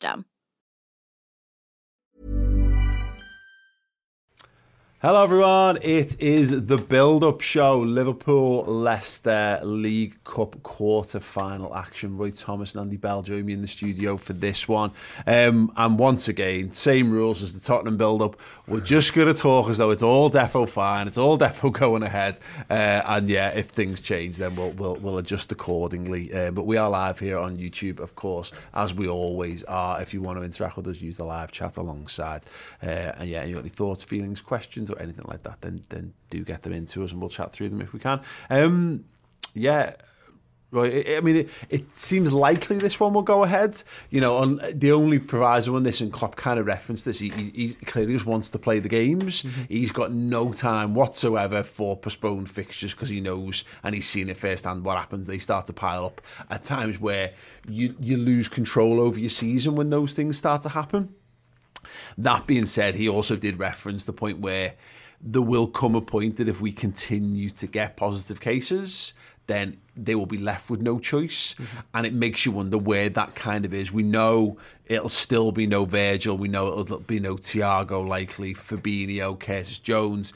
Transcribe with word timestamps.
system. 0.00 0.24
Hello, 5.02 5.22
everyone. 5.22 5.78
It 5.80 6.20
is 6.20 6.66
the 6.66 6.76
build 6.76 7.24
up 7.24 7.40
show 7.40 7.78
Liverpool 7.78 8.64
Leicester 8.64 9.58
League 9.62 10.22
Cup 10.24 10.62
quarter 10.62 11.20
final 11.20 11.74
action. 11.74 12.18
Roy 12.18 12.30
Thomas 12.32 12.74
and 12.74 12.82
Andy 12.82 12.98
Bell 12.98 13.22
join 13.22 13.46
me 13.46 13.54
in 13.54 13.62
the 13.62 13.66
studio 13.66 14.18
for 14.18 14.34
this 14.34 14.68
one. 14.68 14.90
Um, 15.26 15.72
and 15.74 15.98
once 15.98 16.28
again, 16.28 16.72
same 16.72 17.10
rules 17.12 17.42
as 17.42 17.54
the 17.54 17.60
Tottenham 17.60 17.96
build 17.96 18.20
up. 18.20 18.38
We're 18.68 18.80
just 18.80 19.14
going 19.14 19.28
to 19.28 19.32
talk 19.32 19.70
as 19.70 19.78
though 19.78 19.88
it's 19.88 20.02
all 20.02 20.28
defo 20.28 20.68
fine, 20.68 21.06
it's 21.06 21.16
all 21.16 21.38
defo 21.38 21.72
going 21.80 22.02
ahead. 22.02 22.38
Uh, 22.68 23.00
and 23.06 23.26
yeah, 23.26 23.48
if 23.48 23.70
things 23.70 24.00
change, 24.00 24.36
then 24.36 24.54
we'll, 24.54 24.72
we'll, 24.72 24.96
we'll 24.96 25.16
adjust 25.16 25.50
accordingly. 25.50 26.30
Uh, 26.30 26.50
but 26.50 26.64
we 26.64 26.76
are 26.76 26.90
live 26.90 27.18
here 27.18 27.38
on 27.38 27.56
YouTube, 27.56 28.00
of 28.00 28.16
course, 28.16 28.52
as 28.74 28.92
we 28.92 29.08
always 29.08 29.64
are. 29.64 30.02
If 30.02 30.12
you 30.12 30.20
want 30.20 30.38
to 30.40 30.44
interact 30.44 30.76
with 30.76 30.88
us, 30.88 31.00
use 31.00 31.16
the 31.16 31.24
live 31.24 31.52
chat 31.52 31.78
alongside. 31.78 32.42
Uh, 32.82 33.16
and 33.16 33.30
yeah, 33.30 33.40
any 33.40 33.70
thoughts, 33.70 34.04
feelings, 34.04 34.42
questions? 34.42 34.89
Or 34.90 34.98
anything 35.00 35.24
like 35.28 35.42
that, 35.44 35.60
then 35.60 35.82
then 35.88 36.12
do 36.30 36.44
get 36.44 36.62
them 36.62 36.72
into 36.72 37.04
us 37.04 37.12
and 37.12 37.20
we'll 37.20 37.30
chat 37.30 37.52
through 37.52 37.68
them 37.68 37.80
if 37.80 37.92
we 37.92 38.00
can. 38.00 38.20
Um, 38.48 39.04
yeah. 39.54 39.94
Right, 40.72 41.04
I 41.16 41.20
mean, 41.20 41.34
it, 41.34 41.48
it 41.68 41.98
seems 41.98 42.32
likely 42.32 42.78
this 42.78 43.00
one 43.00 43.12
will 43.12 43.22
go 43.22 43.42
ahead. 43.42 43.82
You 44.08 44.20
know, 44.20 44.36
on 44.36 44.60
the 44.72 44.92
only 44.92 45.18
proviso 45.18 45.74
on 45.74 45.82
this, 45.82 46.00
and 46.00 46.12
Klopp 46.12 46.36
kind 46.36 46.60
of 46.60 46.66
referenced 46.66 47.04
this, 47.04 47.18
he, 47.18 47.30
he 47.30 47.74
clearly 47.86 48.12
just 48.12 48.24
wants 48.24 48.50
to 48.50 48.58
play 48.60 48.78
the 48.78 48.88
games. 48.88 49.42
Mm-hmm. 49.42 49.62
He's 49.68 49.90
got 49.90 50.12
no 50.12 50.52
time 50.52 50.94
whatsoever 50.94 51.64
for 51.64 51.96
postponed 51.96 52.50
fixtures 52.50 52.92
because 52.94 53.08
he 53.08 53.20
knows 53.20 53.64
and 53.82 53.96
he's 53.96 54.08
seen 54.08 54.28
it 54.28 54.36
firsthand 54.36 54.84
what 54.84 54.96
happens. 54.96 55.26
They 55.26 55.38
start 55.38 55.66
to 55.66 55.72
pile 55.72 56.04
up 56.04 56.20
at 56.50 56.62
times 56.62 57.00
where 57.00 57.32
you, 57.68 57.96
you 57.98 58.16
lose 58.16 58.46
control 58.46 59.00
over 59.00 59.18
your 59.18 59.28
season 59.28 59.74
when 59.74 59.90
those 59.90 60.14
things 60.14 60.38
start 60.38 60.62
to 60.62 60.68
happen. 60.68 61.12
That 62.18 62.46
being 62.46 62.66
said, 62.66 62.94
he 62.94 63.08
also 63.08 63.36
did 63.36 63.58
reference 63.58 64.04
the 64.04 64.12
point 64.12 64.40
where 64.40 64.74
there 65.20 65.42
will 65.42 65.66
come 65.66 65.94
a 65.94 66.00
point 66.00 66.36
that 66.36 66.48
if 66.48 66.60
we 66.60 66.72
continue 66.72 67.50
to 67.50 67.66
get 67.66 67.96
positive 67.96 68.40
cases, 68.40 69.12
then 69.46 69.76
they 69.96 70.14
will 70.14 70.26
be 70.26 70.38
left 70.38 70.70
with 70.70 70.80
no 70.80 70.98
choice. 70.98 71.54
Mm-hmm. 71.54 71.78
And 71.94 72.06
it 72.06 72.14
makes 72.14 72.46
you 72.46 72.52
wonder 72.52 72.78
where 72.78 73.08
that 73.10 73.34
kind 73.34 73.64
of 73.64 73.74
is. 73.74 73.92
We 73.92 74.02
know 74.02 74.58
it'll 74.86 75.08
still 75.08 75.52
be 75.52 75.66
no 75.66 75.84
Virgil. 75.84 76.38
We 76.38 76.48
know 76.48 76.68
it'll 76.80 77.00
be 77.00 77.20
no 77.20 77.36
Thiago 77.36 78.06
likely, 78.06 78.54
Fabinho, 78.54 79.38
Curtis 79.38 79.78
Jones. 79.78 80.32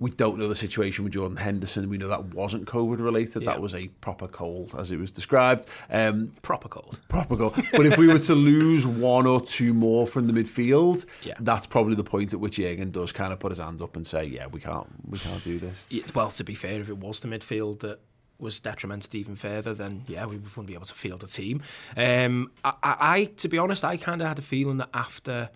We 0.00 0.10
don't 0.10 0.38
know 0.38 0.48
the 0.48 0.54
situation 0.54 1.04
with 1.04 1.14
Jordan 1.14 1.36
Henderson. 1.36 1.88
We 1.88 1.98
know 1.98 2.08
that 2.08 2.34
wasn't 2.34 2.66
COVID 2.66 3.00
related. 3.00 3.42
Yeah. 3.42 3.52
That 3.52 3.60
was 3.60 3.74
a 3.74 3.88
proper 4.00 4.28
cold, 4.28 4.74
as 4.78 4.90
it 4.90 4.98
was 4.98 5.10
described. 5.10 5.66
Um, 5.90 6.32
proper 6.42 6.68
cold. 6.68 7.00
Proper 7.08 7.36
cold. 7.36 7.54
but 7.72 7.86
if 7.86 7.98
we 7.98 8.06
were 8.06 8.18
to 8.18 8.34
lose 8.34 8.86
one 8.86 9.26
or 9.26 9.40
two 9.40 9.74
more 9.74 10.06
from 10.06 10.26
the 10.26 10.32
midfield, 10.32 11.06
yeah. 11.22 11.34
that's 11.40 11.66
probably 11.66 11.94
the 11.94 12.04
point 12.04 12.32
at 12.32 12.40
which 12.40 12.56
Jurgen 12.56 12.90
does 12.90 13.12
kind 13.12 13.32
of 13.32 13.38
put 13.38 13.50
his 13.50 13.58
hands 13.58 13.82
up 13.82 13.96
and 13.96 14.06
say, 14.06 14.24
"Yeah, 14.24 14.46
we 14.46 14.60
can't, 14.60 14.86
we 15.08 15.18
can't 15.18 15.42
do 15.42 15.58
this." 15.58 16.14
Well, 16.14 16.30
to 16.30 16.44
be 16.44 16.54
fair, 16.54 16.80
if 16.80 16.88
it 16.88 16.98
was 16.98 17.20
the 17.20 17.28
midfield 17.28 17.80
that 17.80 18.00
was 18.38 18.60
detrimented 18.60 19.14
even 19.14 19.34
further, 19.34 19.74
then 19.74 20.04
yeah, 20.06 20.26
we 20.26 20.36
wouldn't 20.36 20.66
be 20.66 20.74
able 20.74 20.86
to 20.86 20.94
field 20.94 21.22
a 21.24 21.26
team. 21.26 21.62
Um, 21.96 22.50
I, 22.64 22.74
I, 22.82 23.24
to 23.36 23.48
be 23.48 23.58
honest, 23.58 23.84
I 23.84 23.96
kind 23.96 24.20
of 24.22 24.28
had 24.28 24.38
a 24.38 24.42
feeling 24.42 24.76
that 24.78 24.90
after 24.94 25.50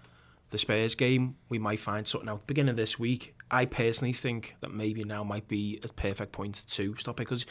the 0.53 0.59
Spurs 0.59 0.95
game, 0.95 1.37
we 1.49 1.59
might 1.59 1.81
find 1.81 2.07
something 2.07 2.29
out. 2.29 2.47
Beginning 2.47 2.71
of 2.71 2.77
this 2.77 2.99
week, 2.99 3.35
I 3.51 3.65
personally 3.65 4.13
think 4.13 4.57
that 4.61 4.73
maybe 4.73 5.03
now 5.03 5.25
might 5.25 5.49
be 5.49 5.81
a 5.83 5.89
perfect 5.89 6.33
point 6.33 6.65
to 6.69 6.95
stop 6.97 7.19
it 7.19 7.25
because 7.25 7.45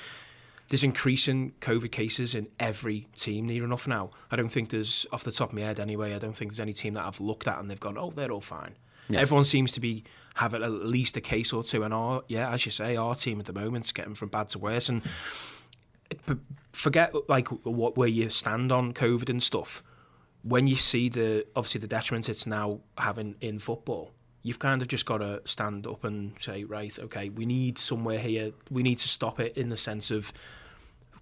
there's 0.69 0.83
increasing 0.85 1.51
COVID 1.59 1.91
cases 1.91 2.33
in 2.33 2.47
every 2.59 3.07
team 3.15 3.47
near 3.47 3.65
enough 3.65 3.87
now. 3.87 4.11
I 4.31 4.37
don't 4.37 4.49
think 4.49 4.69
there's, 4.69 5.05
off 5.11 5.23
the 5.23 5.31
top 5.31 5.49
of 5.49 5.55
my 5.55 5.61
head 5.61 5.79
anyway, 5.79 6.13
I 6.13 6.19
don't 6.19 6.35
think 6.35 6.51
there's 6.51 6.61
any 6.61 6.73
team 6.73 6.93
that 6.93 7.05
I've 7.05 7.19
looked 7.19 7.47
at 7.47 7.59
and 7.59 7.69
they've 7.69 7.79
gone, 7.79 7.97
oh, 7.97 8.11
they're 8.11 8.31
all 8.31 8.39
fine. 8.39 8.77
Yeah. 9.09 9.19
Everyone 9.19 9.45
seems 9.45 9.73
to 9.73 9.81
be 9.81 10.05
having 10.35 10.63
at 10.63 10.71
least 10.71 11.17
a 11.17 11.21
case 11.21 11.51
or 11.51 11.63
two, 11.63 11.83
and 11.83 11.93
our 11.93 12.23
yeah, 12.27 12.49
as 12.51 12.65
you 12.65 12.71
say, 12.71 12.95
our 12.95 13.15
team 13.15 13.39
at 13.39 13.45
the 13.45 13.53
moment's 13.53 13.91
getting 13.91 14.13
from 14.13 14.29
bad 14.29 14.47
to 14.49 14.59
worse. 14.59 14.87
And 14.87 15.01
forget 16.71 17.13
like 17.27 17.49
what 17.65 17.97
where 17.97 18.07
you 18.07 18.29
stand 18.29 18.71
on 18.71 18.93
COVID 18.93 19.29
and 19.29 19.43
stuff. 19.43 19.83
When 20.43 20.67
you 20.67 20.75
see 20.75 21.09
the 21.09 21.45
obviously 21.55 21.81
the 21.81 21.87
detriment 21.87 22.29
it's 22.29 22.47
now 22.47 22.79
having 22.97 23.35
in 23.41 23.59
football, 23.59 24.11
you've 24.43 24.59
kind 24.59 24.81
of 24.81 24.87
just 24.87 25.05
got 25.05 25.19
to 25.19 25.41
stand 25.45 25.85
up 25.87 26.03
and 26.03 26.33
say, 26.39 26.63
right, 26.63 26.97
okay, 26.99 27.29
we 27.29 27.45
need 27.45 27.77
somewhere 27.77 28.19
here. 28.19 28.51
We 28.69 28.83
need 28.83 28.97
to 28.99 29.07
stop 29.07 29.39
it 29.39 29.55
in 29.57 29.69
the 29.69 29.77
sense 29.77 30.11
of 30.11 30.33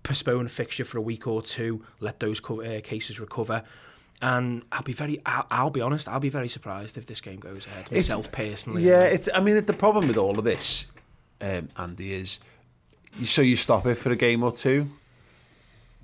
postpone 0.03 0.45
a 0.45 0.49
fixture 0.49 0.85
for 0.85 0.97
a 0.97 1.01
week 1.01 1.27
or 1.27 1.41
two, 1.41 1.83
let 1.99 2.19
those 2.19 2.39
co- 2.39 2.61
uh, 2.61 2.81
cases 2.81 3.19
recover. 3.19 3.63
And 4.21 4.63
I'll 4.71 4.83
be 4.83 4.93
very, 4.93 5.21
I'll, 5.25 5.45
I'll, 5.49 5.69
be 5.69 5.81
honest, 5.81 6.07
I'll 6.09 6.19
be 6.19 6.29
very 6.29 6.49
surprised 6.49 6.97
if 6.97 7.05
this 7.05 7.21
game 7.21 7.39
goes 7.39 7.65
ahead. 7.65 7.91
Myself 7.91 8.27
it's, 8.27 8.35
personally. 8.35 8.83
Yeah, 8.83 9.03
it's. 9.03 9.29
I 9.33 9.39
mean, 9.39 9.63
the 9.63 9.73
problem 9.73 10.07
with 10.07 10.17
all 10.17 10.37
of 10.37 10.43
this, 10.43 10.87
um, 11.39 11.69
Andy, 11.77 12.13
is 12.13 12.39
so 13.23 13.41
you 13.41 13.55
stop 13.55 13.85
it 13.85 13.95
for 13.95 14.11
a 14.11 14.17
game 14.17 14.43
or 14.43 14.51
two 14.51 14.89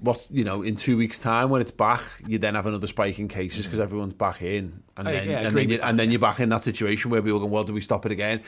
what 0.05 0.25
you 0.29 0.43
know 0.43 0.61
in 0.61 0.75
two 0.75 0.95
weeks 0.95 1.19
time 1.19 1.49
when 1.49 1.61
it's 1.61 1.71
back 1.71 2.01
you 2.27 2.37
then 2.37 2.55
have 2.55 2.65
another 2.65 2.87
spike 2.87 3.19
in 3.19 3.27
cases 3.27 3.65
because 3.65 3.79
everyone's 3.79 4.13
back 4.13 4.41
in 4.41 4.81
and 4.97 5.07
then, 5.07 5.29
yeah, 5.29 5.39
and, 5.39 5.55
then 5.55 5.69
you, 5.69 5.79
and 5.81 5.99
then 5.99 6.09
you're 6.09 6.19
back 6.19 6.39
in 6.39 6.49
that 6.49 6.63
situation 6.63 7.11
where 7.11 7.21
people 7.21 7.39
go 7.39 7.45
well 7.45 7.63
do 7.63 7.73
we 7.73 7.81
stop 7.81 8.05
it 8.05 8.11
again 8.11 8.41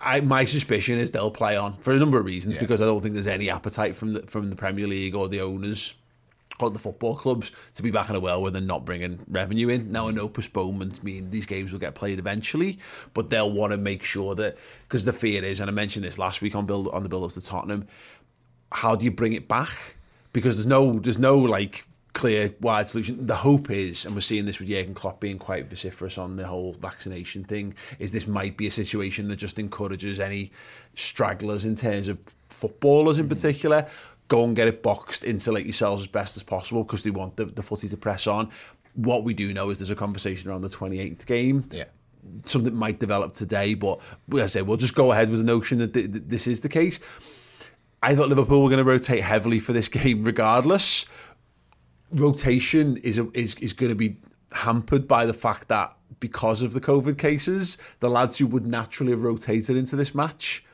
I, 0.00 0.20
my 0.20 0.44
suspicion 0.44 0.98
is 0.98 1.10
they'll 1.10 1.30
play 1.30 1.56
on 1.56 1.76
for 1.78 1.92
a 1.92 1.98
number 1.98 2.18
of 2.18 2.24
reasons 2.24 2.56
yeah. 2.56 2.62
because 2.62 2.80
I 2.80 2.86
don't 2.86 3.00
think 3.00 3.14
there's 3.14 3.26
any 3.26 3.50
appetite 3.50 3.96
from 3.96 4.12
the, 4.12 4.22
from 4.22 4.50
the 4.50 4.56
Premier 4.56 4.86
League 4.86 5.14
or 5.14 5.28
the 5.28 5.40
owners 5.40 5.94
or 6.60 6.70
the 6.70 6.78
football 6.78 7.16
clubs 7.16 7.52
to 7.74 7.82
be 7.82 7.90
back 7.90 8.08
in 8.08 8.16
a 8.16 8.20
well 8.20 8.40
where 8.40 8.50
they're 8.50 8.60
not 8.60 8.84
bringing 8.84 9.20
revenue 9.28 9.68
in. 9.68 9.90
Now, 9.90 10.08
I 10.08 10.12
know 10.12 10.28
postponements 10.28 11.02
mean 11.02 11.30
these 11.30 11.46
games 11.46 11.72
will 11.72 11.78
get 11.78 11.94
played 11.94 12.18
eventually, 12.18 12.78
but 13.14 13.30
they'll 13.30 13.50
want 13.50 13.72
to 13.72 13.76
make 13.76 14.02
sure 14.02 14.34
that 14.36 14.56
because 14.82 15.04
the 15.04 15.12
fear 15.12 15.42
is, 15.44 15.60
and 15.60 15.68
I 15.68 15.72
mentioned 15.72 16.04
this 16.04 16.18
last 16.18 16.40
week 16.40 16.54
on 16.54 16.66
build 16.66 16.88
on 16.88 17.02
the 17.02 17.08
build 17.08 17.24
up 17.24 17.32
to 17.32 17.40
Tottenham, 17.40 17.86
how 18.70 18.94
do 18.94 19.04
you 19.04 19.10
bring 19.10 19.32
it 19.32 19.48
back? 19.48 19.96
Because 20.32 20.56
there's 20.56 20.66
no 20.66 20.98
there's 20.98 21.18
no 21.18 21.38
like 21.38 21.86
clear 22.12 22.54
wide 22.60 22.90
solution. 22.90 23.26
The 23.26 23.36
hope 23.36 23.70
is, 23.70 24.04
and 24.04 24.14
we're 24.14 24.20
seeing 24.20 24.44
this 24.44 24.58
with 24.58 24.68
Jurgen 24.68 24.94
Klopp 24.94 25.20
being 25.20 25.38
quite 25.38 25.70
vociferous 25.70 26.18
on 26.18 26.36
the 26.36 26.46
whole 26.46 26.74
vaccination 26.74 27.44
thing, 27.44 27.74
is 27.98 28.12
this 28.12 28.26
might 28.26 28.56
be 28.56 28.66
a 28.66 28.70
situation 28.70 29.28
that 29.28 29.36
just 29.36 29.58
encourages 29.58 30.20
any 30.20 30.52
stragglers 30.94 31.64
in 31.64 31.74
terms 31.74 32.08
of 32.08 32.18
footballers 32.48 33.18
in 33.18 33.24
mm-hmm. 33.24 33.34
particular 33.34 33.86
go 34.32 34.44
and 34.44 34.56
get 34.56 34.66
it 34.66 34.82
boxed, 34.82 35.24
insulate 35.24 35.66
yourselves 35.66 36.02
as 36.02 36.08
best 36.08 36.38
as 36.38 36.42
possible 36.42 36.84
because 36.84 37.02
they 37.02 37.10
want 37.10 37.36
the, 37.36 37.44
the 37.44 37.62
footy 37.62 37.86
to 37.86 37.98
press 37.98 38.26
on. 38.26 38.48
What 38.94 39.24
we 39.24 39.34
do 39.34 39.52
know 39.52 39.68
is 39.68 39.76
there's 39.76 39.90
a 39.90 39.94
conversation 39.94 40.48
around 40.48 40.62
the 40.62 40.68
28th 40.68 41.26
game. 41.26 41.68
Yeah. 41.70 41.84
Something 42.46 42.74
might 42.74 42.98
develop 42.98 43.34
today, 43.34 43.74
but 43.74 44.00
as 44.32 44.40
I 44.40 44.46
say, 44.46 44.62
we'll 44.62 44.78
just 44.78 44.94
go 44.94 45.12
ahead 45.12 45.28
with 45.28 45.40
the 45.40 45.44
notion 45.44 45.78
that 45.80 45.92
th- 45.92 46.12
th- 46.12 46.24
this 46.26 46.46
is 46.46 46.62
the 46.62 46.70
case. 46.70 46.98
I 48.02 48.16
thought 48.16 48.28
Liverpool 48.28 48.62
were 48.62 48.68
going 48.68 48.78
to 48.78 48.84
rotate 48.84 49.22
heavily 49.22 49.60
for 49.60 49.72
this 49.72 49.88
game, 50.00 50.24
regardless. 50.24 51.06
Rotation 52.10 52.96
is 52.98 53.18
is 53.32 53.54
is 53.56 53.72
going 53.72 53.90
to 53.90 53.96
be 53.96 54.16
hampered 54.52 55.08
by 55.08 55.24
the 55.24 55.32
fact 55.32 55.68
that 55.68 55.96
because 56.20 56.62
of 56.62 56.72
the 56.72 56.80
COVID 56.80 57.16
cases, 57.16 57.78
the 58.00 58.10
lads 58.10 58.38
who 58.38 58.46
would 58.46 58.66
naturally 58.66 59.12
have 59.12 59.22
rotated 59.22 59.76
into 59.76 59.96
this 59.96 60.14
match, 60.14 60.64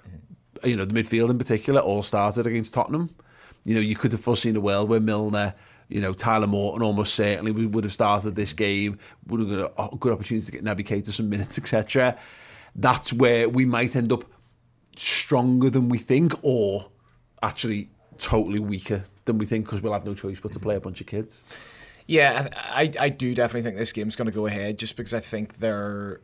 you 0.65 0.77
know, 0.77 0.85
the 0.85 0.95
midfield 0.95 1.31
in 1.31 1.39
particular, 1.39 1.81
all 1.81 2.03
started 2.03 2.47
against 2.47 2.75
Tottenham. 2.75 3.15
You 3.65 3.75
know, 3.75 3.81
you 3.81 3.97
could 3.97 4.13
have 4.13 4.21
foreseen 4.21 4.57
a 4.57 4.61
world 4.61 4.89
where 4.89 5.01
Milner, 5.01 5.55
You 5.89 6.01
know, 6.01 6.13
Tyler 6.13 6.47
Morton 6.47 6.83
almost 6.83 7.15
certainly 7.15 7.53
we 7.53 7.67
would 7.67 7.85
have 7.85 7.93
started 7.93 8.35
this 8.35 8.53
game, 8.53 8.99
would 9.27 9.41
have 9.41 9.75
got 9.77 9.93
a 9.93 9.97
good 9.97 10.13
opportunity 10.13 10.45
to 10.45 10.53
get 10.53 10.65
Naby 10.65 10.87
Keita 10.87 11.13
some 11.13 11.29
minutes, 11.29 11.57
etc. 11.57 12.19
That's 12.75 13.13
where 13.13 13.49
we 13.49 13.65
might 13.65 13.97
end 13.97 14.13
up 14.13 14.25
stronger 14.97 15.71
than 15.71 15.89
we 15.89 15.99
think, 15.99 16.33
or 16.43 16.91
actually 17.43 17.91
totally 18.19 18.59
weaker 18.59 19.05
than 19.25 19.39
we 19.39 19.47
think 19.47 19.65
because 19.67 19.83
we'll 19.83 19.93
have 19.93 20.05
no 20.05 20.15
choice 20.15 20.41
but 20.41 20.53
to 20.53 20.59
play 20.59 20.77
a 20.77 20.81
bunch 20.81 21.01
of 21.01 21.07
kids. 21.07 21.43
Yeah, 22.07 22.49
I, 22.55 22.91
I 22.99 23.09
do 23.11 23.35
definitely 23.35 23.63
think 23.63 23.77
this 23.77 23.93
game's 23.93 24.17
going 24.17 24.27
to 24.27 24.33
go 24.33 24.47
ahead 24.47 24.79
just 24.79 24.97
because 24.97 25.13
I 25.13 25.21
think 25.21 25.59
they're 25.59 26.21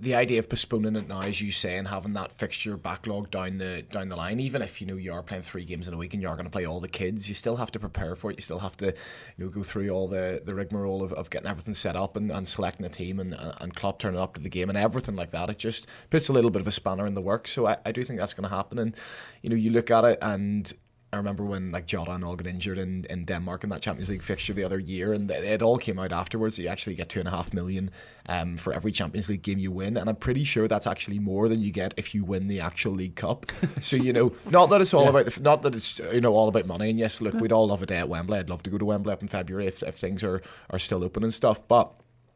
the 0.00 0.14
idea 0.14 0.38
of 0.38 0.48
postponing 0.48 0.96
it 0.96 1.08
now, 1.08 1.20
as 1.20 1.40
you 1.40 1.52
say, 1.52 1.76
and 1.76 1.88
having 1.88 2.12
that 2.14 2.32
fixture 2.32 2.76
backlog 2.76 3.30
down 3.30 3.58
the 3.58 3.82
down 3.82 4.08
the 4.08 4.16
line, 4.16 4.40
even 4.40 4.62
if 4.62 4.80
you 4.80 4.86
know 4.86 4.96
you 4.96 5.12
are 5.12 5.22
playing 5.22 5.42
three 5.42 5.64
games 5.64 5.86
in 5.86 5.94
a 5.94 5.96
week 5.96 6.14
and 6.14 6.22
you 6.22 6.28
are 6.28 6.36
going 6.36 6.46
to 6.46 6.50
play 6.50 6.64
all 6.64 6.80
the 6.80 6.88
kids, 6.88 7.28
you 7.28 7.34
still 7.34 7.56
have 7.56 7.70
to 7.72 7.78
prepare 7.78 8.14
for 8.14 8.30
it. 8.30 8.36
You 8.36 8.42
still 8.42 8.60
have 8.60 8.76
to, 8.78 8.86
you 8.86 9.44
know, 9.44 9.48
go 9.48 9.62
through 9.62 9.90
all 9.90 10.08
the, 10.08 10.42
the 10.44 10.54
rigmarole 10.54 11.02
of, 11.02 11.12
of 11.12 11.30
getting 11.30 11.48
everything 11.48 11.74
set 11.74 11.96
up 11.96 12.16
and, 12.16 12.30
and 12.30 12.48
selecting 12.48 12.86
a 12.86 12.88
team 12.88 13.20
and 13.20 13.34
and 13.34 13.74
Klopp 13.74 13.98
turning 13.98 14.20
up 14.20 14.34
to 14.34 14.40
the 14.40 14.48
game 14.48 14.68
and 14.68 14.78
everything 14.78 15.16
like 15.16 15.30
that. 15.30 15.50
It 15.50 15.58
just 15.58 15.86
puts 16.10 16.28
a 16.28 16.32
little 16.32 16.50
bit 16.50 16.62
of 16.62 16.68
a 16.68 16.72
spanner 16.72 17.06
in 17.06 17.14
the 17.14 17.20
works. 17.20 17.52
So 17.52 17.66
I, 17.66 17.76
I 17.84 17.92
do 17.92 18.04
think 18.04 18.18
that's 18.18 18.34
going 18.34 18.48
to 18.48 18.54
happen. 18.54 18.78
And 18.78 18.96
you 19.42 19.50
know, 19.50 19.56
you 19.56 19.70
look 19.70 19.90
at 19.90 20.04
it 20.04 20.18
and 20.22 20.72
I 21.14 21.18
remember 21.18 21.44
when 21.44 21.70
like 21.70 21.86
Jota 21.86 22.10
and 22.10 22.24
all 22.24 22.36
got 22.36 22.46
injured 22.46 22.76
in, 22.76 23.06
in 23.08 23.24
Denmark 23.24 23.64
in 23.64 23.70
that 23.70 23.80
Champions 23.80 24.10
League 24.10 24.22
fixture 24.22 24.52
the 24.52 24.64
other 24.64 24.78
year, 24.78 25.12
and 25.12 25.30
it 25.30 25.62
all 25.62 25.78
came 25.78 25.98
out 25.98 26.12
afterwards. 26.12 26.58
You 26.58 26.68
actually 26.68 26.96
get 26.96 27.08
two 27.08 27.20
and 27.20 27.28
a 27.28 27.30
half 27.30 27.54
million 27.54 27.90
um, 28.28 28.56
for 28.56 28.72
every 28.72 28.92
Champions 28.92 29.28
League 29.28 29.42
game 29.42 29.58
you 29.58 29.70
win, 29.70 29.96
and 29.96 30.10
I'm 30.10 30.16
pretty 30.16 30.44
sure 30.44 30.66
that's 30.66 30.86
actually 30.86 31.20
more 31.20 31.48
than 31.48 31.60
you 31.60 31.70
get 31.70 31.94
if 31.96 32.14
you 32.14 32.24
win 32.24 32.48
the 32.48 32.60
actual 32.60 32.92
League 32.92 33.14
Cup. 33.14 33.46
so 33.80 33.96
you 33.96 34.12
know, 34.12 34.32
not 34.50 34.70
that 34.70 34.80
it's 34.80 34.92
all 34.92 35.04
yeah. 35.04 35.10
about 35.10 35.26
the, 35.26 35.40
not 35.40 35.62
that 35.62 35.74
it's 35.74 35.98
you 35.98 36.20
know 36.20 36.34
all 36.34 36.48
about 36.48 36.66
money. 36.66 36.90
And 36.90 36.98
yes, 36.98 37.20
look, 37.20 37.34
we'd 37.34 37.52
all 37.52 37.68
love 37.68 37.82
a 37.82 37.86
day 37.86 37.98
at 37.98 38.08
Wembley. 38.08 38.38
I'd 38.38 38.50
love 38.50 38.62
to 38.64 38.70
go 38.70 38.78
to 38.78 38.84
Wembley 38.84 39.12
up 39.12 39.22
in 39.22 39.28
February 39.28 39.66
if, 39.68 39.82
if 39.82 39.96
things 39.96 40.24
are 40.24 40.42
are 40.70 40.78
still 40.78 41.04
open 41.04 41.22
and 41.22 41.32
stuff, 41.32 41.66
but 41.68 41.92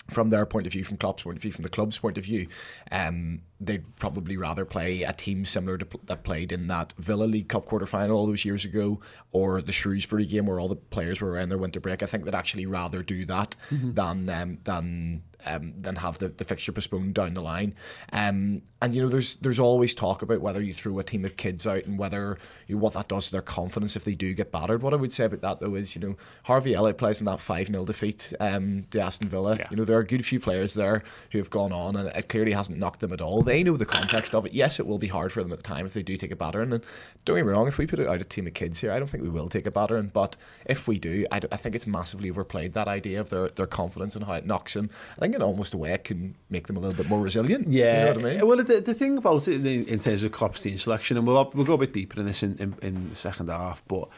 from 0.09 0.31
their 0.31 0.47
point 0.47 0.67
of 0.67 0.73
view, 0.73 0.85
from 0.85 0.97
Klopp's 0.97 1.23
point 1.23 1.37
of 1.37 1.43
view, 1.43 1.53
from 1.53 1.65
the 1.65 1.69
club's 1.69 1.99
point 1.99 2.17
of 2.17 2.25
view, 2.25 2.49
um, 2.91 3.43
they'd 3.61 3.97
probably 3.97 4.37
rather 4.37 4.65
play 4.65 5.03
a 5.03 5.13
team 5.13 5.45
similar 5.45 5.79
to 5.79 5.87
that 6.05 6.23
played 6.23 6.53
in 6.53 6.67
that 6.69 6.93
Villa 6.99 7.25
League 7.25 7.49
Cup 7.49 7.67
quarter 7.67 7.87
final 7.87 8.17
all 8.17 8.27
those 8.27 8.45
years 8.45 8.65
ago, 8.65 9.01
or 9.33 9.61
the 9.61 9.73
Shrewsbury 9.73 10.27
game 10.27 10.47
where 10.47 10.61
all 10.61 10.69
the 10.69 10.77
players 10.77 11.21
were 11.21 11.33
around 11.33 11.49
their 11.49 11.59
winter 11.59 11.81
break. 11.81 12.03
I 12.03 12.07
think 12.07 12.25
they'd 12.25 12.35
actually 12.35 12.67
rather 12.67 13.03
do 13.03 13.25
that 13.27 13.57
mm-hmm. 13.71 13.95
than 13.95 14.31
um, 14.31 14.59
than 14.65 15.23
um, 15.47 15.75
than 15.81 15.97
have 15.97 16.19
the, 16.19 16.29
the 16.29 16.45
fixture 16.45 16.73
postponed 16.73 17.15
down 17.15 17.35
the 17.35 17.41
line. 17.41 17.75
Um, 18.13 18.63
and 18.81 18.95
you 18.95 19.03
know, 19.03 19.09
there's 19.09 19.37
there's 19.37 19.59
always 19.59 19.95
talk 19.95 20.23
about 20.23 20.41
whether 20.41 20.63
you 20.63 20.75
throw 20.75 20.99
a 20.99 21.05
team 21.05 21.25
of 21.25 21.37
kids 21.37 21.67
out 21.67 21.85
and 21.85 21.99
whether 21.99 22.39
you 22.67 22.77
know, 22.77 22.81
what 22.81 22.95
that 22.95 23.09
does 23.09 23.27
to 23.27 23.33
their 23.33 23.43
confidence 23.43 23.97
if 23.97 24.05
they 24.05 24.15
do 24.15 24.35
get 24.35 24.53
battered. 24.53 24.83
What 24.83 24.93
I 24.93 24.97
would 24.97 25.13
say 25.13 25.25
about 25.25 25.41
that 25.41 25.61
though 25.61 25.75
is, 25.75 25.95
you 25.95 26.01
know, 26.01 26.17
Harvey 26.45 26.75
Elliott 26.75 26.99
plays 26.99 27.21
in 27.21 27.27
that 27.27 27.41
five 27.41 27.69
0 27.69 27.85
defeat 27.85 28.33
um, 28.41 28.87
to 28.91 29.01
Aston 29.01 29.29
Villa. 29.29 29.57
Yeah. 29.57 29.69
You 29.71 29.77
know, 29.77 29.85
there 29.85 29.97
are 29.97 30.03
a 30.03 30.07
good 30.07 30.25
few 30.25 30.41
players 30.41 30.75
there 30.75 31.03
who 31.33 31.39
have 31.39 31.51
gone 31.51 31.73
on, 31.73 31.97
and 31.97 32.09
it 32.09 32.29
clearly 32.29 32.53
hasn't 32.53 32.79
knocked 32.79 33.01
them 33.01 33.13
at 33.13 33.21
all. 33.21 33.43
They 33.49 33.63
know 33.63 33.77
the 33.77 33.87
context 33.87 34.35
of 34.35 34.45
it. 34.47 34.53
Yes, 34.53 34.79
it 34.79 34.87
will 34.87 34.99
be 34.99 35.07
hard 35.09 35.33
for 35.33 35.43
them 35.43 35.53
at 35.53 35.59
the 35.59 35.63
time 35.63 35.87
if 35.87 35.95
they 35.95 36.03
do 36.03 36.17
take 36.17 36.31
a 36.31 36.37
battering. 36.37 36.73
And 36.73 36.85
don't 37.25 37.37
get 37.37 37.47
me 37.47 37.53
wrong, 37.53 37.67
if 37.67 37.79
we 37.79 37.87
put 37.87 37.99
out 38.01 38.21
a 38.21 38.25
team 38.25 38.47
of 38.47 38.55
kids 38.55 38.81
here, 38.81 38.93
I 38.93 38.99
don't 38.99 39.09
think 39.09 39.23
we 39.23 39.31
will 39.31 39.49
take 39.49 39.67
a 39.67 39.71
battering. 39.71 40.09
But 40.13 40.37
if 40.67 40.87
we 40.87 40.99
do, 40.99 41.27
I, 41.33 41.41
I 41.51 41.57
think 41.57 41.75
it's 41.75 41.87
massively 41.87 42.31
overplayed 42.31 42.75
that 42.75 42.89
idea 42.89 43.21
of 43.21 43.31
their 43.31 43.49
their 43.49 43.67
confidence 43.67 44.15
and 44.15 44.25
how 44.27 44.35
it 44.35 44.47
knocks 44.47 44.75
them. 44.75 44.91
I 45.17 45.21
think 45.21 45.35
in 45.35 45.43
almost 45.43 45.75
a 45.75 45.79
way 45.79 45.93
it 45.93 46.05
can 46.05 46.35
make 46.51 46.67
them 46.67 46.77
a 46.77 46.81
little 46.81 46.97
bit 46.97 47.09
more 47.09 47.21
resilient. 47.21 47.69
Yeah, 47.69 48.15
you 48.15 48.21
know 48.21 48.29
I 48.29 48.35
mean? 48.35 48.47
well, 48.47 48.63
the, 48.63 48.81
the 48.81 48.95
thing 48.95 49.19
about 49.19 49.49
it 49.49 49.65
in, 49.65 49.87
in 49.87 49.99
terms 49.99 50.23
of 50.23 50.33
Klopp's 50.33 50.61
team 50.61 50.77
selection, 50.77 51.17
and 51.17 51.27
we'll 51.27 51.51
we'll 51.55 51.65
go 51.65 51.75
a 51.75 51.79
bit 51.79 51.93
deeper 51.93 52.21
in 52.21 52.27
this 52.27 52.43
in, 52.43 52.57
in, 52.59 52.75
in 52.83 53.09
the 53.11 53.17
second 53.17 53.49
half, 53.49 53.83
but 53.89 54.09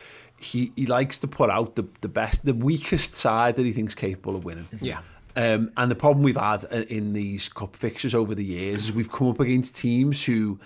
he 0.41 0.73
he 0.75 0.87
likes 0.87 1.19
to 1.19 1.29
put 1.29 1.51
out 1.51 1.77
the 1.77 1.85
the 2.01 2.09
best, 2.09 2.45
the 2.45 2.55
weakest 2.55 3.15
side 3.15 3.57
that 3.57 3.65
he 3.65 3.73
thinks 3.73 3.95
capable 3.95 4.35
of 4.35 4.45
winning. 4.45 4.69
Yeah. 4.81 5.01
Um, 5.37 5.71
and 5.77 5.91
the 5.91 5.95
problem 5.95 6.23
we've 6.23 6.37
had 6.37 6.65
in 6.65 7.13
these 7.13 7.49
cup 7.49 7.77
fixtures 7.77 8.15
over 8.15 8.35
the 8.35 8.45
years 8.45 8.85
is 8.85 8.93
we've 8.93 9.13
come 9.13 9.29
up 9.29 9.41
against 9.41 9.77
teams 9.77 10.25
who 10.25 10.59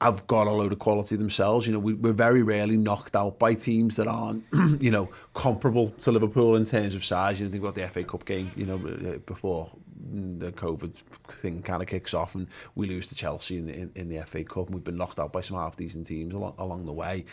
have 0.00 0.26
got 0.26 0.46
a 0.46 0.50
load 0.50 0.72
of 0.72 0.78
quality 0.78 1.16
themselves. 1.16 1.66
You 1.66 1.72
know, 1.72 1.78
we, 1.78 1.94
we're 1.94 2.12
very 2.12 2.42
rarely 2.42 2.76
knocked 2.76 3.16
out 3.16 3.38
by 3.38 3.54
teams 3.54 3.96
that 3.96 4.06
aren't, 4.06 4.44
you 4.80 4.90
know, 4.90 5.08
comparable 5.32 5.90
to 5.90 6.12
Liverpool 6.12 6.56
in 6.56 6.64
terms 6.64 6.94
of 6.94 7.04
size. 7.04 7.40
You 7.40 7.46
know, 7.46 7.52
think 7.52 7.62
about 7.62 7.74
the 7.74 7.88
FA 7.88 8.04
Cup 8.04 8.24
game, 8.24 8.50
you 8.56 8.66
know, 8.66 8.74
uh, 8.74 9.18
before 9.18 9.70
the 10.12 10.52
COVID 10.52 10.92
thing 11.40 11.62
kind 11.62 11.82
of 11.82 11.88
kicks 11.88 12.12
off 12.12 12.34
and 12.34 12.46
we 12.74 12.86
lose 12.86 13.08
to 13.08 13.14
Chelsea 13.14 13.56
in 13.56 13.66
the, 13.66 13.72
in, 13.74 13.92
in 13.94 14.08
the 14.08 14.22
FA 14.26 14.44
Cup 14.44 14.66
and 14.66 14.74
we've 14.74 14.84
been 14.84 14.96
knocked 14.96 15.18
out 15.18 15.32
by 15.32 15.40
some 15.40 15.56
half 15.56 15.76
decent 15.76 16.06
teams 16.06 16.34
along, 16.34 16.54
along 16.58 16.84
the 16.84 16.92
way. 16.92 17.24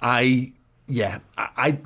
I, 0.00 0.52
yeah, 0.86 1.18
I, 1.36 1.48
I 1.56 1.78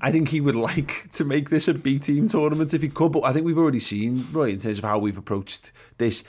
I 0.00 0.10
think 0.10 0.30
he 0.30 0.40
would 0.40 0.54
like 0.54 1.10
to 1.12 1.24
make 1.24 1.50
this 1.50 1.68
a 1.68 1.74
B 1.74 1.98
team 1.98 2.28
tournament 2.28 2.72
if 2.72 2.82
he 2.82 2.88
could, 2.88 3.12
but 3.12 3.24
I 3.24 3.32
think 3.32 3.44
we've 3.44 3.58
already 3.58 3.80
seen, 3.80 4.26
right, 4.32 4.52
in 4.54 4.58
terms 4.58 4.78
of 4.78 4.84
how 4.84 4.98
we've 4.98 5.18
approached 5.18 5.72
this. 5.98 6.24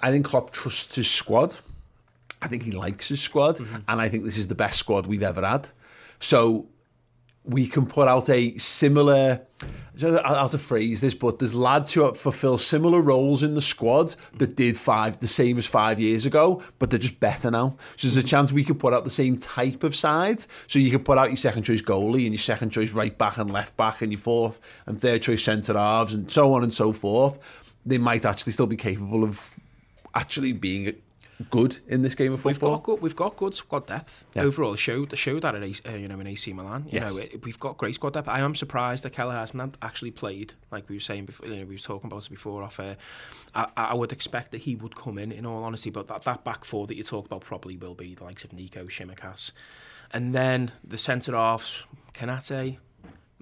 I 0.00 0.10
think 0.10 0.26
Klopp 0.26 0.50
trusts 0.52 0.96
his 0.96 1.10
squad. 1.10 1.54
I 2.42 2.48
think 2.48 2.62
he 2.62 2.72
likes 2.72 3.08
his 3.08 3.20
squad, 3.20 3.58
mm 3.58 3.66
-hmm. 3.66 3.82
and 3.88 4.00
I 4.00 4.08
think 4.08 4.24
this 4.24 4.38
is 4.38 4.48
the 4.48 4.54
best 4.54 4.78
squad 4.78 5.06
we've 5.06 5.26
ever 5.26 5.46
had. 5.46 5.68
So 6.18 6.66
we 7.44 7.66
can 7.66 7.86
put 7.86 8.06
out 8.06 8.28
a 8.28 8.56
similar 8.58 9.40
how 10.00 10.48
to 10.48 10.58
phrase 10.58 11.00
this, 11.00 11.14
but 11.14 11.38
there's 11.38 11.54
lads 11.54 11.92
who 11.92 12.10
fulfill 12.14 12.56
similar 12.56 13.02
roles 13.02 13.42
in 13.42 13.54
the 13.54 13.60
squad 13.60 14.14
that 14.38 14.56
did 14.56 14.78
five 14.78 15.20
the 15.20 15.28
same 15.28 15.58
as 15.58 15.66
five 15.66 16.00
years 16.00 16.24
ago, 16.24 16.62
but 16.78 16.90
they're 16.90 16.98
just 16.98 17.20
better 17.20 17.50
now. 17.50 17.76
So 17.96 18.08
there's 18.08 18.16
a 18.16 18.22
chance 18.22 18.52
we 18.52 18.64
could 18.64 18.78
put 18.78 18.94
out 18.94 19.04
the 19.04 19.10
same 19.10 19.36
type 19.36 19.84
of 19.84 19.94
side. 19.94 20.46
So 20.68 20.78
you 20.78 20.90
could 20.90 21.04
put 21.04 21.18
out 21.18 21.28
your 21.28 21.36
second 21.36 21.64
choice 21.64 21.82
goalie 21.82 22.24
and 22.24 22.32
your 22.32 22.38
second 22.38 22.70
choice 22.70 22.92
right 22.92 23.16
back 23.16 23.36
and 23.36 23.52
left 23.52 23.76
back 23.76 24.00
and 24.00 24.10
your 24.10 24.20
fourth 24.20 24.60
and 24.86 25.00
third 25.00 25.22
choice 25.22 25.42
centre 25.42 25.74
halves 25.74 26.14
and 26.14 26.30
so 26.30 26.54
on 26.54 26.62
and 26.62 26.72
so 26.72 26.92
forth. 26.92 27.38
They 27.84 27.98
might 27.98 28.24
actually 28.24 28.52
still 28.52 28.66
be 28.66 28.76
capable 28.76 29.24
of 29.24 29.54
actually 30.14 30.52
being 30.52 30.94
good 31.48 31.78
in 31.86 32.02
this 32.02 32.14
game 32.14 32.32
of 32.32 32.40
football. 32.40 32.70
We've 32.70 32.76
got 32.76 32.82
good, 32.82 33.02
we've 33.02 33.16
got 33.16 33.36
good 33.36 33.54
squad 33.54 33.86
depth 33.86 34.26
yeah. 34.34 34.42
overall. 34.42 34.76
Showed 34.76 35.16
showed 35.16 35.42
that 35.42 35.54
at 35.54 35.62
uh, 35.62 35.96
you 35.96 36.08
know 36.08 36.20
in 36.20 36.26
AC 36.26 36.52
Milan. 36.52 36.84
You 36.90 37.00
yes. 37.00 37.10
know 37.10 37.18
it, 37.18 37.44
we've 37.44 37.58
got 37.58 37.76
great 37.76 37.94
squad 37.94 38.12
depth. 38.12 38.28
I 38.28 38.40
am 38.40 38.54
surprised 38.54 39.04
that 39.04 39.12
Kelleher 39.12 39.38
hasn't 39.38 39.76
actually 39.80 40.10
played 40.10 40.54
like 40.70 40.88
we 40.88 40.96
were 40.96 41.00
saying 41.00 41.26
before. 41.26 41.48
You 41.48 41.56
know, 41.56 41.66
we 41.66 41.74
were 41.76 41.80
talking 41.80 42.08
about 42.08 42.24
it 42.26 42.30
before 42.30 42.62
off 42.62 42.78
air. 42.78 42.96
I, 43.54 43.68
I 43.76 43.94
would 43.94 44.12
expect 44.12 44.52
that 44.52 44.62
he 44.62 44.76
would 44.76 44.94
come 44.94 45.18
in. 45.18 45.32
In 45.32 45.46
all 45.46 45.64
honesty, 45.64 45.90
but 45.90 46.08
that, 46.08 46.22
that 46.22 46.44
back 46.44 46.64
four 46.64 46.86
that 46.86 46.96
you 46.96 47.02
talk 47.02 47.26
about 47.26 47.42
probably 47.42 47.76
will 47.76 47.94
be 47.94 48.14
the 48.14 48.24
likes 48.24 48.44
of 48.44 48.52
Nico 48.52 48.84
Tsimikas, 48.84 49.52
and 50.12 50.34
then 50.34 50.72
the 50.84 50.98
centre 50.98 51.34
halves 51.34 51.84
Konate. 52.12 52.78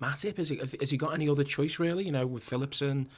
Matip, 0.00 0.36
has 0.36 0.48
he, 0.48 0.56
has 0.56 0.90
he 0.90 0.96
got 0.96 1.12
any 1.12 1.28
other 1.28 1.42
choice 1.42 1.80
really? 1.80 2.04
You 2.04 2.12
know, 2.12 2.24
with 2.24 2.44
Phillipson, 2.44 3.08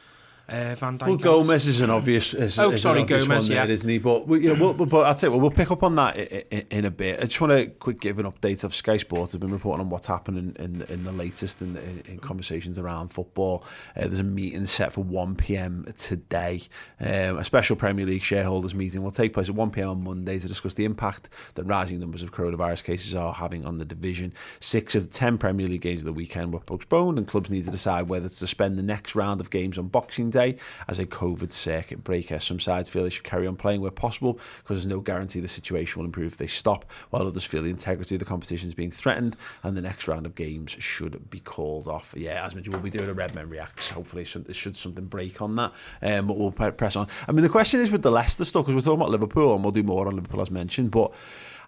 uh, 0.50 0.74
Van 0.74 0.98
Dijk. 0.98 1.06
Well, 1.06 1.16
Gomez 1.16 1.66
is 1.66 1.80
an 1.80 1.90
obvious. 1.90 2.34
Is, 2.34 2.58
oh, 2.58 2.72
is 2.72 2.82
sorry, 2.82 3.02
obvious 3.02 3.26
Gomez, 3.26 3.48
yeah, 3.48 3.66
there, 3.66 3.74
isn't 3.74 3.88
he? 3.88 3.98
But 3.98 4.26
we, 4.26 4.42
you 4.42 4.54
know, 4.54 4.72
we'll, 4.72 4.86
but 4.86 5.04
that's 5.04 5.22
it. 5.22 5.30
Well, 5.30 5.40
we'll 5.40 5.50
pick 5.50 5.70
up 5.70 5.82
on 5.82 5.94
that 5.94 6.16
in, 6.16 6.66
in, 6.70 6.84
a 6.84 6.90
bit. 6.90 7.20
I 7.20 7.24
just 7.24 7.40
want 7.40 7.52
to 7.52 7.66
quick 7.66 8.00
give 8.00 8.18
an 8.18 8.26
update 8.26 8.64
of 8.64 8.74
Sky 8.74 8.96
Sports. 8.96 9.32
Have 9.32 9.40
been 9.40 9.52
reporting 9.52 9.80
on 9.84 9.90
what's 9.90 10.08
happening 10.08 10.56
in, 10.58 10.64
in, 10.64 10.82
in 10.82 11.04
the 11.04 11.12
latest 11.12 11.62
in, 11.62 11.76
in, 11.76 12.02
in 12.06 12.18
conversations 12.18 12.78
around 12.78 13.12
football. 13.12 13.64
Uh, 13.96 14.00
there's 14.02 14.18
a 14.18 14.24
meeting 14.24 14.66
set 14.66 14.92
for 14.92 15.02
1 15.02 15.36
p.m. 15.36 15.86
today. 15.96 16.62
Um, 16.98 17.38
a 17.38 17.44
special 17.44 17.76
Premier 17.76 18.06
League 18.06 18.22
shareholders 18.22 18.74
meeting 18.74 19.02
will 19.02 19.10
take 19.12 19.32
place 19.32 19.48
at 19.48 19.54
1 19.54 19.70
p.m. 19.70 19.88
on 19.90 20.04
Monday 20.04 20.38
to 20.40 20.48
discuss 20.48 20.74
the 20.74 20.84
impact 20.84 21.28
that 21.54 21.64
rising 21.64 22.00
numbers 22.00 22.22
of 22.22 22.32
coronavirus 22.32 22.82
cases 22.82 23.14
are 23.14 23.34
having 23.34 23.64
on 23.64 23.78
the 23.78 23.84
division. 23.84 24.32
Six 24.58 24.96
of 24.96 25.10
ten 25.10 25.38
Premier 25.38 25.68
League 25.68 25.82
games 25.82 26.00
of 26.00 26.06
the 26.06 26.12
weekend 26.12 26.52
were 26.52 26.60
postponed, 26.60 27.18
and 27.18 27.28
clubs 27.28 27.50
need 27.50 27.64
to 27.66 27.70
decide 27.70 28.08
whether 28.08 28.28
to 28.28 28.34
suspend 28.34 28.76
the 28.76 28.82
next 28.82 29.14
round 29.14 29.40
of 29.40 29.50
games 29.50 29.78
on 29.78 29.86
Boxing 29.88 30.30
Day 30.30 30.39
as 30.88 30.98
a 30.98 31.06
COVID 31.06 31.52
circuit 31.52 32.02
breaker. 32.04 32.38
Some 32.38 32.60
sides 32.60 32.88
feel 32.88 33.02
they 33.02 33.10
should 33.10 33.24
carry 33.24 33.46
on 33.46 33.56
playing 33.56 33.80
where 33.80 33.90
possible 33.90 34.34
because 34.58 34.78
there's 34.78 34.86
no 34.86 35.00
guarantee 35.00 35.40
the 35.40 35.48
situation 35.48 36.00
will 36.00 36.06
improve 36.06 36.32
if 36.32 36.38
they 36.38 36.46
stop, 36.46 36.90
while 37.10 37.26
others 37.26 37.44
feel 37.44 37.62
the 37.62 37.70
integrity 37.70 38.14
of 38.14 38.18
the 38.18 38.24
competition 38.24 38.68
is 38.68 38.74
being 38.74 38.90
threatened 38.90 39.36
and 39.62 39.76
the 39.76 39.82
next 39.82 40.08
round 40.08 40.26
of 40.26 40.34
games 40.34 40.76
should 40.78 41.30
be 41.30 41.40
called 41.40 41.88
off. 41.88 42.14
Yeah, 42.16 42.44
as 42.44 42.54
mentioned, 42.54 42.74
we'll 42.74 42.82
be 42.82 42.90
doing 42.90 43.08
a 43.08 43.14
Redmen 43.14 43.48
Reacts. 43.48 43.90
Hopefully, 43.90 44.24
there 44.24 44.54
should 44.54 44.76
something 44.76 45.06
break 45.06 45.42
on 45.42 45.56
that, 45.56 45.72
um, 46.02 46.26
but 46.26 46.36
we'll 46.36 46.52
press 46.52 46.96
on. 46.96 47.08
I 47.28 47.32
mean, 47.32 47.42
the 47.42 47.48
question 47.48 47.80
is 47.80 47.90
with 47.90 48.02
the 48.02 48.10
Leicester 48.10 48.44
stuff, 48.44 48.66
because 48.66 48.74
we're 48.74 48.88
talking 48.88 49.00
about 49.00 49.10
Liverpool 49.10 49.54
and 49.54 49.62
we'll 49.64 49.72
do 49.72 49.82
more 49.82 50.06
on 50.06 50.16
Liverpool 50.16 50.40
as 50.40 50.50
mentioned, 50.50 50.90
but 50.90 51.12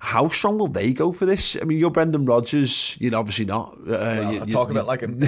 how 0.04 0.28
strong 0.28 0.58
will 0.58 0.66
they 0.66 0.92
go 0.92 1.12
for 1.12 1.26
this? 1.26 1.56
I 1.62 1.64
mean, 1.64 1.78
you're 1.78 1.88
Brendan 1.88 2.24
Rodgers. 2.24 2.96
You 2.98 3.10
know, 3.10 3.20
obviously 3.20 3.44
not. 3.44 3.78
Uh, 3.82 3.84
well, 3.86 4.32
you, 4.32 4.52
talk 4.52 4.68
you, 4.68 4.72
about 4.72 4.88
like 4.88 5.00
him. 5.00 5.12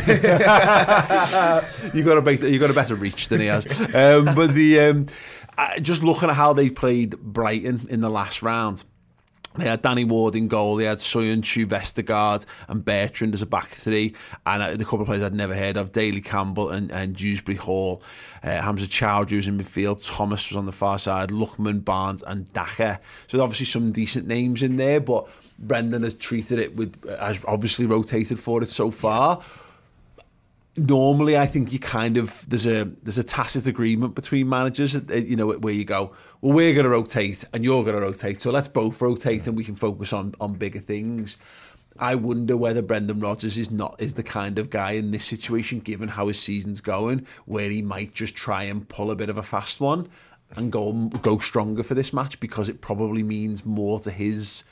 you 1.95 2.03
got 2.03 2.19
a 2.19 2.23
better, 2.23 2.49
you 2.49 2.59
got 2.59 2.71
a 2.71 2.75
better 2.75 2.97
reach 2.97 3.29
than 3.29 3.41
he 3.41 3.47
has. 3.47 3.67
Um, 3.95 4.35
but 4.35 4.53
the 4.53 4.81
um, 4.81 5.07
just 5.81 6.03
looking 6.03 6.29
at 6.29 6.35
how 6.35 6.55
they 6.55 6.71
played 6.71 7.17
Brighton 7.21 7.87
in 7.89 8.01
the 8.01 8.11
last 8.11 8.43
round 8.43 8.83
they 9.57 9.65
had 9.65 9.83
Danny 9.83 10.05
Ward 10.05 10.35
in 10.35 10.49
goal. 10.49 10.77
They 10.77 10.85
had 10.85 10.99
Soyuncu, 10.99 11.67
Vestergaard, 11.67 12.45
and 12.69 12.85
Bertrand 12.85 13.35
as 13.35 13.43
a 13.43 13.47
back 13.47 13.69
three. 13.69 14.15
And 14.45 14.81
a 14.81 14.85
couple 14.85 15.03
of 15.03 15.07
players 15.07 15.23
I'd 15.23 15.35
never 15.35 15.55
heard 15.55 15.77
of 15.77 15.93
Daley-Campbell 15.93 16.71
and, 16.71 16.91
and 16.91 17.15
Dewsbury 17.15 17.57
Hall. 17.57 18.03
Uh, 18.43 18.61
Hamza 18.61 18.87
Choudhury 18.87 19.37
was 19.37 19.49
in 19.49 19.59
midfield. 19.59 20.05
Thomas 20.05 20.51
was 20.51 20.57
on 20.57 20.67
the 20.67 20.73
far 20.73 20.99
side. 20.99 21.31
Lookman, 21.31 21.85
Barnes, 21.85 22.23
and 22.23 22.53
Daka. 22.53 22.99
So 23.29 23.41
obviously 23.41 23.67
some 23.67 23.93
decent 23.93 24.27
names 24.27 24.63
in 24.63 24.77
there, 24.77 25.01
but 25.01 25.29
Brendan 25.59 26.03
has 26.03 26.15
treated 26.15 26.59
it 26.59 26.75
with, 26.75 27.09
has 27.09 27.39
obviously 27.47 27.87
rotated 27.87 28.39
for 28.39 28.63
it 28.63 28.69
so 28.69 28.91
far. 28.91 29.41
Normally 30.77 31.39
I 31.39 31.47
think 31.47 31.73
you 31.73 31.79
kind 31.79 32.17
of 32.17 32.49
there's 32.49 32.67
a 32.67 32.85
there's 33.03 33.19
a 33.19 33.25
tacit 33.25 33.67
agreement 33.67 34.15
between 34.15 34.49
managers, 34.49 34.97
uh, 34.97 35.01
you 35.15 35.37
know, 35.37 35.53
where 35.53 35.75
you 35.75 35.85
go, 35.85 36.13
well, 36.41 36.53
we're 36.53 36.75
going 36.75 36.85
to 36.85 36.91
rotate 36.91 37.45
and 37.53 37.65
you're 37.65 37.83
going 37.83 37.95
to 37.95 38.03
rotate, 38.03 38.43
so 38.43 38.51
let's 38.51 38.69
both 38.69 39.01
rotate 39.01 39.47
and 39.47 39.57
we 39.57 39.65
can 39.65 39.75
focus 39.75 40.13
on 40.13 40.35
on 40.41 40.55
bigger 40.55 40.81
things. 40.81 41.37
I 41.97 42.17
wonder 42.17 42.57
whether 42.57 42.83
Brendan 42.83 43.21
Rodgers 43.21 43.57
is 43.57 43.71
not 43.71 43.97
is 44.01 44.15
the 44.15 44.25
kind 44.25 44.59
of 44.59 44.69
guy 44.69 44.93
in 44.93 45.13
this 45.13 45.25
situation, 45.25 45.81
given 45.81 46.09
how 46.09 46.27
his 46.27 46.41
season's 46.41 46.81
going, 46.81 47.27
where 47.47 47.71
he 47.71 47.83
might 47.83 48.15
just 48.15 48.35
try 48.35 48.65
and 48.65 48.89
pull 48.89 49.11
a 49.11 49.17
bit 49.17 49.29
of 49.29 49.39
a 49.39 49.43
fast 49.43 49.81
one 49.81 50.09
and 50.57 50.73
go 50.73 50.93
go 51.23 51.39
stronger 51.39 51.83
for 51.83 51.95
this 51.95 52.13
match 52.13 52.41
because 52.41 52.69
it 52.69 52.81
probably 52.81 53.23
means 53.23 53.65
more 53.65 54.01
to 54.01 54.11
his 54.11 54.65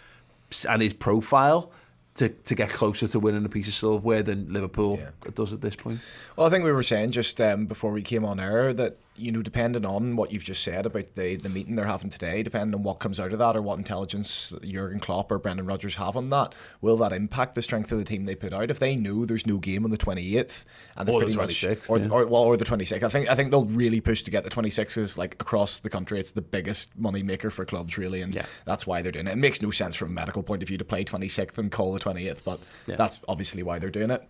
and 0.68 0.82
his 0.82 0.92
profile 0.92 1.72
to, 2.16 2.28
to 2.28 2.54
get 2.54 2.70
closer 2.70 3.08
to 3.08 3.18
winning 3.18 3.44
a 3.44 3.48
piece 3.48 3.68
of 3.68 3.74
silverware 3.74 4.22
than 4.22 4.52
Liverpool 4.52 4.98
yeah. 4.98 5.30
does 5.34 5.52
at 5.52 5.60
this 5.60 5.74
point. 5.74 6.00
Well, 6.36 6.46
I 6.46 6.50
think 6.50 6.64
we 6.64 6.72
were 6.72 6.82
saying 6.82 7.12
just 7.12 7.40
um, 7.40 7.66
before 7.66 7.92
we 7.92 8.02
came 8.02 8.24
on 8.24 8.38
air 8.38 8.72
that 8.74 8.98
you 9.16 9.30
know, 9.30 9.42
depending 9.42 9.84
on 9.84 10.16
what 10.16 10.32
you've 10.32 10.44
just 10.44 10.62
said 10.62 10.86
about 10.86 11.14
the, 11.16 11.36
the 11.36 11.48
meeting 11.48 11.76
they're 11.76 11.86
having 11.86 12.08
today, 12.08 12.42
depending 12.42 12.74
on 12.74 12.82
what 12.82 12.98
comes 12.98 13.20
out 13.20 13.32
of 13.32 13.38
that 13.38 13.56
or 13.56 13.60
what 13.60 13.78
intelligence 13.78 14.52
Jurgen 14.62 15.00
Klopp 15.00 15.30
or 15.30 15.38
Brendan 15.38 15.66
Rodgers 15.66 15.96
have 15.96 16.16
on 16.16 16.30
that, 16.30 16.54
will 16.80 16.96
that 16.98 17.12
impact 17.12 17.54
the 17.54 17.62
strength 17.62 17.92
of 17.92 17.98
the 17.98 18.04
team 18.04 18.24
they 18.24 18.34
put 18.34 18.54
out? 18.54 18.70
If 18.70 18.78
they 18.78 18.96
know 18.96 19.24
there's 19.24 19.46
no 19.46 19.58
game 19.58 19.84
on 19.84 19.90
the 19.90 19.98
28th 19.98 20.64
and 20.96 21.10
or 21.10 21.24
the 21.24 21.26
26th, 21.26 21.90
or, 21.90 21.98
yeah. 21.98 22.08
or, 22.08 22.26
well, 22.26 22.42
or 22.42 22.56
the 22.56 22.64
26th, 22.64 23.02
I 23.02 23.08
think 23.08 23.28
I 23.28 23.34
think 23.34 23.50
they'll 23.50 23.66
really 23.66 24.00
push 24.00 24.22
to 24.22 24.30
get 24.30 24.44
the 24.44 24.50
26th 24.50 25.18
like 25.18 25.34
across 25.40 25.78
the 25.78 25.90
country. 25.90 26.18
It's 26.18 26.30
the 26.30 26.42
biggest 26.42 26.96
money 26.98 27.22
maker 27.22 27.50
for 27.50 27.66
clubs, 27.66 27.98
really, 27.98 28.22
and 28.22 28.34
yeah. 28.34 28.46
that's 28.64 28.86
why 28.86 29.02
they're 29.02 29.12
doing 29.12 29.26
it. 29.26 29.32
It 29.32 29.38
makes 29.38 29.60
no 29.60 29.70
sense 29.70 29.94
from 29.94 30.08
a 30.08 30.12
medical 30.12 30.42
point 30.42 30.62
of 30.62 30.68
view 30.68 30.78
to 30.78 30.84
play 30.84 31.04
26th 31.04 31.58
and 31.58 31.70
call 31.70 31.92
the 31.92 32.00
28th, 32.00 32.44
but 32.44 32.60
yeah. 32.86 32.96
that's 32.96 33.20
obviously 33.28 33.62
why 33.62 33.78
they're 33.78 33.90
doing 33.90 34.10
it. 34.10 34.26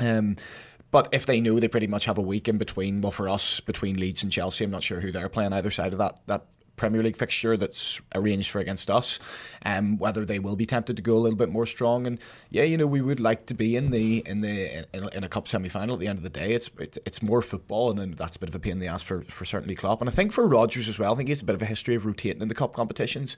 Um, 0.00 0.36
but 0.92 1.08
if 1.10 1.26
they 1.26 1.40
know 1.40 1.58
they 1.58 1.66
pretty 1.66 1.88
much 1.88 2.04
have 2.04 2.18
a 2.18 2.22
week 2.22 2.46
in 2.46 2.58
between, 2.58 3.00
well, 3.00 3.10
for 3.10 3.28
us, 3.28 3.58
between 3.58 3.98
Leeds 3.98 4.22
and 4.22 4.30
Chelsea, 4.30 4.64
I'm 4.64 4.70
not 4.70 4.84
sure 4.84 5.00
who 5.00 5.10
they're 5.10 5.28
playing 5.28 5.52
either 5.52 5.70
side 5.72 5.92
of 5.92 5.98
that 5.98 6.20
that 6.26 6.46
Premier 6.76 7.02
League 7.02 7.16
fixture 7.16 7.56
that's 7.56 8.00
arranged 8.14 8.50
for 8.50 8.58
against 8.58 8.90
us, 8.90 9.18
um, 9.64 9.98
whether 9.98 10.24
they 10.24 10.38
will 10.38 10.56
be 10.56 10.66
tempted 10.66 10.96
to 10.96 11.02
go 11.02 11.16
a 11.16 11.20
little 11.20 11.36
bit 11.36 11.48
more 11.48 11.66
strong. 11.66 12.06
And 12.06 12.18
yeah, 12.50 12.64
you 12.64 12.76
know, 12.76 12.86
we 12.86 13.00
would 13.00 13.20
like 13.20 13.46
to 13.46 13.54
be 13.54 13.76
in 13.76 13.90
the 13.90 14.18
in 14.26 14.40
the 14.40 14.86
in, 14.92 15.08
in 15.12 15.24
a 15.24 15.28
cup 15.28 15.46
semi 15.46 15.68
final 15.68 15.94
at 15.94 16.00
the 16.00 16.08
end 16.08 16.18
of 16.18 16.22
the 16.22 16.30
day. 16.30 16.54
It's, 16.54 16.70
it's 16.78 16.98
it's 17.06 17.22
more 17.22 17.42
football, 17.42 17.90
and 17.90 17.98
then 17.98 18.12
that's 18.12 18.36
a 18.36 18.38
bit 18.38 18.48
of 18.48 18.54
a 18.54 18.58
pain 18.58 18.72
in 18.72 18.78
the 18.78 18.88
ass 18.88 19.02
for 19.02 19.22
for 19.22 19.44
certainly 19.44 19.74
Klopp. 19.74 20.00
And 20.00 20.08
I 20.08 20.12
think 20.12 20.32
for 20.32 20.46
Rodgers 20.46 20.88
as 20.88 20.98
well. 20.98 21.12
I 21.12 21.16
think 21.16 21.28
he 21.28 21.32
has 21.32 21.42
a 21.42 21.44
bit 21.44 21.54
of 21.54 21.62
a 21.62 21.66
history 21.66 21.94
of 21.94 22.06
rotating 22.06 22.42
in 22.42 22.48
the 22.48 22.54
cup 22.54 22.72
competitions. 22.72 23.36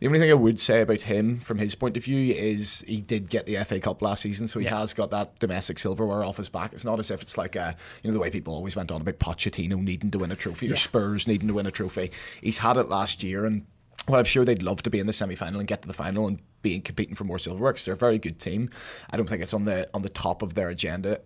The 0.00 0.06
only 0.06 0.18
thing 0.18 0.30
I 0.30 0.34
would 0.34 0.60
say 0.60 0.80
about 0.80 1.02
him, 1.02 1.40
from 1.40 1.58
his 1.58 1.74
point 1.74 1.96
of 1.96 2.04
view, 2.04 2.32
is 2.34 2.84
he 2.86 3.00
did 3.00 3.28
get 3.28 3.46
the 3.46 3.56
FA 3.64 3.80
Cup 3.80 4.00
last 4.00 4.22
season, 4.22 4.48
so 4.48 4.58
he 4.58 4.66
yeah. 4.66 4.78
has 4.78 4.94
got 4.94 5.10
that 5.10 5.38
domestic 5.38 5.78
silverware 5.78 6.24
off 6.24 6.36
his 6.36 6.48
back. 6.48 6.72
It's 6.72 6.84
not 6.84 6.98
as 6.98 7.10
if 7.10 7.22
it's 7.22 7.36
like 7.36 7.56
a 7.56 7.76
you 8.02 8.08
know 8.08 8.14
the 8.14 8.20
way 8.20 8.30
people 8.30 8.54
always 8.54 8.76
went 8.76 8.90
on 8.90 9.00
about 9.00 9.18
Pochettino 9.18 9.78
needing 9.78 10.10
to 10.10 10.18
win 10.18 10.32
a 10.32 10.36
trophy 10.36 10.66
yeah. 10.66 10.74
or 10.74 10.76
Spurs 10.76 11.26
needing 11.26 11.48
to 11.48 11.54
win 11.54 11.66
a 11.66 11.70
trophy. 11.70 12.10
He's 12.40 12.58
had 12.58 12.75
it 12.78 12.88
last 12.88 13.22
year, 13.22 13.44
and 13.44 13.66
well, 14.08 14.18
I'm 14.18 14.24
sure 14.24 14.44
they'd 14.44 14.62
love 14.62 14.82
to 14.82 14.90
be 14.90 14.98
in 14.98 15.06
the 15.06 15.12
semi 15.12 15.34
final 15.34 15.60
and 15.60 15.68
get 15.68 15.82
to 15.82 15.88
the 15.88 15.94
final 15.94 16.26
and 16.26 16.40
be 16.62 16.78
competing 16.80 17.14
for 17.14 17.24
more 17.24 17.38
silverware 17.38 17.72
because 17.72 17.84
they're 17.84 17.94
a 17.94 17.98
very 17.98 18.18
good 18.18 18.38
team. 18.38 18.70
I 19.10 19.16
don't 19.16 19.28
think 19.28 19.42
it's 19.42 19.54
on 19.54 19.64
the 19.64 19.88
on 19.94 20.02
the 20.02 20.08
top 20.08 20.42
of 20.42 20.54
their 20.54 20.68
agenda 20.68 21.20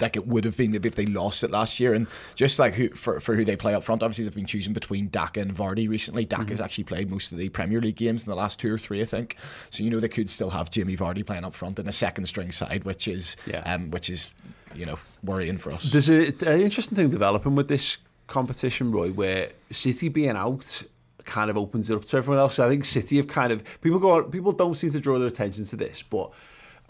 like 0.00 0.16
it 0.16 0.26
would 0.26 0.44
have 0.44 0.56
been 0.56 0.70
maybe 0.70 0.88
if 0.88 0.94
they 0.94 1.06
lost 1.06 1.44
it 1.44 1.50
last 1.50 1.78
year. 1.78 1.92
And 1.92 2.06
just 2.34 2.58
like 2.58 2.74
who 2.74 2.88
for, 2.90 3.20
for 3.20 3.34
who 3.34 3.44
they 3.44 3.56
play 3.56 3.74
up 3.74 3.84
front, 3.84 4.02
obviously 4.02 4.24
they've 4.24 4.34
been 4.34 4.46
choosing 4.46 4.72
between 4.72 5.08
Daka 5.08 5.40
and 5.40 5.54
Vardy 5.54 5.88
recently. 5.88 6.24
Daka 6.24 6.42
mm-hmm. 6.42 6.50
has 6.50 6.60
actually 6.60 6.84
played 6.84 7.10
most 7.10 7.32
of 7.32 7.38
the 7.38 7.48
Premier 7.50 7.80
League 7.80 7.96
games 7.96 8.26
in 8.26 8.30
the 8.30 8.36
last 8.36 8.58
two 8.60 8.72
or 8.72 8.78
three, 8.78 9.02
I 9.02 9.04
think. 9.04 9.36
So 9.70 9.82
you 9.82 9.90
know 9.90 10.00
they 10.00 10.08
could 10.08 10.28
still 10.28 10.50
have 10.50 10.70
Jamie 10.70 10.96
Vardy 10.96 11.24
playing 11.24 11.44
up 11.44 11.54
front 11.54 11.78
in 11.78 11.88
a 11.88 11.92
second 11.92 12.26
string 12.26 12.52
side, 12.52 12.84
which 12.84 13.06
is 13.06 13.36
yeah. 13.46 13.60
um, 13.72 13.90
which 13.90 14.08
is 14.08 14.30
you 14.74 14.86
know 14.86 14.98
worrying 15.22 15.58
for 15.58 15.72
us. 15.72 15.92
There's 15.92 16.10
a, 16.10 16.26
an 16.26 16.60
interesting 16.60 16.96
thing 16.96 17.10
developing 17.10 17.54
with 17.54 17.68
this 17.68 17.98
competition, 18.28 18.92
Roy, 18.92 19.10
where 19.10 19.50
City 19.72 20.08
being 20.08 20.36
out 20.36 20.84
kind 21.24 21.50
of 21.50 21.56
opens 21.58 21.90
it 21.90 21.96
up 21.96 22.04
to 22.04 22.16
everyone 22.16 22.38
else. 22.38 22.54
So 22.54 22.66
I 22.66 22.70
think 22.70 22.84
City 22.84 23.16
have 23.16 23.26
kind 23.26 23.52
of 23.52 23.62
people 23.80 23.98
go 23.98 24.22
people 24.22 24.52
don't 24.52 24.76
seem 24.76 24.90
to 24.90 25.00
draw 25.00 25.18
their 25.18 25.28
attention 25.28 25.64
to 25.66 25.76
this, 25.76 26.02
but 26.02 26.30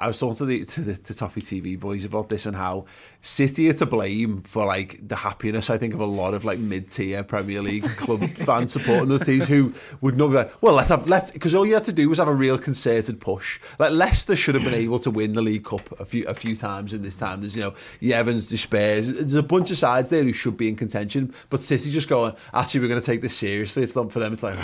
I 0.00 0.07
was 0.07 0.19
talking 0.19 0.37
to 0.37 0.45
the 0.45 0.64
to 0.64 0.81
the 0.81 0.95
to 0.95 1.14
Toffee 1.14 1.40
TV 1.40 1.78
boys 1.78 2.05
about 2.05 2.28
this 2.28 2.47
and 2.47 2.57
how 2.57 2.85
City 3.21 3.69
are 3.69 3.73
to 3.75 3.87
blame 3.87 4.43
for 4.43 4.64
like 4.64 5.07
the 5.07 5.17
happiness 5.17 5.71
I 5.71 5.78
think 5.78 5.93
of 5.93 5.99
a 5.99 6.07
lot 6.07 6.35
of 6.35 6.45
like 6.45 6.61
mid 6.61 6.88
tier 6.88 7.25
Premier 7.25 7.61
League 7.61 7.83
club 7.97 8.23
fans 8.31 8.73
supporting 8.73 9.09
those 9.09 9.26
teams 9.26 9.49
who 9.49 9.75
would 10.00 10.17
not 10.17 10.28
be 10.28 10.35
like, 10.35 10.62
well 10.62 10.75
let's 10.75 10.90
have 10.90 11.09
let's 11.09 11.33
because 11.33 11.52
all 11.52 11.67
you 11.67 11.75
had 11.75 11.83
to 11.85 11.93
do 11.93 12.09
was 12.09 12.19
have 12.19 12.28
a 12.28 12.35
real 12.35 12.59
concerted 12.59 13.21
push. 13.21 13.59
Like 13.81 13.90
Leicester 13.90 14.37
should 14.37 14.55
have 14.55 14.62
been 14.62 14.75
able 14.75 15.00
to 15.00 15.11
win 15.11 15.33
the 15.33 15.43
League 15.43 15.64
Cup 15.64 16.00
a 16.00 16.05
few 16.05 16.25
a 16.26 16.35
few 16.35 16.55
times 16.55 16.93
in 16.93 17.02
this 17.02 17.17
time. 17.17 17.40
There's 17.40 17.57
you 17.57 17.62
know 17.62 17.75
the 17.99 18.14
Evans, 18.14 18.49
the 18.49 18.57
Spurs. 18.57 19.09
There's 19.09 19.35
a 19.35 19.43
bunch 19.43 19.73
of 19.73 19.78
sides 19.78 20.11
there 20.11 20.23
who 20.23 20.33
should 20.33 20.57
be 20.57 20.69
in 20.69 20.76
contention, 20.76 21.35
but 21.50 21.61
City 21.61 21.90
just 21.90 22.09
going 22.09 22.35
actually 22.55 22.81
we're 22.81 22.88
going 22.88 23.00
to 23.00 23.07
take 23.07 23.23
this 23.23 23.37
seriously. 23.37 23.83
It's 23.83 23.97
not 23.97 24.12
for 24.12 24.21
them. 24.21 24.33
It's 24.33 24.45
like, 24.45 24.59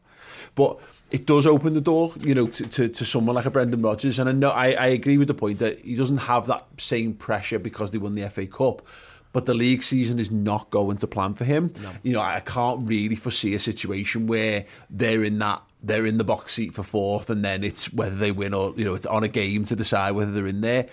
but 0.56 0.80
it 1.12 1.26
does 1.26 1.46
open 1.46 1.74
the 1.74 1.80
door, 1.80 2.10
you 2.20 2.34
know, 2.34 2.46
to, 2.46 2.66
to, 2.66 2.88
to 2.88 3.04
someone 3.04 3.36
like 3.36 3.44
a 3.44 3.50
Brendan 3.50 3.82
Rodgers. 3.82 4.18
And 4.18 4.30
I 4.30 4.32
know 4.32 4.48
I, 4.48 4.70
I 4.72 4.86
agree 4.86 5.18
with 5.18 5.28
the 5.28 5.34
point 5.34 5.58
that 5.58 5.78
he 5.80 5.94
doesn't 5.94 6.16
have 6.16 6.46
that 6.46 6.66
same 6.78 7.12
pressure 7.12 7.58
because 7.58 7.90
they 7.90 7.98
won 7.98 8.14
the 8.14 8.28
FA 8.30 8.46
Cup. 8.46 8.80
But 9.34 9.44
the 9.44 9.52
league 9.52 9.82
season 9.82 10.18
is 10.18 10.30
not 10.30 10.70
going 10.70 10.96
to 10.98 11.06
plan 11.06 11.34
for 11.34 11.44
him. 11.44 11.72
No. 11.82 11.90
You 12.02 12.12
know, 12.14 12.20
I 12.22 12.40
can't 12.40 12.88
really 12.88 13.14
foresee 13.14 13.54
a 13.54 13.60
situation 13.60 14.26
where 14.26 14.64
they're 14.88 15.22
in 15.22 15.38
that 15.38 15.62
they're 15.82 16.06
in 16.06 16.16
the 16.16 16.24
box 16.24 16.54
seat 16.54 16.74
for 16.74 16.82
fourth, 16.82 17.28
and 17.28 17.44
then 17.44 17.64
it's 17.64 17.92
whether 17.92 18.14
they 18.14 18.30
win 18.30 18.54
or 18.54 18.74
you 18.76 18.84
know 18.84 18.94
it's 18.94 19.06
on 19.06 19.24
a 19.24 19.28
game 19.28 19.64
to 19.64 19.76
decide 19.76 20.12
whether 20.12 20.32
they're 20.32 20.46
in 20.46 20.60
there. 20.60 20.86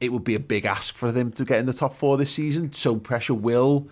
It 0.00 0.10
would 0.10 0.24
be 0.24 0.34
a 0.34 0.40
big 0.40 0.64
ask 0.64 0.94
for 0.94 1.12
them 1.12 1.32
to 1.32 1.44
get 1.44 1.60
in 1.60 1.66
the 1.66 1.72
top 1.72 1.92
four 1.92 2.16
this 2.16 2.30
season. 2.30 2.72
So 2.72 2.96
pressure 2.96 3.34
will 3.34 3.88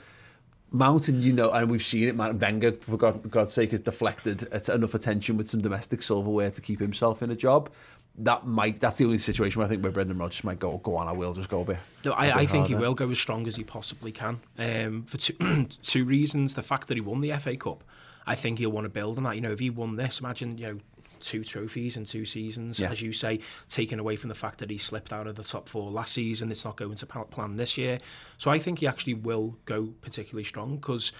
Mountain, 0.72 1.22
you 1.22 1.32
know, 1.32 1.50
and 1.50 1.70
we've 1.70 1.82
seen 1.82 2.08
it. 2.08 2.14
Man, 2.14 2.38
Wenger, 2.38 2.72
for 2.72 2.96
God, 2.96 3.28
God's 3.30 3.52
sake, 3.52 3.72
has 3.72 3.80
deflected 3.80 4.42
enough 4.68 4.94
attention 4.94 5.36
with 5.36 5.48
some 5.48 5.60
domestic 5.60 6.02
silverware 6.02 6.50
to 6.50 6.60
keep 6.60 6.80
himself 6.80 7.22
in 7.22 7.30
a 7.30 7.36
job. 7.36 7.70
That 8.18 8.46
might 8.46 8.80
that's 8.80 8.98
the 8.98 9.04
only 9.04 9.18
situation 9.18 9.58
where 9.58 9.66
I 9.66 9.68
think 9.68 9.82
where 9.82 9.92
Brendan 9.92 10.18
Rodgers 10.18 10.44
might 10.44 10.58
go 10.58 10.78
go 10.78 10.94
on. 10.94 11.08
I 11.08 11.12
will 11.12 11.32
just 11.32 11.48
go 11.48 11.62
a 11.62 11.64
bit. 11.64 11.78
No, 12.04 12.12
I, 12.12 12.40
I 12.40 12.46
think 12.46 12.66
he 12.66 12.74
will 12.74 12.94
go 12.94 13.10
as 13.10 13.18
strong 13.18 13.46
as 13.46 13.56
he 13.56 13.64
possibly 13.64 14.12
can. 14.12 14.40
Um, 14.58 15.04
for 15.04 15.16
two, 15.16 15.66
two 15.82 16.04
reasons: 16.04 16.54
the 16.54 16.62
fact 16.62 16.88
that 16.88 16.96
he 16.96 17.00
won 17.00 17.20
the 17.20 17.32
FA 17.32 17.56
Cup, 17.56 17.82
I 18.26 18.34
think 18.34 18.58
he'll 18.58 18.70
want 18.70 18.84
to 18.84 18.90
build 18.90 19.16
on 19.16 19.24
that. 19.24 19.36
You 19.36 19.40
know, 19.40 19.52
if 19.52 19.60
he 19.60 19.70
won 19.70 19.96
this, 19.96 20.20
imagine 20.20 20.58
you 20.58 20.66
know 20.66 20.80
two 21.20 21.44
trophies 21.44 21.96
in 21.96 22.04
two 22.04 22.24
seasons, 22.24 22.80
yeah. 22.80 22.90
as 22.90 23.02
you 23.02 23.12
say, 23.12 23.40
taken 23.68 23.98
away 23.98 24.16
from 24.16 24.28
the 24.28 24.34
fact 24.34 24.58
that 24.58 24.70
he 24.70 24.78
slipped 24.78 25.12
out 25.12 25.26
of 25.26 25.36
the 25.36 25.44
top 25.44 25.68
four 25.68 25.90
last 25.90 26.12
season. 26.12 26.50
It's 26.50 26.64
not 26.64 26.76
going 26.76 26.96
to 26.96 27.06
plan 27.06 27.56
this 27.56 27.78
year. 27.78 27.98
So 28.38 28.50
I 28.50 28.58
think 28.58 28.80
he 28.80 28.86
actually 28.86 29.14
will 29.14 29.56
go 29.64 29.94
particularly 30.00 30.44
strong 30.44 30.76
because 30.76 31.12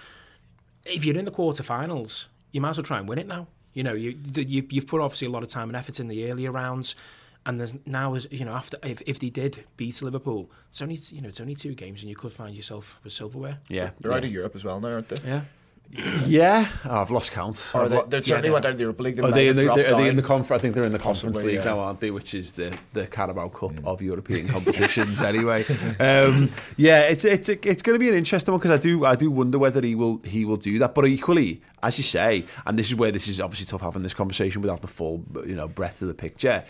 if 0.85 1.05
you're 1.05 1.17
in 1.17 1.25
the 1.25 1.31
quarterfinals, 1.31 2.25
you 2.51 2.61
might 2.61 2.71
as 2.71 2.77
well 2.77 2.83
try 2.83 2.99
and 2.99 3.07
win 3.07 3.19
it 3.19 3.27
now. 3.27 3.47
You 3.73 3.83
know, 3.83 3.93
you, 3.93 4.17
you 4.35 4.67
you've 4.69 4.87
put 4.87 5.01
obviously 5.01 5.27
a 5.27 5.31
lot 5.31 5.43
of 5.43 5.49
time 5.49 5.69
and 5.69 5.77
effort 5.77 5.99
in 5.99 6.07
the 6.07 6.29
earlier 6.29 6.51
rounds. 6.51 6.95
And 7.45 7.59
there's 7.59 7.73
now, 7.87 8.13
as 8.13 8.27
you 8.29 8.45
know, 8.45 8.53
after 8.53 8.77
if, 8.83 9.01
if 9.07 9.19
they 9.19 9.29
did 9.29 9.63
beat 9.75 9.99
Liverpool, 10.01 10.51
it's 10.69 10.81
only 10.81 10.99
you 11.09 11.21
know 11.21 11.29
it's 11.29 11.41
only 11.41 11.55
two 11.55 11.73
games, 11.73 12.01
and 12.01 12.09
you 12.09 12.15
could 12.15 12.31
find 12.31 12.55
yourself 12.55 12.99
with 13.03 13.13
silverware. 13.13 13.59
Yeah, 13.67 13.91
they're 13.99 14.11
yeah. 14.11 14.17
out 14.17 14.25
of 14.25 14.31
Europe 14.31 14.55
as 14.55 14.63
well 14.63 14.79
now, 14.79 14.89
aren't 14.89 15.09
they? 15.09 15.27
Yeah, 15.27 15.41
yeah, 16.25 16.69
oh, 16.85 17.01
I've 17.01 17.11
lost 17.11 17.31
count. 17.31 17.69
Or 17.73 17.89
they, 17.89 18.01
they 18.07 18.21
certainly 18.21 18.47
yeah, 18.47 18.53
went 18.53 18.65
out 18.65 18.71
of 18.71 18.77
the 18.77 18.83
Europa 18.83 19.03
League. 19.03 19.19
Are 19.19 19.31
they, 19.31 19.49
in 19.49 19.55
the, 19.57 19.69
are 19.69 19.75
they 19.75 20.07
in 20.07 20.15
the 20.15 20.21
conference? 20.21 20.51
I 20.51 20.61
think 20.61 20.73
they're 20.73 20.85
in 20.85 20.93
the 20.93 20.99
Conference 20.99 21.37
League 21.43 21.55
yeah. 21.55 21.65
now, 21.65 21.79
aren't 21.79 21.99
they? 21.99 22.11
Which 22.11 22.33
is 22.33 22.53
the 22.53 22.77
the 22.93 23.07
Carabao 23.07 23.49
Cup 23.49 23.71
mm. 23.71 23.85
of 23.85 24.01
European 24.01 24.47
competitions, 24.55 25.21
anyway. 25.21 25.65
Um, 25.99 26.49
yeah, 26.77 27.01
it's 27.01 27.25
it's 27.25 27.49
it's 27.49 27.81
going 27.81 27.95
to 27.95 27.99
be 27.99 28.09
an 28.09 28.15
interesting 28.15 28.53
one 28.53 28.59
because 28.59 28.71
I 28.71 28.77
do 28.77 29.05
I 29.05 29.15
do 29.15 29.29
wonder 29.29 29.59
whether 29.59 29.81
he 29.81 29.95
will 29.95 30.21
he 30.23 30.45
will 30.45 30.57
do 30.57 30.79
that. 30.79 30.95
But 30.95 31.07
equally, 31.07 31.61
as 31.83 31.97
you 31.97 32.03
say, 32.03 32.45
and 32.65 32.79
this 32.79 32.87
is 32.87 32.95
where 32.95 33.11
this 33.11 33.27
is 33.27 33.41
obviously 33.41 33.65
tough 33.65 33.81
having 33.81 34.03
this 34.03 34.13
conversation 34.13 34.61
without 34.61 34.81
the 34.81 34.87
full 34.87 35.23
you 35.45 35.55
know 35.55 35.67
breadth 35.67 36.01
of 36.01 36.07
the 36.07 36.13
picture 36.13 36.63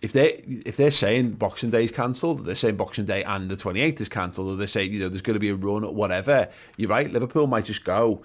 if 0.00 0.12
they 0.12 0.34
if 0.64 0.76
they're 0.76 0.90
saying 0.90 1.32
Boxing 1.32 1.70
Day 1.70 1.84
is 1.84 1.90
cancelled, 1.90 2.44
they're 2.44 2.54
saying 2.54 2.76
Boxing 2.76 3.04
Day 3.04 3.24
and 3.24 3.50
the 3.50 3.56
28th 3.56 4.00
is 4.00 4.08
cancelled, 4.08 4.48
or 4.48 4.56
they 4.56 4.66
say 4.66 4.84
you 4.84 5.00
know 5.00 5.08
there's 5.08 5.22
going 5.22 5.34
to 5.34 5.40
be 5.40 5.48
a 5.48 5.54
run 5.54 5.84
or 5.84 5.92
whatever. 5.92 6.48
You're 6.76 6.90
right. 6.90 7.10
Liverpool 7.10 7.46
might 7.46 7.64
just 7.64 7.84
go 7.84 8.22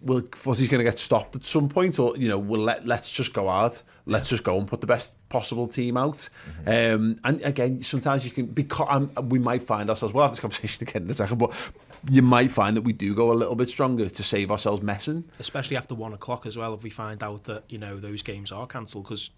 will 0.00 0.22
Fuzzy's 0.34 0.68
going 0.68 0.78
to 0.78 0.84
get 0.84 0.98
stopped 0.98 1.36
at 1.36 1.44
some 1.44 1.68
point, 1.68 1.98
or 1.98 2.16
you 2.16 2.28
know, 2.28 2.38
we'll 2.38 2.60
let 2.60 2.86
let's 2.86 3.10
just 3.10 3.32
go 3.32 3.46
hard, 3.48 3.80
let's 4.04 4.28
just 4.28 4.44
go 4.44 4.58
and 4.58 4.66
put 4.66 4.80
the 4.80 4.86
best 4.86 5.16
possible 5.28 5.66
team 5.66 5.96
out. 5.96 6.28
Mm-hmm. 6.66 6.94
Um, 6.94 7.20
and 7.24 7.42
again, 7.42 7.82
sometimes 7.82 8.24
you 8.24 8.30
can 8.30 8.46
because 8.46 8.86
um, 8.90 9.10
we 9.28 9.38
might 9.38 9.62
find 9.62 9.88
ourselves. 9.88 10.14
We'll 10.14 10.24
have 10.24 10.32
this 10.32 10.40
conversation 10.40 10.82
again 10.88 11.02
in 11.02 11.10
a 11.10 11.14
second, 11.14 11.38
but 11.38 11.52
you 12.08 12.22
might 12.22 12.50
find 12.50 12.76
that 12.76 12.82
we 12.82 12.92
do 12.92 13.14
go 13.14 13.32
a 13.32 13.34
little 13.34 13.54
bit 13.54 13.68
stronger 13.68 14.08
to 14.08 14.22
save 14.22 14.50
ourselves 14.50 14.82
messing, 14.82 15.24
especially 15.38 15.76
after 15.76 15.94
one 15.94 16.12
o'clock 16.12 16.46
as 16.46 16.56
well. 16.56 16.74
If 16.74 16.82
we 16.82 16.90
find 16.90 17.22
out 17.22 17.44
that 17.44 17.64
you 17.68 17.78
know 17.78 17.96
those 17.96 18.22
games 18.22 18.52
are 18.52 18.66
cancelled, 18.66 19.04
because 19.04 19.30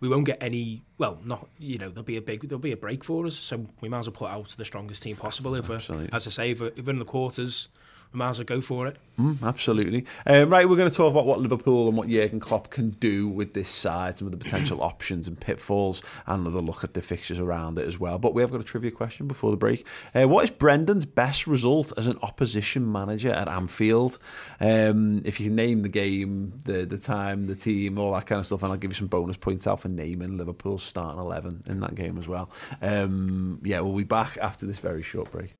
we 0.00 0.08
won't 0.08 0.24
get 0.24 0.42
any. 0.42 0.82
Well, 0.98 1.18
not 1.24 1.46
you 1.58 1.78
know 1.78 1.88
there'll 1.88 2.02
be 2.02 2.16
a 2.16 2.22
big 2.22 2.48
there'll 2.48 2.58
be 2.58 2.72
a 2.72 2.76
break 2.76 3.04
for 3.04 3.26
us, 3.26 3.36
so 3.36 3.64
we 3.80 3.88
might 3.88 4.00
as 4.00 4.06
well 4.06 4.16
put 4.16 4.30
out 4.30 4.48
the 4.56 4.64
strongest 4.64 5.02
team 5.02 5.16
possible. 5.16 5.54
If 5.54 5.70
as 5.70 6.26
I 6.26 6.30
say, 6.30 6.50
if 6.50 6.88
in 6.88 6.98
the 6.98 7.04
quarters 7.04 7.68
we 8.12 8.18
might 8.18 8.30
as 8.30 8.38
well 8.38 8.44
go 8.44 8.60
for 8.60 8.86
it. 8.86 8.96
Mm, 9.20 9.42
absolutely. 9.42 10.04
Um, 10.26 10.50
right, 10.50 10.68
we're 10.68 10.76
going 10.76 10.90
to 10.90 10.96
talk 10.96 11.10
about 11.12 11.26
what 11.26 11.40
Liverpool 11.40 11.88
and 11.88 11.96
what 11.96 12.08
Jurgen 12.08 12.40
Klopp 12.40 12.70
can 12.70 12.90
do 12.90 13.28
with 13.28 13.54
this 13.54 13.68
side, 13.68 14.18
some 14.18 14.26
of 14.26 14.32
the 14.32 14.38
potential 14.38 14.82
options 14.82 15.28
and 15.28 15.38
pitfalls, 15.38 16.02
and 16.26 16.46
another 16.46 16.64
look 16.64 16.82
at 16.82 16.94
the 16.94 17.02
fixtures 17.02 17.38
around 17.38 17.78
it 17.78 17.86
as 17.86 18.00
well. 18.00 18.18
But 18.18 18.34
we 18.34 18.42
have 18.42 18.50
got 18.50 18.60
a 18.60 18.64
trivia 18.64 18.90
question 18.90 19.28
before 19.28 19.50
the 19.50 19.56
break. 19.56 19.86
Uh, 20.14 20.26
what 20.26 20.42
is 20.44 20.50
Brendan's 20.50 21.04
best 21.04 21.46
result 21.46 21.92
as 21.96 22.06
an 22.06 22.18
opposition 22.22 22.90
manager 22.90 23.30
at 23.30 23.48
Anfield? 23.48 24.18
Um, 24.58 25.22
if 25.24 25.38
you 25.38 25.46
can 25.46 25.56
name 25.56 25.82
the 25.82 25.88
game, 25.88 26.60
the 26.64 26.84
the 26.84 26.98
time, 26.98 27.46
the 27.46 27.56
team, 27.56 27.98
all 27.98 28.14
that 28.14 28.26
kind 28.26 28.40
of 28.40 28.46
stuff, 28.46 28.62
and 28.62 28.72
I'll 28.72 28.78
give 28.78 28.90
you 28.90 28.96
some 28.96 29.08
bonus 29.08 29.36
points 29.36 29.66
out 29.66 29.80
for 29.80 29.88
naming 29.88 30.36
Liverpool's 30.36 30.82
starting 30.82 31.22
eleven 31.22 31.62
in 31.66 31.80
that 31.80 31.94
game 31.94 32.18
as 32.18 32.26
well. 32.26 32.50
Um, 32.82 33.60
yeah, 33.62 33.80
we'll 33.80 33.96
be 33.96 34.04
back 34.04 34.36
after 34.38 34.66
this 34.66 34.78
very 34.78 35.02
short 35.02 35.30
break. 35.30 35.59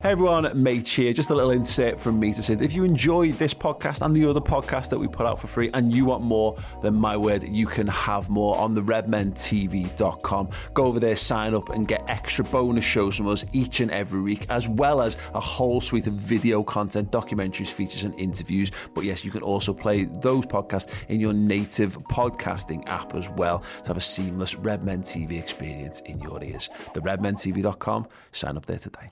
Hey 0.00 0.10
everyone, 0.10 0.62
Mate 0.62 0.88
here. 0.88 1.12
Just 1.12 1.30
a 1.30 1.34
little 1.34 1.50
insert 1.50 1.98
from 1.98 2.20
me 2.20 2.32
to 2.32 2.40
say 2.40 2.54
that 2.54 2.64
if 2.64 2.72
you 2.72 2.84
enjoyed 2.84 3.34
this 3.34 3.52
podcast 3.52 4.00
and 4.00 4.14
the 4.14 4.30
other 4.30 4.40
podcast 4.40 4.90
that 4.90 4.98
we 5.00 5.08
put 5.08 5.26
out 5.26 5.40
for 5.40 5.48
free 5.48 5.70
and 5.74 5.92
you 5.92 6.04
want 6.04 6.22
more, 6.22 6.56
then 6.84 6.94
my 6.94 7.16
word, 7.16 7.48
you 7.48 7.66
can 7.66 7.88
have 7.88 8.30
more 8.30 8.56
on 8.58 8.74
the 8.74 8.80
redmentv.com. 8.80 10.50
Go 10.74 10.84
over 10.84 11.00
there, 11.00 11.16
sign 11.16 11.52
up 11.52 11.70
and 11.70 11.88
get 11.88 12.04
extra 12.06 12.44
bonus 12.44 12.84
shows 12.84 13.16
from 13.16 13.26
us 13.26 13.44
each 13.52 13.80
and 13.80 13.90
every 13.90 14.20
week, 14.20 14.46
as 14.50 14.68
well 14.68 15.00
as 15.00 15.16
a 15.34 15.40
whole 15.40 15.80
suite 15.80 16.06
of 16.06 16.12
video 16.12 16.62
content, 16.62 17.10
documentaries, 17.10 17.66
features 17.66 18.04
and 18.04 18.16
interviews. 18.20 18.70
But 18.94 19.02
yes, 19.02 19.24
you 19.24 19.32
can 19.32 19.42
also 19.42 19.74
play 19.74 20.04
those 20.04 20.44
podcasts 20.46 20.92
in 21.08 21.18
your 21.18 21.32
native 21.32 21.98
podcasting 22.04 22.88
app 22.88 23.16
as 23.16 23.28
well 23.30 23.64
to 23.82 23.88
have 23.88 23.96
a 23.96 24.00
seamless 24.00 24.54
Redmen 24.54 25.02
TV 25.02 25.40
experience 25.40 26.02
in 26.06 26.20
your 26.20 26.40
ears. 26.44 26.70
The 26.94 27.00
redmentv.com. 27.00 28.06
Sign 28.30 28.56
up 28.56 28.64
there 28.64 28.78
today. 28.78 29.10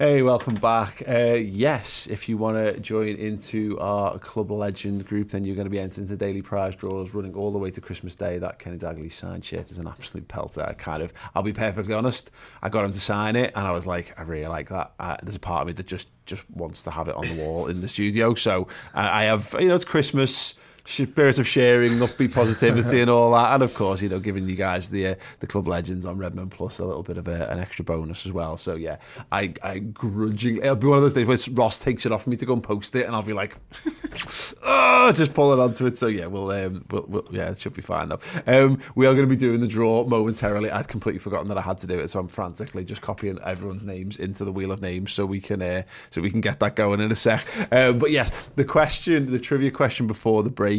Hey, 0.00 0.22
welcome 0.22 0.54
back. 0.54 1.02
Uh, 1.06 1.34
yes, 1.34 2.06
if 2.06 2.26
you 2.26 2.38
want 2.38 2.56
to 2.56 2.80
join 2.80 3.16
into 3.16 3.78
our 3.80 4.18
Club 4.18 4.50
Legend 4.50 5.04
group, 5.06 5.28
then 5.28 5.44
you're 5.44 5.54
going 5.54 5.66
to 5.66 5.70
be 5.70 5.78
entering 5.78 6.06
the 6.06 6.16
daily 6.16 6.40
prize 6.40 6.74
draws 6.74 7.12
running 7.12 7.34
all 7.34 7.52
the 7.52 7.58
way 7.58 7.70
to 7.70 7.82
Christmas 7.82 8.14
Day. 8.14 8.38
That 8.38 8.58
Kenny 8.58 8.78
Dalglish 8.78 9.12
signed 9.12 9.44
shirt 9.44 9.70
is 9.70 9.76
an 9.76 9.86
absolute 9.86 10.26
pelter. 10.26 10.62
I 10.62 10.72
kind 10.72 11.02
of, 11.02 11.12
I'll 11.34 11.42
be 11.42 11.52
perfectly 11.52 11.92
honest, 11.92 12.30
I 12.62 12.70
got 12.70 12.86
him 12.86 12.92
to 12.92 12.98
sign 12.98 13.36
it 13.36 13.52
and 13.54 13.66
I 13.66 13.72
was 13.72 13.86
like, 13.86 14.18
I 14.18 14.22
really 14.22 14.46
like 14.46 14.70
that. 14.70 14.92
Uh, 14.98 15.18
there's 15.22 15.36
a 15.36 15.38
part 15.38 15.60
of 15.60 15.66
me 15.66 15.74
that 15.74 15.86
just 15.86 16.08
just 16.24 16.50
wants 16.50 16.82
to 16.84 16.90
have 16.90 17.08
it 17.08 17.14
on 17.14 17.28
the 17.28 17.34
wall 17.34 17.66
in 17.66 17.82
the 17.82 17.88
studio. 17.88 18.34
So 18.34 18.68
uh, 18.94 19.06
I 19.12 19.24
have, 19.24 19.54
you 19.60 19.68
know, 19.68 19.74
it's 19.74 19.84
Christmas 19.84 20.54
spirit 20.84 21.38
of 21.38 21.46
sharing, 21.46 21.92
upbeat 21.92 22.34
positivity, 22.34 23.00
and 23.00 23.10
all 23.10 23.32
that. 23.32 23.54
And 23.54 23.62
of 23.62 23.74
course, 23.74 24.00
you 24.02 24.08
know, 24.08 24.20
giving 24.20 24.48
you 24.48 24.56
guys 24.56 24.90
the 24.90 25.08
uh, 25.08 25.14
the 25.40 25.46
club 25.46 25.68
legends 25.68 26.06
on 26.06 26.18
Redmen 26.18 26.50
Plus 26.50 26.78
a 26.78 26.84
little 26.84 27.02
bit 27.02 27.18
of 27.18 27.28
a, 27.28 27.48
an 27.48 27.58
extra 27.58 27.84
bonus 27.84 28.26
as 28.26 28.32
well. 28.32 28.56
So 28.56 28.74
yeah, 28.74 28.96
I 29.32 29.54
I 29.62 29.78
grudgingly 29.78 30.62
it'll 30.62 30.76
be 30.76 30.86
one 30.86 30.98
of 30.98 31.02
those 31.02 31.14
days 31.14 31.26
where 31.26 31.38
Ross 31.56 31.78
takes 31.78 32.06
it 32.06 32.12
off 32.12 32.26
me 32.26 32.36
to 32.36 32.46
go 32.46 32.52
and 32.52 32.62
post 32.62 32.94
it, 32.94 33.06
and 33.06 33.14
I'll 33.14 33.22
be 33.22 33.32
like, 33.32 33.56
oh, 34.62 35.12
just 35.14 35.34
pull 35.34 35.52
it 35.52 35.58
onto 35.58 35.86
it. 35.86 35.96
So 35.96 36.06
yeah, 36.06 36.26
we'll, 36.26 36.50
um, 36.50 36.84
we'll, 36.90 37.04
we'll 37.08 37.28
yeah, 37.30 37.50
it 37.50 37.58
should 37.58 37.74
be 37.74 37.82
fine 37.82 38.08
though. 38.08 38.20
Um, 38.46 38.80
we 38.94 39.06
are 39.06 39.14
going 39.14 39.28
to 39.28 39.30
be 39.30 39.36
doing 39.36 39.60
the 39.60 39.68
draw 39.68 40.04
momentarily. 40.04 40.70
I'd 40.70 40.88
completely 40.88 41.20
forgotten 41.20 41.48
that 41.48 41.58
I 41.58 41.62
had 41.62 41.78
to 41.78 41.86
do 41.86 41.98
it, 41.98 42.08
so 42.08 42.20
I'm 42.20 42.28
frantically 42.28 42.84
just 42.84 43.02
copying 43.02 43.38
everyone's 43.44 43.84
names 43.84 44.18
into 44.18 44.44
the 44.44 44.52
wheel 44.52 44.72
of 44.72 44.80
names 44.80 45.12
so 45.12 45.26
we 45.26 45.40
can 45.40 45.62
uh, 45.62 45.82
so 46.10 46.20
we 46.20 46.30
can 46.30 46.40
get 46.40 46.60
that 46.60 46.76
going 46.76 47.00
in 47.00 47.12
a 47.12 47.16
sec. 47.16 47.44
Um, 47.72 47.98
but 47.98 48.10
yes, 48.10 48.30
the 48.56 48.64
question, 48.64 49.30
the 49.30 49.38
trivia 49.38 49.70
question 49.70 50.06
before 50.06 50.42
the 50.42 50.50
break 50.50 50.69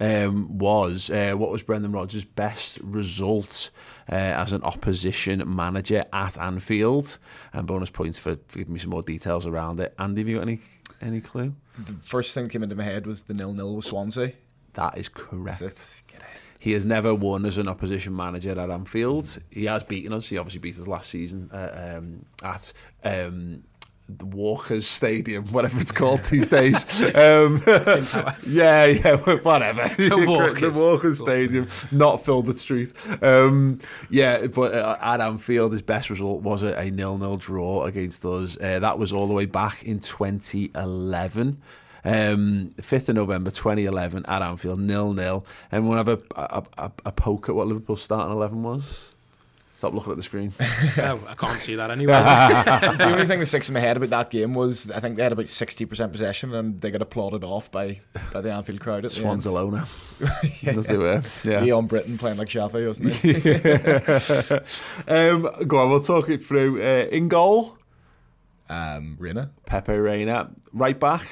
um, 0.00 0.58
was 0.58 1.10
uh, 1.10 1.32
what 1.32 1.50
was 1.50 1.62
Brendan 1.62 1.92
Rodgers' 1.92 2.24
best 2.24 2.78
result 2.82 3.70
uh, 4.10 4.14
as 4.14 4.52
an 4.52 4.62
opposition 4.62 5.42
manager 5.46 6.04
at 6.12 6.38
Anfield? 6.38 7.18
And 7.52 7.66
bonus 7.66 7.90
points 7.90 8.18
for, 8.18 8.38
for 8.48 8.58
giving 8.58 8.74
me 8.74 8.80
some 8.80 8.90
more 8.90 9.02
details 9.02 9.46
around 9.46 9.80
it. 9.80 9.94
Andy, 9.98 10.22
have 10.22 10.28
you 10.28 10.36
got 10.36 10.42
any 10.42 10.60
any 11.00 11.20
clue? 11.20 11.54
The 11.78 11.94
first 11.94 12.34
thing 12.34 12.44
that 12.44 12.52
came 12.52 12.62
into 12.62 12.76
my 12.76 12.84
head 12.84 13.06
was 13.06 13.24
the 13.24 13.34
nil 13.34 13.52
nil 13.52 13.76
with 13.76 13.84
Swansea. 13.84 14.32
That 14.74 14.98
is 14.98 15.08
correct. 15.08 15.62
Is 15.62 15.72
it? 15.72 16.02
Get 16.08 16.20
it. 16.20 16.26
He 16.60 16.72
has 16.72 16.84
never 16.84 17.14
won 17.14 17.44
as 17.44 17.56
an 17.56 17.68
opposition 17.68 18.14
manager 18.16 18.58
at 18.58 18.70
Anfield. 18.70 19.38
He 19.50 19.66
has 19.66 19.84
beaten 19.84 20.12
us. 20.12 20.28
He 20.28 20.38
obviously 20.38 20.58
beat 20.58 20.78
us 20.78 20.88
last 20.88 21.08
season 21.08 21.50
uh, 21.52 21.98
um, 21.98 22.24
at 22.42 22.72
um, 23.04 23.62
the 24.08 24.24
Walkers 24.24 24.86
Stadium, 24.86 25.44
whatever 25.48 25.80
it's 25.80 25.92
called 25.92 26.20
these 26.24 26.48
days. 26.48 26.86
Um, 27.18 27.62
yeah, 28.46 28.86
yeah, 28.86 29.16
whatever. 29.42 29.88
The 29.96 30.24
Walkers. 30.26 30.76
the 30.76 30.82
Walkers 30.82 31.18
Stadium, 31.18 31.66
not 31.90 32.24
Filbert 32.24 32.58
Street. 32.58 32.92
Um, 33.22 33.78
yeah, 34.10 34.46
but 34.46 34.74
uh, 34.74 34.96
at 35.00 35.20
Anfield, 35.20 35.72
his 35.72 35.82
best 35.82 36.10
result 36.10 36.42
was 36.42 36.62
a, 36.62 36.78
a 36.78 36.90
nil-nil 36.90 37.36
draw 37.38 37.84
against 37.84 38.24
us. 38.24 38.56
Uh, 38.60 38.78
that 38.78 38.98
was 38.98 39.12
all 39.12 39.26
the 39.26 39.34
way 39.34 39.46
back 39.46 39.82
in 39.82 40.00
2011. 40.00 41.60
Um, 42.04 42.70
5th 42.80 43.08
of 43.08 43.14
November 43.16 43.50
2011 43.50 44.24
at 44.26 44.42
Anfield, 44.42 44.80
nil 44.80 45.12
nil. 45.12 45.44
And 45.72 45.88
we'll 45.88 45.98
have 45.98 46.08
a, 46.08 46.20
a, 46.36 46.62
a, 46.78 46.92
a 47.06 47.12
poke 47.12 47.48
at 47.48 47.54
what 47.54 47.66
Liverpool's 47.66 48.02
starting 48.02 48.32
11 48.34 48.62
was. 48.62 49.14
Stop 49.78 49.94
looking 49.94 50.10
at 50.10 50.16
the 50.16 50.24
screen. 50.24 50.52
oh, 50.60 51.24
I 51.28 51.36
can't 51.36 51.62
see 51.62 51.76
that 51.76 51.92
anyway. 51.92 52.12
the 52.14 53.12
only 53.12 53.28
thing 53.28 53.38
that 53.38 53.46
sticks 53.46 53.68
in 53.68 53.74
my 53.74 53.78
head 53.78 53.96
about 53.96 54.10
that 54.10 54.28
game 54.28 54.52
was 54.52 54.90
I 54.90 54.98
think 54.98 55.14
they 55.14 55.22
had 55.22 55.30
about 55.30 55.48
sixty 55.48 55.84
percent 55.84 56.10
possession 56.10 56.52
and 56.52 56.80
they 56.80 56.90
got 56.90 57.00
applauded 57.00 57.44
off 57.44 57.70
by, 57.70 58.00
by 58.32 58.40
the 58.40 58.50
Anfield 58.50 58.80
crowd 58.80 59.04
at 59.04 59.12
the 59.12 59.16
Swans 59.20 59.46
end. 59.46 59.54
Alona. 59.54 59.86
As 60.76 60.86
they 60.86 60.96
were. 60.96 61.22
Yeah. 61.44 61.60
Leon 61.60 61.86
Britton 61.86 62.18
playing 62.18 62.38
like 62.38 62.48
Xavi, 62.48 62.88
wasn't 62.88 63.12
he? 63.12 65.14
um, 65.14 65.48
go 65.68 65.78
on, 65.78 65.90
we'll 65.90 66.02
talk 66.02 66.28
it 66.28 66.44
through. 66.44 66.82
Uh, 66.82 67.06
in 67.12 67.28
goal, 67.28 67.78
um, 68.68 69.14
Reina 69.16 69.52
Pepe 69.64 69.92
Reina. 69.92 70.50
Right 70.72 70.98
back, 70.98 71.24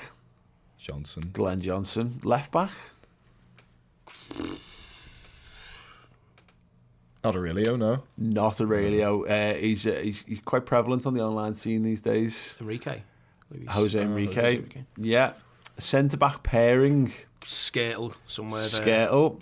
Johnson. 0.79 1.25
Glenn 1.33 1.61
Johnson. 1.61 2.21
Left 2.23 2.53
back, 2.53 2.71
Not 7.27 7.35
Aurelio, 7.35 7.75
no. 7.75 8.05
not 8.17 8.61
Aurelio. 8.61 9.25
Uh, 9.25 9.55
he's, 9.55 9.85
uh, 9.85 9.99
he's 10.01 10.23
he's 10.29 10.41
quite 10.45 10.65
prevalent 10.65 11.07
on 11.07 11.15
the 11.15 11.23
online 11.23 11.57
scene 11.57 11.83
these 11.83 12.01
days. 12.01 12.55
Enrique. 12.61 13.03
Luis. 13.51 13.69
Jose 13.69 14.01
Enrique. 14.01 14.35
Jose 14.35 14.57
Enrique. 14.59 14.83
Yeah. 14.97 15.33
Centre 15.77 16.17
back 16.17 16.45
pairing, 16.45 17.13
Skrtel 17.43 18.15
somewhere 18.29 18.63
there. 18.63 19.09
Skrtel, 19.09 19.41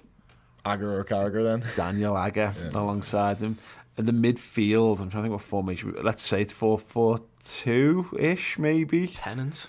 Agger 0.64 0.98
or 0.98 1.04
Carragher 1.04 1.44
then. 1.60 1.70
Daniel 1.76 2.16
Agger 2.16 2.54
alongside 2.72 3.40
him. 3.40 3.58
And 3.98 4.08
the 4.08 4.12
midfield, 4.12 4.98
I'm 5.00 5.10
trying 5.10 5.22
to 5.24 5.28
think 5.28 5.32
what 5.32 5.42
formation. 5.42 5.92
we- 5.92 6.00
Let's 6.00 6.22
say 6.22 6.40
it's 6.40 6.54
4 6.54 6.78
4 6.78 7.20
2 7.44 8.16
ish, 8.18 8.58
maybe. 8.58 9.08
Pennant. 9.08 9.66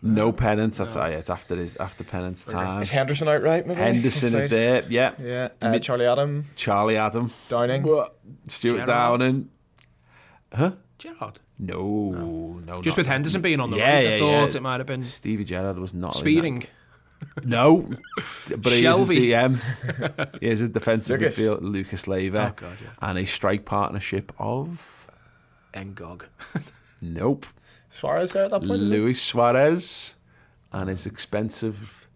No 0.00 0.30
pennant. 0.32 0.74
That's 0.74 0.94
oh, 0.96 1.06
yeah, 1.06 1.16
it's 1.16 1.30
after 1.30 1.56
his 1.56 1.76
after 1.76 2.04
pennant's 2.04 2.44
time. 2.44 2.82
Is 2.82 2.90
Henderson 2.90 3.28
out 3.28 3.42
right? 3.42 3.66
Maybe 3.66 3.80
Henderson 3.80 4.34
is 4.34 4.48
there. 4.50 4.84
Yeah. 4.88 5.12
Yeah. 5.20 5.48
Uh, 5.60 5.70
Mid- 5.72 5.82
Charlie 5.82 6.06
Adam, 6.06 6.44
Charlie 6.56 6.96
Adam. 6.96 7.32
Downing. 7.48 7.82
Stuart 8.48 8.72
Gerrard. 8.72 8.86
Downing. 8.86 9.48
Huh? 10.54 10.72
Gerrard. 10.98 11.40
No, 11.58 12.60
no. 12.64 12.80
Just 12.82 12.96
not- 12.96 13.00
with 13.02 13.06
Henderson 13.08 13.40
being 13.42 13.58
on 13.60 13.70
the 13.70 13.76
Yeah, 13.78 13.94
right, 13.94 14.04
yeah, 14.04 14.14
I 14.14 14.18
thought 14.20 14.50
yeah. 14.50 14.56
it 14.56 14.62
might 14.62 14.78
have 14.78 14.86
been 14.86 15.02
Stevie 15.04 15.44
Gerrard 15.44 15.78
was 15.78 15.92
not 15.94 16.14
speeding. 16.14 16.64
No, 17.42 17.78
but 18.56 18.72
he 18.72 18.86
is 18.86 19.10
a 19.10 19.12
DM. 19.12 20.36
he 20.40 20.46
is 20.46 20.60
a 20.60 20.68
defensive 20.68 21.18
Lucas. 21.20 21.36
midfield, 21.36 21.62
Lucas 21.62 22.06
Leiva, 22.06 22.50
Oh, 22.50 22.54
God, 22.54 22.76
yeah. 22.80 22.90
and 23.02 23.18
a 23.18 23.26
strike 23.26 23.64
partnership 23.64 24.30
of 24.38 25.08
N'Gog. 25.74 26.26
nope, 27.02 27.44
Suarez 27.98 28.32
there 28.32 28.44
at 28.44 28.50
that 28.52 28.60
point. 28.60 28.82
Luis 28.82 29.20
Suarez, 29.20 30.14
and 30.72 30.88
his 30.88 31.06
expensive 31.06 32.08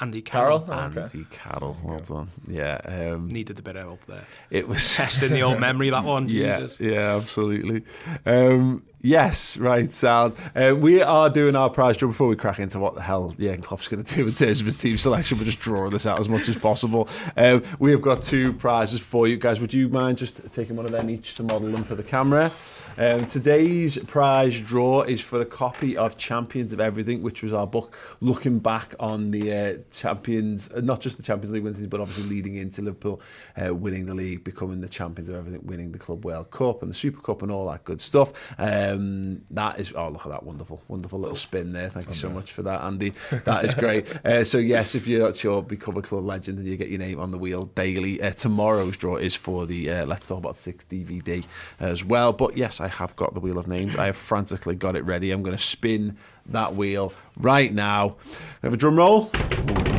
Andy 0.00 0.22
Carroll. 0.22 0.60
Carroll. 0.60 0.80
Oh, 0.80 0.86
okay. 0.86 1.00
Andy 1.02 1.26
Carroll. 1.30 1.76
Well 1.82 2.00
done. 2.00 2.28
Yeah, 2.46 2.80
um, 2.84 3.28
Needed 3.28 3.58
a 3.58 3.62
bit 3.62 3.76
of 3.76 3.86
help 3.86 4.04
there. 4.06 4.26
it 4.50 4.68
was 4.68 4.94
Testing 4.94 5.30
the 5.32 5.42
old 5.42 5.60
memory, 5.60 5.90
that 5.90 6.04
one. 6.04 6.28
Yeah, 6.28 6.58
Jesus. 6.58 6.80
yeah, 6.80 7.16
absolutely. 7.16 7.82
Um, 8.26 8.82
yes, 9.00 9.56
right, 9.56 9.90
sounds. 9.90 10.34
Uh, 10.54 10.74
we 10.76 11.02
are 11.02 11.30
doing 11.30 11.56
our 11.56 11.70
prize 11.70 11.96
draw 11.96 12.08
before 12.08 12.28
we 12.28 12.36
crack 12.36 12.58
into 12.58 12.78
what 12.78 12.94
the 12.94 13.02
hell 13.02 13.34
Jurgen 13.38 13.62
Klopp's 13.62 13.88
going 13.88 14.02
to 14.02 14.14
do 14.14 14.26
in 14.26 14.32
terms 14.32 14.60
of 14.60 14.66
his 14.66 14.78
team 14.78 14.98
selection. 14.98 15.38
We're 15.38 15.44
just 15.44 15.60
drawing 15.60 15.92
this 15.92 16.06
out 16.06 16.20
as 16.20 16.28
much 16.28 16.48
as 16.48 16.56
possible. 16.56 17.08
Um, 17.36 17.62
we 17.78 17.90
have 17.92 18.02
got 18.02 18.22
two 18.22 18.52
prizes 18.54 19.00
for 19.00 19.28
you 19.28 19.36
guys. 19.36 19.60
Would 19.60 19.74
you 19.74 19.88
mind 19.88 20.18
just 20.18 20.40
taking 20.52 20.76
one 20.76 20.86
of 20.86 20.92
them 20.92 21.10
each 21.10 21.34
to 21.34 21.42
model 21.42 21.70
them 21.70 21.84
for 21.84 21.94
the 21.94 22.02
camera? 22.02 22.50
Um, 22.98 23.24
today's 23.24 23.98
prize 23.98 24.60
draw 24.60 25.02
is 25.02 25.20
for 25.20 25.40
a 25.40 25.46
copy 25.46 25.96
of 25.96 26.16
Champions 26.16 26.72
of 26.72 26.80
Everything, 26.80 27.22
which 27.22 27.42
was 27.42 27.52
our 27.52 27.66
book 27.66 27.96
looking 28.20 28.58
back 28.58 28.94
on 28.98 29.30
the 29.30 29.52
uh, 29.52 29.74
champions, 29.90 30.70
uh, 30.72 30.80
not 30.80 31.00
just 31.00 31.16
the 31.16 31.22
Champions 31.22 31.52
League 31.54 31.62
winners, 31.62 31.86
but 31.86 32.00
obviously 32.00 32.34
leading 32.34 32.56
into 32.56 32.82
Liverpool 32.82 33.20
uh, 33.56 33.74
winning 33.74 34.06
the 34.06 34.14
league, 34.14 34.44
becoming 34.44 34.80
the 34.80 34.88
champions 34.88 35.28
of 35.28 35.36
everything, 35.36 35.64
winning 35.64 35.92
the 35.92 35.98
Club 35.98 36.24
World 36.24 36.50
Cup 36.50 36.82
and 36.82 36.90
the 36.90 36.94
Super 36.94 37.20
Cup 37.20 37.42
and 37.42 37.50
all 37.50 37.70
that 37.70 37.84
good 37.84 38.00
stuff. 38.00 38.32
Um, 38.58 38.89
that 39.50 39.78
is, 39.78 39.92
oh, 39.94 40.08
look 40.08 40.24
at 40.26 40.30
that 40.30 40.42
wonderful, 40.42 40.82
wonderful 40.88 41.18
little 41.18 41.36
spin 41.36 41.72
there. 41.72 41.88
Thank 41.88 42.08
you 42.08 42.14
so 42.14 42.30
much 42.30 42.52
for 42.52 42.62
that, 42.62 42.82
Andy. 42.82 43.12
That 43.44 43.64
is 43.64 43.74
great. 43.74 44.06
uh, 44.24 44.44
so, 44.44 44.58
yes, 44.58 44.94
if 44.94 45.06
you're 45.06 45.26
not 45.26 45.36
sure, 45.36 45.62
become 45.62 45.96
a 45.96 46.02
club 46.02 46.24
legend 46.24 46.58
and 46.58 46.66
you 46.66 46.76
get 46.76 46.88
your 46.88 46.98
name 46.98 47.20
on 47.20 47.30
the 47.30 47.38
wheel 47.38 47.66
daily. 47.66 48.22
Uh, 48.22 48.30
tomorrow's 48.30 48.96
draw 48.96 49.16
is 49.16 49.34
for 49.34 49.66
the 49.66 49.90
uh, 49.90 50.06
Let's 50.06 50.26
Talk 50.26 50.38
About 50.38 50.56
Six 50.56 50.84
DVD 50.84 51.44
as 51.78 52.04
well. 52.04 52.32
But 52.32 52.56
yes, 52.56 52.80
I 52.80 52.88
have 52.88 53.16
got 53.16 53.34
the 53.34 53.40
wheel 53.40 53.58
of 53.58 53.66
names. 53.66 53.96
I 53.96 54.06
have 54.06 54.16
frantically 54.16 54.74
got 54.74 54.96
it 54.96 55.04
ready. 55.04 55.30
I'm 55.30 55.42
going 55.42 55.56
to 55.56 55.62
spin 55.62 56.16
that 56.46 56.74
wheel 56.74 57.12
right 57.36 57.72
now. 57.72 58.16
Have 58.62 58.72
a 58.72 58.76
drum 58.76 58.96
roll. 58.96 59.30
Hey, 59.32 59.89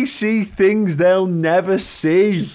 we 0.00 0.06
see 0.06 0.44
things 0.44 0.96
they'll 0.96 1.26
never 1.26 1.76
see. 1.78 2.48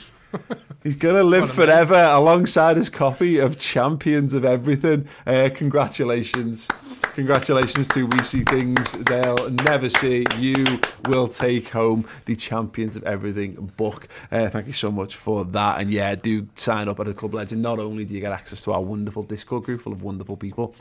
He's 0.84 0.96
going 0.96 1.14
to 1.14 1.24
live 1.24 1.52
forever 1.52 1.94
alongside 1.94 2.76
his 2.76 2.90
copy 2.90 3.38
of 3.38 3.60
Champions 3.60 4.34
of 4.34 4.44
Everything. 4.44 5.08
Uh, 5.28 5.52
congratulations. 5.54 6.68
Congratulations 7.14 7.88
to 7.90 8.08
We 8.08 8.24
See 8.24 8.44
Things 8.44 8.94
They'll 8.94 9.52
Never 9.52 9.90
See. 9.90 10.26
You 10.40 10.80
will 11.08 11.28
take 11.28 11.70
home 11.70 12.08
the 12.26 12.36
Champions 12.36 12.96
of 12.96 13.04
Everything 13.04 13.72
book. 13.78 14.08
Uh, 14.32 14.50
thank 14.50 14.66
you 14.66 14.74
so 14.74 14.90
much 14.90 15.16
for 15.16 15.46
that. 15.46 15.80
And 15.80 15.92
yeah, 15.92 16.16
do 16.16 16.48
sign 16.56 16.88
up 16.88 17.00
at 17.00 17.08
a 17.08 17.14
Club 17.14 17.36
Legend. 17.36 17.62
Not 17.62 17.78
only 17.78 18.06
do 18.06 18.16
you 18.16 18.22
get 18.22 18.32
access 18.32 18.64
to 18.64 18.74
our 18.74 18.82
wonderful 18.82 19.22
Discord 19.22 19.66
group 19.66 19.82
full 19.82 19.94
of 19.94 20.02
wonderful 20.02 20.36
people, 20.36 20.76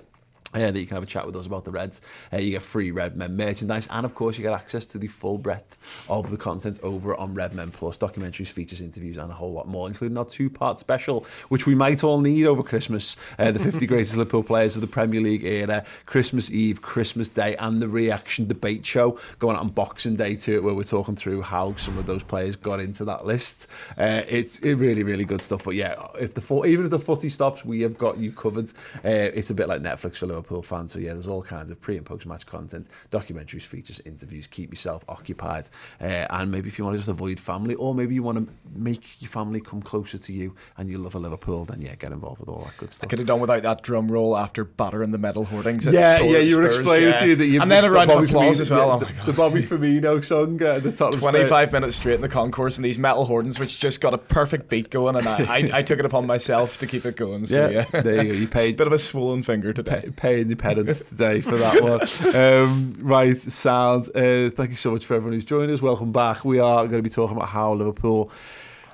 uh, 0.55 0.71
that 0.71 0.79
you 0.79 0.87
can 0.87 0.97
have 0.97 1.03
a 1.03 1.07
chat 1.07 1.27
with 1.27 1.37
us 1.37 1.47
about 1.47 1.65
the 1.65 1.71
Reds. 1.71 2.01
Uh, 2.33 2.39
you 2.39 2.53
get 2.53 2.63
free 2.63 2.91
Red 2.91 3.17
Men 3.17 3.37
merchandise, 3.37 3.89
and 3.91 4.07
of 4.07 4.15
course, 4.15 4.39
you 4.39 4.43
get 4.43 4.53
access 4.53 4.87
to 4.87 4.99
the 4.99 5.09
full 5.09 5.39
breadth 5.39 6.07
of 6.09 6.31
the 6.31 6.37
content 6.37 6.79
over 6.83 7.15
on 7.17 7.35
Red 7.35 7.55
Men 7.55 7.71
Plus 7.71 7.99
documentaries, 7.99 8.49
features, 8.49 8.81
interviews, 8.81 9.17
and 9.17 9.31
a 9.31 9.35
whole 9.35 9.53
lot 9.53 9.69
more, 9.69 9.89
including 9.89 10.17
our 10.17 10.25
two 10.25 10.49
part 10.49 10.79
special, 10.79 11.27
which 11.49 11.67
we 11.67 11.75
might 11.75 12.05
all 12.05 12.21
need 12.21 12.47
over 12.47 12.63
Christmas 12.63 13.17
uh, 13.39 13.51
the 13.51 13.59
50 13.65 13.87
greatest 13.87 14.17
Liverpool 14.17 14.43
players 14.43 14.75
of 14.75 14.81
the 14.81 14.87
Premier 14.87 15.21
League 15.21 15.45
era, 15.45 15.85
Christmas 16.07 16.51
Eve, 16.51 16.83
Christmas 16.83 17.29
Day, 17.29 17.57
and 17.57 17.83
the 17.83 17.89
reaction 17.89 18.47
debate 18.47 18.87
show 18.87 19.19
going 19.39 19.57
on 19.57 19.69
Boxing 19.69 20.17
Day 20.17 20.37
to 20.37 20.55
it, 20.57 20.63
where 20.63 20.75
we're 20.75 20.85
talking 20.85 21.17
through 21.17 21.43
how 21.43 21.75
some 21.77 21.99
of 21.99 22.07
those 22.07 22.23
players 22.23 22.57
got 22.57 22.81
into 22.81 23.05
that 23.05 23.27
list. 23.27 23.67
Uh, 23.99 24.23
it's 24.29 24.61
it 24.61 24.75
really, 24.75 25.03
really 25.03 25.25
good 25.25 25.43
stuff. 25.43 25.65
But 25.65 25.75
yeah, 25.75 26.07
if 26.19 26.35
the 26.35 26.65
even 26.65 26.85
if 26.85 26.91
the 26.91 27.01
footy 27.01 27.29
stops, 27.29 27.65
we 27.65 27.81
have 27.81 27.99
got 27.99 28.19
you 28.19 28.31
covered. 28.33 28.71
Uh, 29.05 29.11
it's 29.35 29.51
a 29.51 29.55
bit 29.55 29.69
like 29.69 29.83
Netflix 29.83 30.17
for 30.17 30.27
Liverpool 30.27 30.44
fans. 30.63 30.93
So 30.93 30.99
yeah, 30.99 31.13
there's 31.13 31.29
all 31.29 31.43
kinds 31.43 31.71
of 31.71 31.81
pre 31.81 31.97
and 31.97 32.07
post 32.07 32.27
match 32.27 32.47
content, 32.47 32.89
documentaries, 33.11 33.63
features, 33.63 34.01
interviews. 34.05 34.47
Keep 34.47 34.73
yourself 34.73 35.05
occupied, 35.09 35.69
uh, 36.01 36.05
and 36.05 36.51
maybe 36.51 36.69
if 36.69 36.79
you 36.79 36.85
want 36.85 36.95
to 36.95 36.99
just 36.99 37.09
avoid 37.09 37.41
family, 37.41 37.75
or 37.75 37.95
maybe 37.95 38.15
you 38.15 38.23
want 38.23 38.39
to 38.39 38.53
make 38.75 39.21
your 39.21 39.31
family 39.31 39.61
come 39.61 39.83
closer 39.83 40.19
to 40.19 40.33
you, 40.33 40.55
and 40.77 40.91
you 40.91 40.99
love 40.99 41.15
a 41.15 41.19
Liverpool, 41.19 41.65
then 41.65 41.81
yeah, 41.81 41.95
get 41.95 42.13
involved 42.13 42.41
with 42.41 42.49
all 42.49 42.61
that 42.61 42.77
good 42.77 42.93
stuff. 42.93 43.05
I 43.05 43.09
could 43.09 43.19
have 43.19 43.29
done 43.29 43.41
without 43.41 43.63
that 43.63 43.83
drum 43.83 44.11
roll 44.11 44.37
after 44.37 44.65
battering 44.65 45.11
the 45.11 45.19
metal 45.19 45.45
hoardings. 45.45 45.87
Yeah, 45.87 46.17
Spurs, 46.19 46.31
yeah, 46.31 46.39
you 46.39 46.57
were 46.59 46.67
explaining 46.67 47.11
yeah. 47.11 47.21
to 47.21 47.27
you 47.29 47.37
that 47.37 47.47
you 47.47 47.61
and 47.63 47.71
then 47.71 47.85
a 47.85 47.91
round 47.91 48.11
of 48.11 48.25
applause 48.25 48.59
Firmino- 48.59 48.61
as 48.61 48.71
well. 48.71 48.89
yeah, 48.89 48.95
oh 48.95 48.99
the, 48.99 49.05
my 49.07 49.13
God. 49.13 49.27
the 49.27 49.33
Bobby 49.33 49.63
Firmino 49.63 50.25
song 50.25 50.61
at 50.63 50.83
the 50.83 50.95
Spurs. 50.95 51.17
25 51.17 51.73
minutes 51.73 51.97
straight 51.97 52.15
in 52.17 52.21
the 52.21 52.29
concourse 52.29 52.77
and 52.77 52.85
these 52.85 52.99
metal 52.99 53.25
hoardings 53.25 53.59
which 53.59 53.79
just 53.79 54.01
got 54.01 54.13
a 54.15 54.19
perfect 54.19 54.69
beat 54.69 54.91
going 54.91 55.17
and 55.17 55.27
I, 55.29 55.37
I, 55.45 55.71
I 55.79 55.83
took 55.83 55.99
it 55.99 56.05
upon 56.05 56.27
myself 56.27 56.79
to 56.79 56.87
keep 56.87 57.05
it 57.07 57.17
going 57.17 57.47
so 57.47 57.69
Yeah, 57.69 57.85
yeah, 57.93 58.01
there 58.01 58.25
you 58.25 58.33
go. 58.33 58.39
You 58.39 58.49
paid- 58.49 58.75
a 58.75 58.77
bit 58.77 58.87
of 58.87 58.93
a 58.93 58.99
swollen 58.99 59.43
finger 59.43 59.73
today 59.73 60.03
pay- 60.03 60.11
paying 60.11 60.34
the 60.43 60.57
penance 60.57 61.01
today 61.01 61.41
for 61.41 61.57
that 61.57 61.83
one. 61.83 62.01
Um, 62.35 62.97
right, 63.01 63.41
sound. 63.41 64.09
Uh, 64.15 64.51
thank 64.51 64.71
you 64.71 64.77
so 64.77 64.91
much 64.91 65.07
for 65.07 65.15
everyone 65.15 65.35
who's 65.35 65.45
joined 65.45 65.71
us. 65.71 65.81
Welcome 65.81 66.13
back. 66.13 66.45
We 66.45 66.59
are 66.59 66.87
going 66.87 66.99
to 66.99 67.03
be 67.03 67.11
talking 67.11 67.37
about 67.37 67.49
how 67.49 67.73
Liverpool 67.75 68.31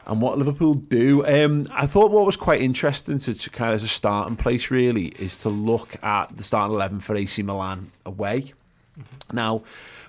and 0.06 0.20
what 0.20 0.36
Liverpool 0.36 0.74
do. 0.74 1.24
Um, 1.26 1.66
I 1.70 1.86
thought 1.86 2.10
what 2.10 2.26
was 2.26 2.36
quite 2.36 2.60
interesting 2.60 3.18
to, 3.20 3.32
to 3.32 3.50
kind 3.50 3.70
of 3.70 3.76
as 3.76 3.82
a 3.82 3.88
starting 3.88 4.36
place 4.36 4.70
really 4.70 5.06
is 5.06 5.40
to 5.40 5.48
look 5.48 5.96
at 6.02 6.36
the 6.36 6.42
starting 6.42 6.74
eleven 6.74 7.00
for 7.00 7.16
AC 7.16 7.42
Milan 7.42 7.92
away. 8.04 8.52
Now, 9.32 9.62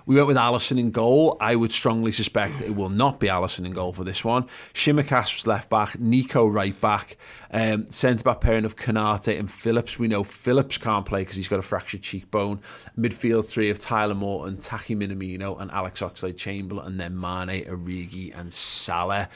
we 0.06 0.16
went 0.16 0.26
with 0.26 0.36
Alisson 0.36 0.78
in 0.78 0.90
goal. 0.90 1.36
I 1.40 1.56
would 1.56 1.72
strongly 1.72 2.12
suspect 2.12 2.60
it 2.60 2.74
will 2.74 2.88
not 2.88 3.20
be 3.20 3.28
Alisson 3.28 3.64
in 3.64 3.72
goal 3.72 3.92
for 3.92 4.04
this 4.04 4.24
one. 4.24 4.46
Tsimikas 4.74 5.34
was 5.34 5.46
left 5.46 5.70
back, 5.70 5.98
Nico 5.98 6.46
right 6.46 6.78
back, 6.80 7.16
um, 7.52 7.90
centre 7.90 8.24
back 8.24 8.40
pairing 8.40 8.64
of 8.64 8.76
Konate 8.76 9.38
and 9.38 9.50
Phillips. 9.50 9.98
We 9.98 10.08
know 10.08 10.24
Phillips 10.24 10.78
can't 10.78 11.06
play 11.06 11.22
because 11.22 11.36
he's 11.36 11.48
got 11.48 11.58
a 11.58 11.62
fractured 11.62 12.02
cheekbone. 12.02 12.60
Midfield 12.98 13.46
three 13.46 13.70
of 13.70 13.78
Tyler 13.78 14.14
Morton, 14.14 14.58
Taki 14.58 14.96
Minamino, 14.96 15.60
and 15.60 15.70
Alex 15.70 16.00
Oxlade 16.00 16.36
Chamberlain, 16.36 16.86
and 16.86 17.00
then 17.00 17.18
Mane, 17.18 17.64
Origi, 17.64 18.38
and 18.38 18.52
Salah. 18.52 19.28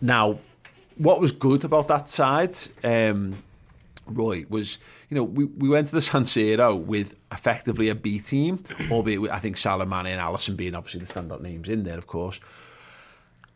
Now, 0.00 0.38
what 0.96 1.20
was 1.20 1.32
good 1.32 1.64
about 1.64 1.88
that 1.88 2.08
side? 2.08 2.56
Um, 2.82 3.34
Roy, 4.06 4.44
was 4.48 4.78
you 5.14 5.20
know 5.20 5.24
we, 5.24 5.44
we 5.44 5.68
went 5.68 5.86
to 5.86 5.94
the 5.94 6.02
San 6.10 6.22
Siro 6.22 6.76
with 6.76 7.14
effectively 7.30 7.88
a 7.88 7.94
B 7.94 8.18
team, 8.18 8.64
albeit 8.90 9.30
I 9.30 9.38
think 9.38 9.56
Salah, 9.56 9.86
Mane 9.86 10.06
and 10.06 10.20
Alisson 10.20 10.56
being 10.56 10.74
obviously 10.74 11.00
the 11.00 11.12
standout 11.12 11.40
names 11.40 11.68
in 11.68 11.84
there, 11.84 11.98
of 11.98 12.08
course. 12.08 12.40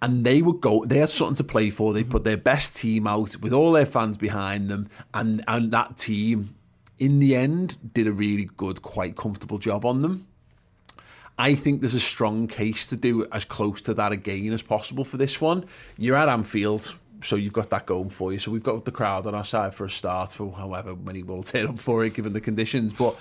And 0.00 0.24
they 0.24 0.42
would 0.42 0.60
go. 0.60 0.84
They 0.84 0.98
had 0.98 1.08
something 1.08 1.34
to 1.36 1.44
play 1.44 1.70
for. 1.70 1.92
They 1.92 2.04
put 2.04 2.22
their 2.22 2.36
best 2.36 2.76
team 2.76 3.08
out 3.08 3.36
with 3.38 3.52
all 3.52 3.72
their 3.72 3.86
fans 3.86 4.16
behind 4.16 4.68
them, 4.68 4.88
and 5.12 5.42
and 5.48 5.72
that 5.72 5.96
team, 5.96 6.54
in 7.00 7.18
the 7.18 7.34
end, 7.34 7.76
did 7.94 8.06
a 8.06 8.12
really 8.12 8.48
good, 8.56 8.80
quite 8.80 9.16
comfortable 9.16 9.58
job 9.58 9.84
on 9.84 10.02
them. 10.02 10.28
I 11.36 11.56
think 11.56 11.80
there's 11.80 11.94
a 11.94 12.00
strong 12.00 12.46
case 12.46 12.86
to 12.88 12.96
do 12.96 13.26
as 13.32 13.44
close 13.44 13.80
to 13.82 13.94
that 13.94 14.12
again 14.12 14.52
as 14.52 14.62
possible 14.62 15.04
for 15.04 15.16
this 15.16 15.40
one. 15.40 15.64
You're 15.96 16.16
at 16.16 16.28
Anfield, 16.28 16.94
so 17.22 17.36
you've 17.36 17.52
got 17.52 17.70
that 17.70 17.86
going 17.86 18.10
for 18.10 18.32
you. 18.32 18.38
So 18.38 18.50
we've 18.50 18.62
got 18.62 18.84
the 18.84 18.92
crowd 18.92 19.26
on 19.26 19.34
our 19.34 19.44
side 19.44 19.74
for 19.74 19.84
a 19.84 19.90
start, 19.90 20.32
for 20.32 20.52
however 20.52 20.94
many 20.94 21.22
will 21.22 21.42
turn 21.42 21.66
up 21.66 21.78
for 21.78 22.04
it, 22.04 22.14
given 22.14 22.32
the 22.32 22.40
conditions. 22.40 22.92
But 22.92 23.18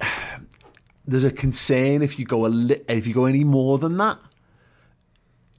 there's 1.06 1.24
a 1.24 1.30
concern 1.30 2.02
if 2.02 2.18
you 2.18 2.24
go 2.24 2.46
a 2.46 2.48
li- 2.48 2.82
if 2.88 3.06
you 3.06 3.14
go 3.14 3.24
any 3.24 3.44
more 3.44 3.78
than 3.78 3.96
that. 3.98 4.18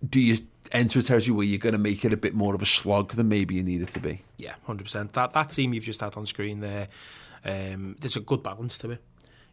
Do 0.08 0.20
you 0.20 0.38
enter 0.72 1.00
a 1.00 1.02
territory 1.02 1.36
where 1.36 1.46
you're 1.46 1.60
going 1.60 1.74
to 1.74 1.80
make 1.80 2.04
it 2.04 2.12
a 2.12 2.18
bit 2.18 2.34
more 2.34 2.56
of 2.56 2.62
a 2.62 2.66
slog 2.66 3.14
than 3.14 3.30
maybe 3.30 3.56
you 3.56 3.64
need 3.64 3.82
it 3.82 3.90
to 3.92 4.00
be? 4.00 4.22
Yeah, 4.38 4.56
hundred 4.64 4.86
percent. 4.86 5.14
That 5.14 5.34
that 5.34 5.52
team 5.52 5.74
you've 5.74 5.84
just 5.84 6.02
had 6.02 6.16
on 6.18 6.26
screen 6.26 6.60
there, 6.60 6.88
um, 7.46 7.96
there's 8.00 8.18
a 8.18 8.22
good 8.22 8.44
balance 8.44 8.78
to 8.80 8.92
it. 8.92 9.04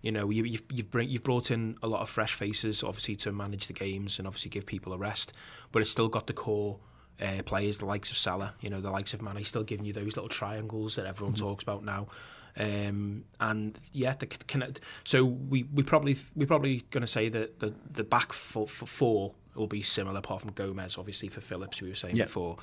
You 0.03 0.13
know, 0.13 0.31
you, 0.31 0.45
you've 0.45 0.63
you've, 0.73 0.91
bring, 0.91 1.11
you've 1.11 1.23
brought 1.23 1.51
in 1.51 1.77
a 1.83 1.87
lot 1.87 2.01
of 2.01 2.09
fresh 2.09 2.35
faces, 2.35 2.83
obviously 2.83 3.17
to 3.17 3.33
manage 3.33 3.67
the 3.67 3.75
games 3.75 4.19
and 4.19 4.27
obviously 4.27 4.51
give 4.51 4.65
people 4.65 4.93
a 4.93 4.99
rest, 4.99 5.33
but 5.73 5.83
it's 5.83 5.91
still 5.91 6.09
got 6.09 6.27
the 6.27 6.33
core 6.33 6.79
uh, 7.21 7.43
players, 7.45 7.79
the 7.79 7.87
likes 7.87 8.11
of 8.11 8.17
Salah, 8.17 8.55
you 8.61 8.71
know, 8.71 8.81
the 8.81 8.91
likes 8.91 9.15
of 9.15 9.23
Mane, 9.23 9.45
still 9.45 9.63
giving 9.63 9.85
you 9.85 9.93
those 9.93 10.17
little 10.17 10.29
triangles 10.29 10.97
that 10.97 11.07
everyone 11.07 11.35
mm-hmm. 11.35 11.47
talks 11.47 11.63
about 11.63 11.85
now. 11.85 12.09
Um, 12.57 13.25
and 13.39 13.79
yeah, 13.93 14.15
the 14.15 14.27
connect. 14.27 14.81
So 15.05 15.25
we 15.25 15.65
we 15.73 15.83
probably 15.83 16.17
we're 16.35 16.47
probably 16.47 16.85
going 16.91 17.03
to 17.03 17.07
say 17.07 17.29
that 17.29 17.61
the 17.61 17.75
the 17.91 18.03
back 18.05 18.33
for, 18.33 18.67
for 18.67 18.87
four 18.87 19.35
will 19.55 19.67
be 19.67 19.83
similar, 19.83 20.19
apart 20.19 20.41
from 20.41 20.53
Gomez, 20.53 20.97
obviously 20.97 21.29
for 21.29 21.41
Phillips, 21.41 21.83
we 21.83 21.89
were 21.89 21.95
saying 21.95 22.17
before. 22.17 22.57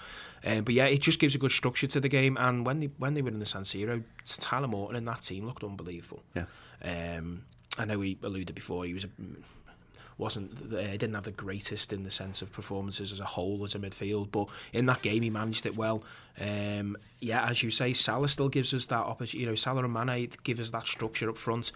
Um, 0.46 0.64
but 0.64 0.74
yeah, 0.74 0.86
it 0.86 1.02
just 1.02 1.20
gives 1.20 1.36
a 1.36 1.38
good 1.38 1.52
structure 1.52 1.88
to 1.88 2.00
the 2.00 2.10
game. 2.10 2.38
And 2.38 2.66
when 2.66 2.80
they 2.80 2.90
when 2.98 3.14
they 3.14 3.22
were 3.22 3.30
in 3.30 3.40
the 3.40 3.46
San 3.46 3.64
Siro, 3.64 4.04
Tyler 4.26 4.68
Morton 4.68 4.96
and 4.96 5.08
that 5.08 5.22
team 5.22 5.46
looked 5.46 5.64
unbelievable. 5.64 6.24
Yeah. 6.36 6.46
Um, 6.84 7.44
I 7.78 7.86
know 7.86 8.00
we 8.00 8.18
alluded 8.24 8.56
before 8.56 8.86
he 8.86 8.94
was 8.94 9.04
a, 9.04 9.10
wasn't 10.18 10.74
uh, 10.74 10.82
didn't 10.82 11.14
have 11.14 11.24
the 11.24 11.32
greatest 11.32 11.94
in 11.94 12.04
the 12.04 12.12
sense 12.12 12.42
of 12.42 12.52
performances 12.52 13.12
as 13.12 13.20
a 13.20 13.26
whole 13.26 13.64
as 13.64 13.76
a 13.76 13.80
midfield, 13.80 14.32
but 14.32 14.48
in 14.74 14.86
that 14.88 15.02
game 15.02 15.24
he 15.24 15.30
managed 15.30 15.66
it 15.66 15.78
well. 15.78 16.04
Um, 16.40 16.98
yeah, 17.20 17.48
as 17.48 17.64
you 17.64 17.72
say, 17.72 17.94
Salah 17.94 18.28
still 18.28 18.50
gives 18.50 18.74
us 18.74 18.86
that 18.88 18.96
opportunity. 18.96 19.40
You 19.40 19.46
know, 19.48 19.56
Salah 19.56 19.84
and 19.84 19.94
Mane 19.94 20.30
give 20.44 20.60
us 20.60 20.70
that 20.72 20.88
structure 20.88 21.30
up 21.30 21.38
front. 21.38 21.72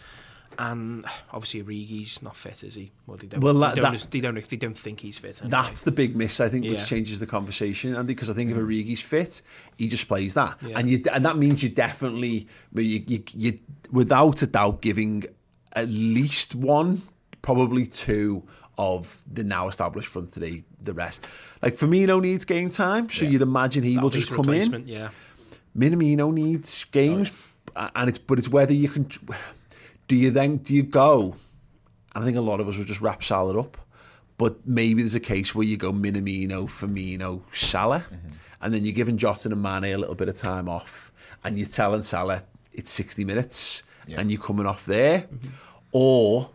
And 0.59 1.05
obviously, 1.31 1.63
Origi's 1.63 2.21
not 2.21 2.35
fit, 2.35 2.65
is 2.65 2.75
he? 2.75 2.91
Well, 3.07 3.15
they 3.15 3.27
don't. 3.27 3.41
Well, 3.41 3.53
that, 3.59 3.75
they, 3.75 3.81
don't, 3.81 3.97
that, 3.97 4.11
they, 4.11 4.19
don't, 4.19 4.49
they 4.49 4.57
don't 4.57 4.77
think 4.77 4.99
he's 4.99 5.17
fit. 5.17 5.41
Anyway. 5.41 5.49
That's 5.49 5.83
the 5.83 5.91
big 5.91 6.15
miss, 6.15 6.41
I 6.41 6.49
think, 6.49 6.65
which 6.65 6.79
yeah. 6.79 6.85
changes 6.85 7.21
the 7.21 7.25
conversation, 7.25 7.95
Andy. 7.95 8.13
Because 8.13 8.29
I 8.29 8.33
think 8.33 8.51
if 8.51 8.57
mm. 8.57 8.65
Origi's 8.65 8.99
fit, 8.99 9.41
he 9.77 9.87
just 9.87 10.09
plays 10.09 10.33
that, 10.33 10.57
yeah. 10.61 10.77
and 10.77 10.89
you, 10.89 11.01
and 11.09 11.23
that 11.23 11.37
means 11.37 11.63
you 11.63 11.69
definitely, 11.69 12.47
you, 12.73 13.01
you, 13.07 13.23
you, 13.33 13.59
without 13.93 14.41
a 14.41 14.47
doubt, 14.47 14.81
giving 14.81 15.23
at 15.71 15.87
least 15.87 16.53
one 16.53 17.01
probably 17.41 17.85
two 17.85 18.43
of 18.77 19.21
the 19.31 19.43
now 19.43 19.67
established 19.67 20.07
front 20.09 20.31
three, 20.31 20.63
The 20.81 20.93
rest, 20.93 21.27
like 21.61 21.75
Firmino 21.75 22.21
needs 22.21 22.45
game 22.45 22.69
time, 22.69 23.09
so 23.09 23.25
yeah. 23.25 23.31
you'd 23.31 23.41
imagine 23.41 23.83
he 23.83 23.95
that 23.95 24.01
will 24.01 24.09
just 24.09 24.31
come 24.31 24.49
in. 24.49 24.87
Yeah, 24.87 25.09
Minamino 25.77 26.33
needs 26.33 26.85
games, 26.85 27.31
oh, 27.75 27.89
and 27.95 28.09
it's 28.09 28.17
but 28.17 28.39
it's 28.39 28.49
whether 28.49 28.73
you 28.73 28.89
can. 28.89 29.07
Do 30.07 30.15
you 30.15 30.31
then 30.31 30.57
do 30.57 30.73
you 30.73 30.83
go? 30.83 31.35
I 32.13 32.23
think 32.23 32.35
a 32.35 32.41
lot 32.41 32.59
of 32.59 32.67
us 32.67 32.77
would 32.77 32.87
just 32.87 32.99
wrap 33.01 33.23
Salah 33.23 33.57
up, 33.59 33.77
but 34.37 34.67
maybe 34.67 35.01
there's 35.01 35.15
a 35.15 35.19
case 35.19 35.55
where 35.55 35.65
you 35.65 35.77
go 35.77 35.93
Minamino, 35.93 36.63
Firmino, 36.63 37.41
Salah, 37.53 37.99
mm-hmm. 37.99 38.29
and 38.61 38.73
then 38.73 38.83
you're 38.83 38.93
giving 38.93 39.17
Jota 39.17 39.49
and 39.49 39.61
Mane 39.61 39.93
a 39.93 39.97
little 39.97 40.15
bit 40.15 40.27
of 40.27 40.35
time 40.35 40.67
off, 40.67 41.11
and 41.43 41.57
you're 41.57 41.67
telling 41.67 42.01
Salah 42.01 42.43
it's 42.73 42.91
60 42.91 43.23
minutes, 43.23 43.83
yeah. 44.07 44.19
and 44.19 44.31
you're 44.31 44.41
coming 44.41 44.65
off 44.65 44.85
there, 44.85 45.19
mm-hmm. 45.19 45.49
or 45.91 46.49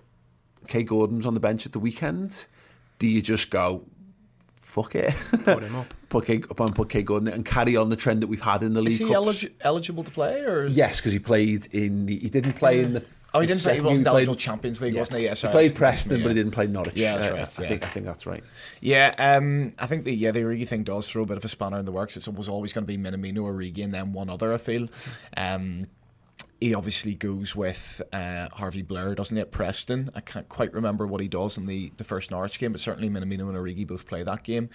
Kaide 0.69 0.89
Gordon's 0.89 1.27
on 1.27 1.35
the 1.35 1.41
bench 1.41 1.67
at 1.67 1.73
the 1.73 1.79
weekend, 1.79 2.47
do 2.99 3.07
you 3.07 3.23
just 3.23 3.51
go, 3.51 3.85
fuck 4.61 4.95
it? 4.95 5.15
Put 5.45 5.63
him 5.63 5.77
up. 5.77 5.93
put 6.09 6.27
Kaide, 6.27 6.51
up 6.51 6.61
and 6.61 6.75
put 6.75 7.05
Gordon 7.05 7.29
and 7.29 7.45
carry 7.45 7.77
on 7.77 7.89
the 7.89 7.97
trend 7.97 8.23
that 8.23 8.29
we've 8.29 8.41
had 8.41 8.63
in 8.63 8.75
the 8.75 8.83
league. 8.83 8.93
Is 8.93 8.99
he 8.99 9.07
elig- 9.07 9.53
eligible 9.61 10.05
to 10.05 10.11
play? 10.11 10.41
or 10.41 10.67
Yes, 10.67 10.99
because 10.99 11.13
he 11.13 11.19
played 11.19 11.67
in 11.73 12.07
the, 12.07 12.19
he 12.19 12.29
didn't 12.29 12.55
play 12.55 12.81
in 12.81 12.95
the 12.95 13.05
Oh, 13.37 13.41
he 13.41 13.47
didn't 13.47 13.63
play. 13.63 13.75
He 13.75 13.81
wasn't 13.81 14.07
eligible 14.07 14.35
Champions 14.35 14.81
League, 14.81 14.95
yeah. 14.95 15.01
wasn't 15.01 15.19
he? 15.19 15.25
Yeah, 15.27 15.35
sorry, 15.35 15.53
he 15.53 15.59
played 15.59 15.75
Preston, 15.77 16.19
yeah. 16.19 16.23
but 16.23 16.29
he 16.31 16.35
didn't 16.35 16.53
play 16.53 16.67
Norwich. 16.67 16.97
Yeah, 16.97 17.19
that's 17.19 17.31
right. 17.31 17.41
Uh, 17.41 17.65
I 17.65 17.69
think 17.69 17.85
I 17.85 17.89
think 17.89 18.07
that's 18.07 18.25
right. 18.25 18.43
Yeah, 18.81 19.15
um, 19.19 19.75
I 19.79 19.87
think 19.87 20.05
the 20.05 20.15
yeah 20.15 20.31
the 20.31 20.41
Origi 20.41 20.67
thing 20.67 20.85
does 20.85 21.09
throw 21.09 21.23
a 21.23 21.27
bit 21.27 21.37
of 21.37 21.45
a 21.45 21.49
spanner 21.49 21.79
in 21.79 21.85
the 21.85 21.93
works. 21.93 22.17
It 22.17 22.27
was 22.29 22.49
always 22.49 22.73
going 22.73 22.87
to 22.87 22.87
be 22.87 22.97
Minamino, 22.97 23.41
Origi, 23.41 23.85
and 23.85 23.93
then 23.93 24.13
one 24.13 24.31
other. 24.31 24.55
I 24.55 24.57
feel. 24.57 24.89
Um, 25.37 25.89
he 26.61 26.75
obviously 26.75 27.15
goes 27.15 27.55
with 27.55 28.01
uh, 28.13 28.49
Harvey 28.53 28.83
Blair, 28.83 29.15
doesn't 29.15 29.37
he, 29.37 29.41
at 29.41 29.51
Preston? 29.51 30.09
I 30.15 30.21
can't 30.21 30.49
quite 30.49 30.73
remember 30.73 31.07
what 31.07 31.21
he 31.21 31.29
does 31.29 31.59
in 31.59 31.67
the, 31.67 31.93
the 31.99 32.05
first 32.05 32.31
Norwich 32.31 32.59
game, 32.59 32.73
but 32.73 32.81
certainly 32.81 33.11
Minamino 33.11 33.49
and 33.49 33.57
Origi 33.57 33.87
both 33.87 34.07
play 34.07 34.23
that 34.23 34.43
game. 34.43 34.71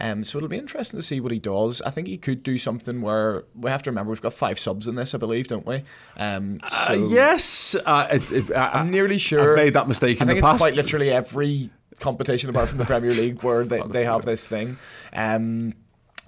Um, 0.00 0.24
so 0.24 0.38
it'll 0.38 0.48
be 0.48 0.56
interesting 0.56 0.98
to 0.98 1.02
see 1.02 1.20
what 1.20 1.32
he 1.32 1.38
does. 1.38 1.82
I 1.82 1.90
think 1.90 2.08
he 2.08 2.16
could 2.16 2.42
do 2.42 2.58
something 2.58 3.02
where 3.02 3.44
we 3.54 3.70
have 3.70 3.82
to 3.82 3.90
remember 3.90 4.10
we've 4.10 4.22
got 4.22 4.32
five 4.32 4.58
subs 4.58 4.86
in 4.86 4.94
this, 4.94 5.14
I 5.14 5.18
believe, 5.18 5.46
don't 5.46 5.66
we? 5.66 5.82
Um, 6.16 6.60
uh, 6.62 6.68
so 6.68 6.92
uh, 6.94 7.08
yes, 7.08 7.76
uh, 7.84 8.08
it, 8.10 8.32
it, 8.32 8.52
I, 8.52 8.80
am 8.80 8.90
nearly 8.90 9.18
sure. 9.18 9.52
I've 9.52 9.64
made 9.64 9.74
that 9.74 9.88
mistake 9.88 10.20
in 10.20 10.28
I 10.28 10.32
think 10.32 10.42
the 10.42 10.48
past. 10.48 10.58
quite 10.58 10.74
literally 10.74 11.10
every 11.10 11.70
competition 12.00 12.50
apart 12.50 12.68
from 12.68 12.78
the 12.78 12.84
Premier 12.84 13.12
League 13.12 13.42
where 13.42 13.64
they, 13.64 13.82
they 13.82 14.04
have 14.04 14.24
this 14.24 14.48
thing. 14.48 14.78
Um, 15.12 15.74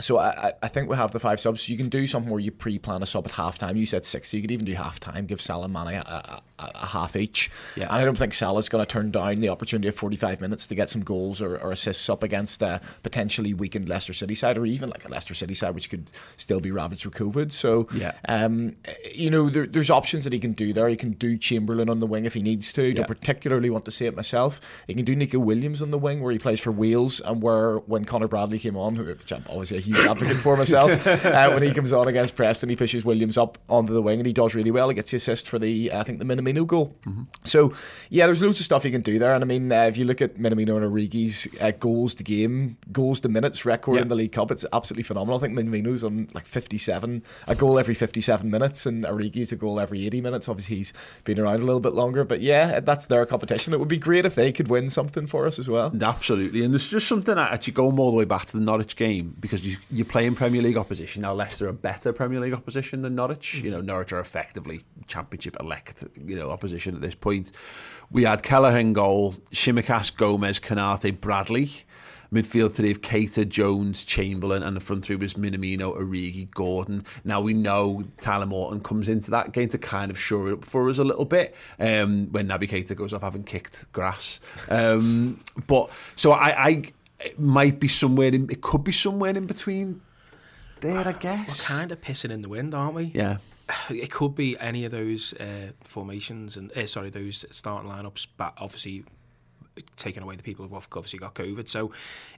so 0.01 0.19
I, 0.19 0.53
I 0.63 0.69
think 0.69 0.89
we 0.89 0.97
have 0.97 1.13
the 1.13 1.19
five 1.19 1.41
subs. 1.41 1.69
You 1.69 1.77
can 1.77 1.89
do 1.89 2.07
something 2.07 2.31
where 2.31 2.41
you 2.41 2.53
pre-plan 2.53 3.03
a 3.03 3.07
sub 3.07 3.27
at 3.27 3.33
halftime. 3.33 3.77
You 3.77 3.87
said 3.87 4.05
six, 4.05 4.31
so 4.31 4.37
you 4.37 4.43
could 4.43 4.51
even 4.53 4.65
do 4.65 4.75
half 4.75 5.01
time, 5.01 5.27
give 5.27 5.41
Salah 5.41 5.65
and 5.65 5.73
Mane 5.73 5.95
a, 5.95 6.43
a, 6.59 6.65
a, 6.65 6.87
half 6.87 7.17
each. 7.17 7.51
Yeah. 7.77 7.85
And 7.85 7.93
I 7.93 8.05
don't 8.05 8.17
think 8.17 8.33
Salah's 8.33 8.69
going 8.69 8.85
to 8.85 8.89
turn 8.89 9.11
down 9.11 9.41
the 9.41 9.49
opportunity 9.49 9.89
of 9.89 9.97
45 9.97 10.41
minutes 10.41 10.69
to 10.69 10.77
get 10.77 10.89
some 10.89 11.03
goals 11.03 11.43
or, 11.43 11.57
or 11.59 11.73
assists 11.73 12.09
up 12.09 12.23
against 12.23 12.63
a 12.63 12.81
potentially 13.03 13.55
weakened 13.55 13.89
Leicester 13.89 14.13
City 14.13 14.37
side, 14.37 14.57
or 14.57 14.67
even 14.67 14.89
like 14.89 15.05
a 15.05 15.09
Leicester 15.09 15.35
City 15.35 15.55
side, 15.55 15.75
which 15.75 15.91
could 15.91 16.13
still 16.37 16.61
be 16.61 16.71
ravaged 16.71 17.05
with 17.05 17.15
COVID. 17.15 17.51
So, 17.51 17.89
yeah. 17.93 18.13
um, 18.29 18.77
you 19.13 19.31
know, 19.31 19.51
there, 19.51 19.67
there's 19.67 19.91
options 19.91 20.23
that 20.25 20.33
he 20.33 20.39
can 20.39 20.53
do 20.53 20.73
there. 20.73 20.89
He 20.89 20.97
can 20.97 21.13
do 21.13 21.37
Chamberlain 21.37 21.89
on 21.89 21.99
the 21.99 22.07
wing 22.07 22.25
if 22.25 22.35
he 22.35 22.43
needs 22.43 22.73
to. 22.75 22.85
Yeah. 22.85 22.95
Don't 22.95 23.09
particularly 23.09 23.69
want 23.69 23.85
to 23.87 23.91
see 23.91 24.07
it 24.07 24.15
myself. 24.15 24.61
He 24.87 24.95
can 24.95 25.05
do 25.05 25.17
Neco 25.17 25.41
Williams 25.41 25.83
on 25.83 25.91
the 25.91 25.99
wing 25.99 26.21
where 26.21 26.33
he 26.33 26.39
plays 26.39 26.61
for 26.61 26.71
Wales 26.71 27.21
and 27.21 27.43
where 27.43 27.79
when 27.79 28.05
Connor 28.05 28.29
Bradley 28.29 28.61
came 28.61 28.77
on, 28.77 28.97
which 28.97 29.33
I'm 29.33 29.45
always 29.49 29.73
a 29.73 29.88
huge 29.89 30.07
advocate 30.07 30.37
for 30.37 30.57
myself, 30.57 31.07
uh, 31.27 31.51
when 31.51 31.63
he 31.63 31.73
comes 31.73 31.93
on 31.93 32.09
against 32.09 32.37
Preston, 32.37 32.69
he 32.69 32.77
pushes 32.77 33.05
Williams 33.05 33.39
up 33.39 33.59
onto 33.69 33.93
the 33.93 34.03
wing 34.03 34.21
and 34.21 34.27
he 34.27 34.33
does 34.33 34.55
really 34.55 34.71
well. 34.71 34.89
He 34.89 34.95
gets 34.95 35.11
the 35.11 35.17
assist 35.17 35.49
for 35.49 35.59
the, 35.59 35.93
I 35.93 36.03
think, 36.03 36.19
the 36.19 36.25
Minamino 36.25 36.67
goal. 36.67 36.97
Mm-hmm. 37.07 37.23
So, 37.45 37.73
yeah, 38.11 38.27
there's 38.27 38.43
loads 38.43 38.61
of 38.61 38.65
stuff 38.65 38.85
you 38.85 38.91
can 38.91 39.01
do 39.01 39.19
there. 39.19 39.35
And 39.35 39.43
I 39.43 39.47
mean, 39.47 39.73
uh, 39.73 39.85
if 39.85 39.97
you 39.97 40.05
look 40.05 40.23
at 40.23 40.37
Minamino 40.37 40.77
and 40.77 40.85
Origi's 40.85 41.49
uh, 41.61 41.73
goals 41.73 42.15
to 42.17 42.25
game, 42.25 42.77
goals 42.93 43.21
to 43.21 43.29
minutes 43.29 43.65
record 43.65 43.97
yeah. 43.97 44.03
in 44.03 44.09
the 44.09 44.15
League 44.15 44.33
Cup, 44.33 44.51
it's 44.51 44.65
absolutely 44.73 45.05
phenomenal. 45.05 45.39
I 45.39 45.41
think 45.41 45.59
Minamino's 45.59 46.05
on 46.05 46.29
like 46.35 46.47
57, 46.47 47.23
a 47.47 47.55
goal 47.55 47.79
every 47.79 47.95
57 47.95 48.51
minutes, 48.51 48.87
and 48.87 49.05
Origi's 49.05 49.53
a 49.53 49.57
goal 49.57 49.81
every 49.81 50.07
80 50.07 50.21
minutes. 50.21 50.49
Obviously, 50.49 50.77
he's 50.77 50.93
been 51.25 51.39
around 51.39 51.57
a 51.57 51.67
little 51.67 51.81
bit 51.81 51.95
longer, 51.95 52.25
but 52.25 52.41
yeah, 52.41 52.81
that's 52.81 53.07
their 53.07 53.25
competition. 53.27 53.73
It 53.73 53.81
would 53.81 53.89
be 53.89 53.99
great 53.99 54.27
if 54.27 54.35
they 54.35 54.53
could 54.53 54.69
win 54.69 54.89
something 54.89 55.27
for 55.27 55.47
us 55.47 55.59
as 55.59 55.69
well. 55.69 55.93
Absolutely. 56.01 56.63
And 56.65 56.73
there's 56.73 56.91
just 56.91 57.09
something 57.09 57.39
actually 57.39 57.73
going 57.73 57.99
all 57.99 58.11
the 58.11 58.17
way 58.17 58.25
back 58.25 58.47
to 58.47 58.53
the 58.57 58.63
Norwich 58.63 58.97
game 58.97 59.35
because 59.41 59.65
you, 59.65 59.78
you're 59.91 60.07
playing 60.07 60.35
Premier 60.35 60.63
League 60.63 60.77
opposition. 60.77 61.23
Now, 61.23 61.35
Leicester 61.35 61.69
are 61.69 61.73
better 61.73 62.13
Premier 62.13 62.41
League 62.41 62.53
opposition 62.53 63.03
than 63.03 63.15
Norwich. 63.15 63.55
Mm-hmm. 63.57 63.65
You 63.65 63.71
know, 63.73 63.81
Norwich 63.81 64.13
are 64.13 64.21
effectively 64.21 64.83
Championship 65.07 65.57
elect, 65.61 66.05
you 66.25 66.37
know, 66.37 66.51
opposition 66.51 66.95
at 66.95 67.01
this 67.01 67.15
point. 67.15 67.53
We 68.11 68.25
had 68.25 68.45
in 68.47 68.93
goal, 68.93 69.35
Tsimikas, 69.53 70.17
Gomez, 70.17 70.61
Konate, 70.61 71.21
Bradley. 71.21 71.85
Midfield 72.33 72.75
three 72.75 72.91
of 72.91 73.01
Keita, 73.01 73.49
Jones, 73.49 74.05
Chamberlain, 74.05 74.63
and 74.63 74.77
the 74.77 74.81
front 74.81 75.05
three 75.05 75.17
was 75.17 75.35
Minamino, 75.35 75.97
Origi, 75.99 76.51
Gordon. 76.51 77.05
Now 77.25 77.41
we 77.41 77.55
know 77.55 78.05
Tyler 78.21 78.47
Morton 78.47 78.81
comes 78.81 79.09
into 79.09 79.31
that 79.31 79.53
game 79.53 79.69
to 79.71 79.79
kind 79.79 80.11
of 80.11 80.19
shore 80.19 80.49
it 80.49 80.53
up 80.53 80.65
for 80.65 80.89
us 80.91 80.99
a 80.99 81.05
little 81.05 81.25
bit 81.25 81.55
um, 81.79 82.31
when 82.31 82.49
Naby 82.49 82.69
Keita 82.69 82.95
goes 82.95 83.15
off 83.15 83.23
having 83.23 83.45
kicked 83.45 83.91
grass. 83.93 84.41
Um, 84.69 85.41
but 85.67 85.91
so 86.17 86.33
I, 86.33 86.67
I 86.67 86.93
it 87.21 87.39
might 87.39 87.81
be 87.81 87.89
somewhere 87.89 88.29
in, 88.29 88.51
it 88.51 88.61
could 88.61 88.85
be 88.85 88.93
somewhere 88.93 89.37
in 89.37 89.47
between 89.47 90.01
there, 90.81 91.07
I 91.07 91.13
guess. 91.13 91.49
We're 91.49 91.77
kind 91.77 91.93
of 91.93 92.01
pissing 92.01 92.31
in 92.31 92.43
the 92.43 92.49
wind, 92.49 92.75
aren't 92.75 92.95
we? 92.95 93.05
Yeah. 93.15 93.39
it 93.91 94.11
could 94.11 94.35
be 94.35 94.59
any 94.59 94.85
of 94.85 94.91
those 94.91 95.35
uh, 95.35 95.73
formations 95.83 96.57
and 96.57 96.77
uh, 96.77 96.87
sorry 96.87 97.11
those 97.11 97.45
starting 97.51 97.91
lineups, 97.91 98.27
but 98.37 98.55
obviously 98.59 99.05
taking 99.97 100.23
away 100.23 100.35
the 100.37 100.43
people 100.43 100.67
who've 100.67 100.75
obviously 100.75 101.19
got 101.19 101.35
COVID. 101.35 101.69
So 101.69 101.93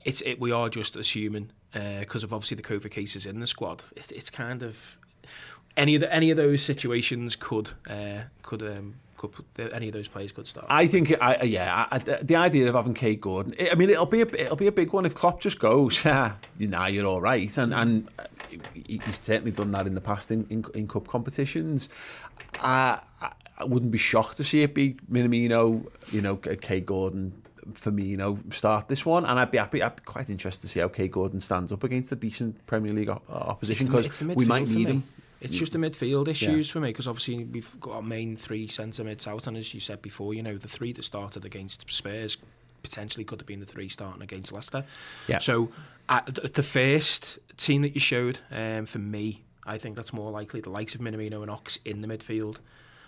it's 0.05 0.21
it, 0.23 0.41
we 0.41 0.53
are 0.53 0.69
just 0.69 0.97
assuming 0.97 1.51
because 1.73 2.25
uh, 2.25 2.27
of 2.27 2.33
obviously 2.33 2.57
the 2.57 2.63
COVID 2.63 2.91
cases 2.91 3.27
in 3.27 3.41
the 3.41 3.47
squad. 3.47 3.85
It, 3.97 4.13
it's 4.13 4.31
kind 4.31 4.63
of 4.63 4.99
any 5.77 5.95
of 5.95 6.01
the, 6.01 6.13
any 6.13 6.31
of 6.31 6.37
those 6.37 6.63
situations 6.63 7.37
could 7.37 7.71
uh, 7.89 8.23
could. 8.43 8.63
Um, 8.63 8.97
could, 9.21 9.73
any 9.73 9.89
of 9.89 9.93
those 9.93 10.09
players 10.09 10.33
could 10.33 10.47
start. 10.47 10.67
I 10.71 10.87
think, 10.87 11.15
I, 11.21 11.43
yeah, 11.43 11.87
I, 11.91 11.99
the 11.99 12.37
idea 12.37 12.69
of 12.69 12.75
having 12.75 12.95
Kaide 12.95 13.21
Gordon. 13.21 13.55
I 13.71 13.75
mean, 13.75 13.91
it'll 13.91 14.07
be 14.07 14.23
a, 14.23 14.27
it'll 14.27 14.57
be 14.57 14.67
a 14.67 14.73
big 14.73 14.93
one 14.93 15.05
if 15.05 15.15
Klopp 15.15 15.41
just 15.41 15.59
goes, 15.59 16.05
know, 16.67 16.87
you're 16.87 17.07
all 17.07 17.21
right, 17.21 17.57
and 17.59 17.75
and 17.75 18.09
he's 18.87 19.19
certainly 19.19 19.53
done 19.53 19.71
that 19.73 19.87
in 19.87 19.95
the 19.95 20.01
past 20.01 20.31
in 20.31 20.47
in, 20.49 20.65
in 20.75 20.89
cup 20.89 21.07
competitions. 21.07 21.89
Uh, 22.61 22.99
I 23.21 23.65
wouldn't 23.65 23.93
be 23.93 23.99
shocked 23.99 24.39
to 24.39 24.45
see 24.45 24.63
it 24.63 24.75
be 24.75 24.95
Minamino, 25.11 25.87
you 26.11 26.23
know, 26.23 26.37
Kaide 26.37 26.87
Gordon, 26.87 27.43
Firmino 27.73 28.53
start 28.53 28.89
this 28.89 29.05
one, 29.05 29.25
and 29.27 29.39
I'd 29.39 29.51
be 29.51 29.59
happy. 29.59 29.83
I'd 29.83 29.97
be 29.97 30.03
quite 30.03 30.31
interested 30.31 30.63
to 30.63 30.69
see 30.69 30.81
how 30.81 30.89
Kaide 30.89 31.13
Gordon 31.13 31.41
stands 31.41 31.73
up 31.73 31.85
against 31.85 32.11
a 32.13 32.17
decent 32.17 32.67
Premier 32.67 32.93
League 32.93 33.11
op- 33.11 33.29
opposition 33.29 33.87
because 33.87 34.21
we 34.23 34.47
might 34.47 34.67
need 34.69 34.89
him. 34.89 35.05
It's 35.41 35.57
just 35.57 35.73
the 35.73 35.79
midfield 35.79 36.29
issues 36.29 36.69
yeah. 36.69 36.73
for 36.73 36.81
me 36.81 36.89
because 36.89 37.09
obviously 37.09 37.45
we've 37.45 37.81
got 37.81 37.95
our 37.95 38.03
main 38.03 38.37
three 38.37 38.69
centre 38.69 39.05
mids 39.05 39.27
out, 39.27 39.47
and 39.47 39.57
as 39.57 39.73
you 39.73 39.81
said 39.81 40.03
before, 40.03 40.35
you 40.35 40.43
know 40.43 40.57
the 40.57 40.69
three 40.69 40.93
that 40.93 41.05
started 41.05 41.45
against 41.45 41.91
Spurs 41.91 42.37
potentially 42.83 43.25
could 43.25 43.41
have 43.41 43.47
been 43.47 43.61
the 43.61 43.67
three 43.67 43.89
starting 43.89 44.23
against 44.23 44.53
Leicester. 44.53 44.85
Yeah. 45.29 45.39
So 45.39 45.71
uh, 46.09 46.21
the 46.27 46.63
first 46.63 47.39
team 47.57 47.83
that 47.83 47.95
you 47.95 48.01
showed, 48.01 48.41
um, 48.51 48.87
for 48.87 48.99
me, 48.99 49.45
I 49.67 49.79
think 49.79 49.97
that's 49.97 50.13
more 50.13 50.31
likely 50.31 50.61
the 50.61 50.71
likes 50.71 50.95
of 50.95 51.01
Minamino 51.01 51.43
and 51.43 51.51
Ox 51.51 51.79
in 51.85 52.01
the 52.01 52.09
midfield. 52.09 52.59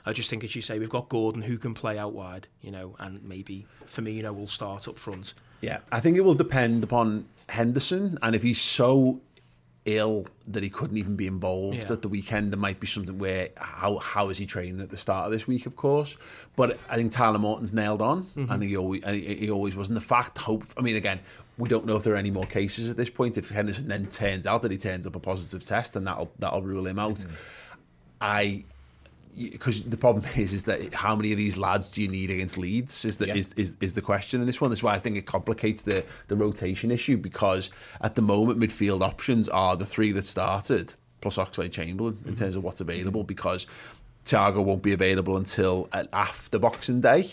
I 0.04 0.12
just 0.12 0.30
think, 0.30 0.42
as 0.42 0.56
you 0.56 0.62
say, 0.62 0.78
we've 0.78 0.90
got 0.90 1.08
Gordon 1.08 1.42
who 1.42 1.58
can 1.58 1.74
play 1.74 1.96
out 1.96 2.12
wide, 2.12 2.48
you 2.60 2.70
know, 2.70 2.96
and 2.98 3.22
maybe 3.22 3.66
Firmino 3.86 4.34
will 4.34 4.48
start 4.48 4.88
up 4.88 4.98
front. 4.98 5.34
Yeah, 5.60 5.78
I 5.92 6.00
think 6.00 6.16
it 6.16 6.22
will 6.22 6.34
depend 6.34 6.82
upon 6.82 7.26
Henderson, 7.48 8.18
and 8.20 8.34
if 8.34 8.42
he's 8.42 8.60
so 8.60 9.20
ill 9.84 10.26
that 10.46 10.62
he 10.62 10.70
couldn't 10.70 10.96
even 10.96 11.16
be 11.16 11.26
involved 11.26 11.78
yeah. 11.78 11.92
at 11.92 12.02
the 12.02 12.08
weekend. 12.08 12.52
There 12.52 12.58
might 12.58 12.78
be 12.78 12.86
something 12.86 13.18
where 13.18 13.50
how 13.56 13.98
how 13.98 14.28
is 14.28 14.38
he 14.38 14.46
training 14.46 14.80
at 14.80 14.90
the 14.90 14.96
start 14.96 15.26
of 15.26 15.32
this 15.32 15.46
week, 15.46 15.66
of 15.66 15.76
course. 15.76 16.16
But 16.56 16.78
I 16.88 16.96
think 16.96 17.12
Tyler 17.12 17.38
Morton's 17.38 17.72
nailed 17.72 18.02
on, 18.02 18.24
mm-hmm. 18.36 18.52
and 18.52 18.62
he 18.62 18.76
always 18.76 19.04
he, 19.04 19.34
he 19.34 19.50
always 19.50 19.76
was. 19.76 19.88
And 19.88 19.96
the 19.96 20.02
fact, 20.02 20.38
hope. 20.38 20.64
I 20.76 20.82
mean, 20.82 20.96
again, 20.96 21.20
we 21.58 21.68
don't 21.68 21.84
know 21.84 21.96
if 21.96 22.04
there 22.04 22.14
are 22.14 22.18
any 22.18 22.30
more 22.30 22.46
cases 22.46 22.90
at 22.90 22.96
this 22.96 23.10
point. 23.10 23.36
If 23.36 23.48
Henderson 23.48 23.88
then 23.88 24.06
turns 24.06 24.46
out 24.46 24.62
that 24.62 24.70
he 24.70 24.78
turns 24.78 25.06
up 25.06 25.16
a 25.16 25.20
positive 25.20 25.64
test, 25.64 25.94
then 25.94 26.04
that'll 26.04 26.30
that'll 26.38 26.62
rule 26.62 26.86
him 26.86 26.98
out. 26.98 27.16
Mm-hmm. 27.16 27.32
I 28.20 28.64
because 29.36 29.82
the 29.82 29.96
problem 29.96 30.24
is 30.36 30.52
is 30.52 30.64
that 30.64 30.94
how 30.94 31.16
many 31.16 31.32
of 31.32 31.38
these 31.38 31.56
lads 31.56 31.90
do 31.90 32.02
you 32.02 32.08
need 32.08 32.30
against 32.30 32.58
Leeds 32.58 33.04
is 33.04 33.18
the 33.18 33.28
yeah. 33.28 33.34
is, 33.34 33.50
is, 33.56 33.74
is 33.80 33.94
the 33.94 34.02
question 34.02 34.40
in 34.40 34.46
this 34.46 34.60
one. 34.60 34.70
That's 34.70 34.82
why 34.82 34.94
I 34.94 34.98
think 34.98 35.16
it 35.16 35.26
complicates 35.26 35.82
the 35.82 36.04
the 36.28 36.36
rotation 36.36 36.90
issue 36.90 37.16
because 37.16 37.70
at 38.00 38.14
the 38.14 38.22
moment 38.22 38.58
midfield 38.58 39.02
options 39.02 39.48
are 39.48 39.76
the 39.76 39.86
three 39.86 40.12
that 40.12 40.26
started 40.26 40.94
plus 41.20 41.36
Oxlade 41.36 41.72
Chamberlain 41.72 42.18
in 42.24 42.32
mm-hmm. 42.32 42.44
terms 42.44 42.56
of 42.56 42.64
what's 42.64 42.80
available 42.80 43.24
because 43.24 43.66
Thiago 44.26 44.62
won't 44.62 44.82
be 44.82 44.92
available 44.92 45.36
until 45.36 45.88
after 46.12 46.58
Boxing 46.58 47.00
Day. 47.00 47.30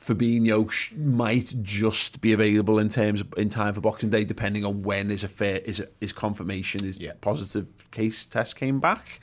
Fabinho 0.00 0.96
might 0.96 1.54
just 1.62 2.20
be 2.20 2.32
available 2.32 2.78
in 2.78 2.88
terms 2.88 3.22
of, 3.22 3.32
in 3.36 3.48
time 3.48 3.72
for 3.72 3.80
Boxing 3.80 4.10
Day, 4.10 4.24
depending 4.24 4.64
on 4.64 4.82
when 4.82 5.10
is 5.10 5.24
a 5.24 5.28
fair 5.28 5.58
is 5.58 5.80
a, 5.80 5.88
is 6.00 6.12
confirmation 6.12 6.84
is 6.84 6.98
yeah. 6.98 7.12
positive 7.20 7.66
case 7.90 8.26
test 8.26 8.56
came 8.56 8.78
back. 8.78 9.20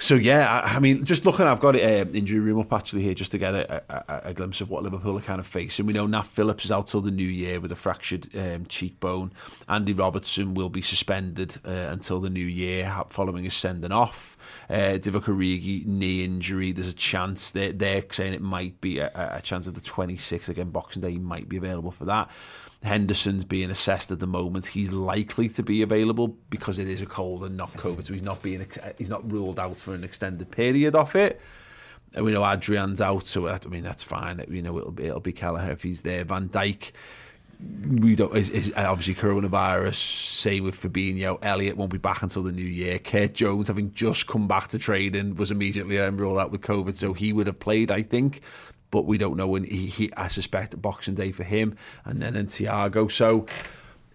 So 0.00 0.14
yeah, 0.14 0.62
I, 0.64 0.76
I, 0.76 0.78
mean, 0.78 1.04
just 1.04 1.26
looking, 1.26 1.46
I've 1.46 1.60
got 1.60 1.76
it 1.76 1.82
uh, 1.82 2.10
injury 2.12 2.40
room 2.40 2.58
up 2.58 2.72
actually 2.72 3.02
here 3.02 3.12
just 3.12 3.32
to 3.32 3.38
get 3.38 3.54
a, 3.54 3.82
a, 3.90 4.30
a, 4.30 4.34
glimpse 4.34 4.62
of 4.62 4.70
what 4.70 4.82
Liverpool 4.82 5.18
are 5.18 5.20
kind 5.20 5.38
of 5.38 5.46
facing. 5.46 5.84
We 5.84 5.92
know 5.92 6.06
Nat 6.06 6.22
Phillips 6.22 6.64
is 6.64 6.72
out 6.72 6.86
till 6.86 7.02
the 7.02 7.10
new 7.10 7.28
year 7.28 7.60
with 7.60 7.70
a 7.70 7.76
fractured 7.76 8.34
um, 8.34 8.64
cheekbone. 8.64 9.30
Andy 9.68 9.92
Robertson 9.92 10.54
will 10.54 10.70
be 10.70 10.80
suspended 10.80 11.58
uh, 11.66 11.88
until 11.90 12.18
the 12.18 12.30
new 12.30 12.46
year 12.46 12.90
following 13.10 13.44
his 13.44 13.52
sending 13.52 13.92
off. 13.92 14.38
Uh, 14.70 14.96
Divock 14.96 15.28
knee 15.84 16.24
injury. 16.24 16.72
There's 16.72 16.88
a 16.88 16.94
chance 16.94 17.50
they're, 17.50 17.72
they're 17.72 18.02
saying 18.10 18.32
it 18.32 18.40
might 18.40 18.80
be 18.80 19.00
a, 19.00 19.10
a 19.14 19.42
chance 19.42 19.66
of 19.66 19.74
the 19.74 19.82
26th 19.82 20.48
again 20.48 20.70
Boxing 20.70 21.02
Day. 21.02 21.12
He 21.12 21.18
might 21.18 21.46
be 21.46 21.58
available 21.58 21.90
for 21.90 22.06
that. 22.06 22.30
Henderson's 22.82 23.44
being 23.44 23.70
assessed 23.70 24.10
at 24.10 24.20
the 24.20 24.26
moment. 24.26 24.66
He's 24.66 24.90
likely 24.92 25.48
to 25.50 25.62
be 25.62 25.82
available 25.82 26.28
because 26.48 26.78
it 26.78 26.88
is 26.88 27.02
a 27.02 27.06
cold 27.06 27.44
and 27.44 27.56
not 27.56 27.72
COVID, 27.74 28.06
so 28.06 28.12
he's 28.12 28.22
not 28.22 28.42
being 28.42 28.66
he's 28.96 29.10
not 29.10 29.30
ruled 29.30 29.58
out 29.58 29.76
for 29.76 29.94
an 29.94 30.02
extended 30.02 30.50
period 30.50 30.94
of 30.94 31.14
it. 31.14 31.40
And 32.14 32.24
we 32.24 32.32
know 32.32 32.44
Adrian's 32.44 33.00
out, 33.00 33.26
so 33.26 33.48
I 33.48 33.58
mean 33.66 33.82
that's 33.82 34.02
fine. 34.02 34.44
You 34.48 34.62
know 34.62 34.78
it'll 34.78 34.92
be 34.92 35.04
it'll 35.04 35.20
be 35.20 35.32
Kelleher 35.32 35.72
if 35.72 35.82
he's 35.82 36.00
there. 36.02 36.24
Van 36.24 36.48
Dijk 36.48 36.92
we 37.88 38.16
don't 38.16 38.34
is, 38.36 38.48
is 38.50 38.72
obviously 38.76 39.14
coronavirus. 39.14 39.94
Same 39.94 40.64
with 40.64 40.80
Fabinho. 40.80 41.38
Elliott 41.42 41.76
won't 41.76 41.92
be 41.92 41.98
back 41.98 42.22
until 42.22 42.42
the 42.42 42.52
new 42.52 42.62
year. 42.62 42.98
Curtis 42.98 43.36
Jones, 43.36 43.68
having 43.68 43.92
just 43.92 44.26
come 44.26 44.48
back 44.48 44.68
to 44.68 44.78
training, 44.78 45.36
was 45.36 45.50
immediately 45.50 45.98
um, 46.00 46.16
ruled 46.16 46.38
out 46.38 46.50
with 46.50 46.62
COVID, 46.62 46.96
so 46.96 47.12
he 47.12 47.32
would 47.32 47.46
have 47.46 47.58
played, 47.58 47.90
I 47.90 48.02
think 48.02 48.40
but 48.90 49.04
we 49.04 49.18
don't 49.18 49.36
know 49.36 49.46
when 49.46 49.64
he, 49.64 49.86
he 49.86 50.12
I 50.16 50.28
suspect 50.28 50.80
Boxing 50.80 51.14
Day 51.14 51.32
for 51.32 51.44
him 51.44 51.76
and 52.04 52.20
then 52.20 52.36
in 52.36 52.46
Thiago. 52.46 53.10
So 53.10 53.46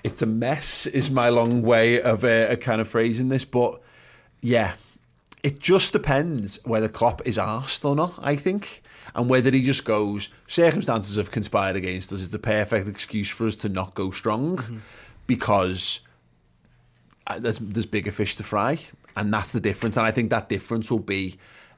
it's 0.04 0.22
a 0.22 0.26
mess 0.26 0.86
is 0.86 1.10
my 1.10 1.30
long 1.30 1.62
way 1.62 2.02
of 2.02 2.24
uh, 2.24 2.48
a 2.50 2.58
kind 2.58 2.82
of 2.82 2.88
phrasing 2.88 3.30
this, 3.30 3.46
but 3.46 3.82
yeah, 4.42 4.74
it 5.42 5.60
just 5.60 5.94
depends 5.94 6.60
whether 6.64 6.88
Klopp 6.88 7.26
is 7.26 7.38
asked 7.38 7.86
or 7.86 7.96
not, 7.96 8.20
I 8.22 8.36
think. 8.36 8.84
And 9.14 9.30
whether 9.30 9.50
he 9.50 9.64
just 9.64 9.86
goes, 9.86 10.30
circumstances 10.48 11.16
have 11.18 11.32
conspired 11.32 11.76
against 11.76 12.12
us, 12.12 12.20
it's 12.20 12.30
the 12.30 12.40
perfect 12.40 12.88
excuse 12.88 13.30
for 13.30 13.48
us 13.48 13.56
to 13.58 13.70
not 13.70 13.96
go 13.96 14.12
strong 14.12 14.58
mm-hmm. 14.58 14.78
because 15.26 16.02
uh, 17.28 17.40
there's, 17.40 17.60
there's 17.60 17.86
bigger 17.86 18.12
fish 18.12 18.36
to 18.36 18.44
fry. 18.44 18.80
And 19.16 19.34
that's 19.34 19.54
the 19.54 19.62
difference. 19.62 19.96
And 19.96 20.06
I 20.06 20.12
think 20.12 20.32
that 20.32 20.50
difference 20.50 20.92
will 20.92 21.00
be, 21.00 21.38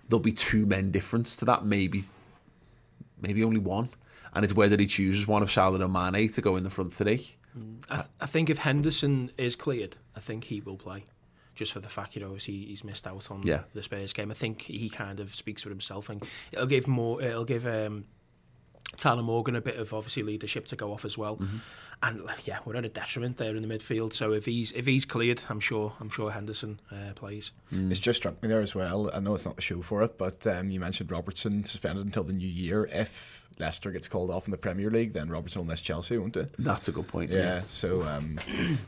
there'll 0.10 0.20
be 0.20 0.32
two 0.32 0.66
men 0.66 0.90
difference 0.92 1.36
to 1.38 1.46
that, 1.46 1.64
maybe 1.64 2.06
maybe 3.22 3.44
only 3.44 3.60
one, 3.60 3.90
and 4.34 4.44
it's 4.44 4.54
whether 4.54 4.78
he 4.78 4.88
chooses 4.88 5.28
one 5.28 5.42
of 5.42 5.52
Salah 5.52 5.84
or 5.84 5.88
Mane 5.88 6.30
to 6.30 6.42
go 6.42 6.56
in 6.56 6.64
the 6.64 6.70
front 6.70 6.94
three. 6.94 7.36
Mm. 7.58 7.84
I, 7.90 7.96
th- 7.96 8.08
I, 8.22 8.26
think 8.26 8.50
if 8.50 8.60
Henderson 8.60 9.32
is 9.38 9.56
cleared, 9.56 9.98
I 10.16 10.20
think 10.20 10.46
he 10.46 10.62
will 10.62 10.78
play. 10.78 11.06
Just 11.56 11.74
for 11.74 11.80
the 11.80 11.90
fact, 11.90 12.16
you 12.16 12.22
know, 12.22 12.36
he, 12.36 12.66
he's 12.66 12.84
missed 12.84 13.08
out 13.08 13.32
on 13.32 13.42
yeah. 13.44 13.62
the 13.74 13.82
Spurs 13.82 14.14
game. 14.14 14.30
I 14.30 14.36
think 14.36 14.62
he 14.64 14.90
kind 14.90 15.20
of 15.20 15.34
speaks 15.34 15.64
for 15.64 15.70
himself, 15.70 16.10
and 16.10 16.24
it'll 16.52 16.68
give 16.68 16.88
more. 16.88 17.22
It'll 17.22 17.46
give 17.46 17.66
um, 17.66 18.06
Tyler 18.98 19.24
Morton 19.24 19.56
a 19.56 19.62
bit 19.62 19.78
of 19.78 19.94
obviously 19.94 20.24
leadership 20.24 20.68
to 20.68 20.76
go 20.76 20.92
off 20.92 21.06
as 21.06 21.18
well. 21.18 21.38
Mm-hmm. 21.38 21.58
And 22.04 22.30
yeah, 22.46 22.60
we're 22.66 22.76
at 22.76 22.86
a 22.86 22.90
detriment 22.90 23.38
there 23.38 23.56
in 23.56 23.68
the 23.68 23.74
midfield. 23.74 24.14
So 24.14 24.32
if 24.32 24.46
he's 24.46 24.72
if 24.74 24.86
he's 24.86 25.06
cleared, 25.06 25.44
I'm 25.50 25.60
sure 25.60 25.94
I'm 26.00 26.10
sure 26.10 26.32
Henderson 26.32 26.80
uh, 26.92 27.14
plays. 27.16 27.52
Mm. 27.74 27.90
It's 27.90 28.00
just 28.00 28.18
struck 28.18 28.42
me 28.44 28.50
there 28.50 28.62
as 28.62 28.76
well. 28.76 29.10
I 29.14 29.20
know 29.20 29.34
it's 29.34 29.46
not 29.46 29.56
the 29.56 29.62
show 29.62 29.82
for 29.82 30.04
it, 30.04 30.18
but 30.18 30.46
um, 30.46 30.70
you 30.70 30.80
mentioned 30.80 31.12
Robertson 31.12 31.64
suspended 31.64 32.06
until 32.06 32.24
the 32.24 32.34
new 32.34 32.48
year. 32.48 32.86
If 32.86 33.47
Leicester 33.60 33.91
gets 33.91 34.08
called 34.08 34.30
off 34.30 34.46
in 34.46 34.52
the 34.52 34.58
Premier 34.58 34.89
League, 34.89 35.13
then 35.13 35.30
Robertson 35.30 35.62
will 35.62 35.67
miss 35.67 35.82
Chelsea, 35.82 36.17
won't 36.17 36.38
it? 36.38 36.54
That's 36.60 36.88
a 36.88 36.91
good 36.91 37.08
point. 37.08 37.32
Yeah. 37.32 37.38
yeah. 37.38 37.62
So, 37.67 38.04
um, 38.04 38.39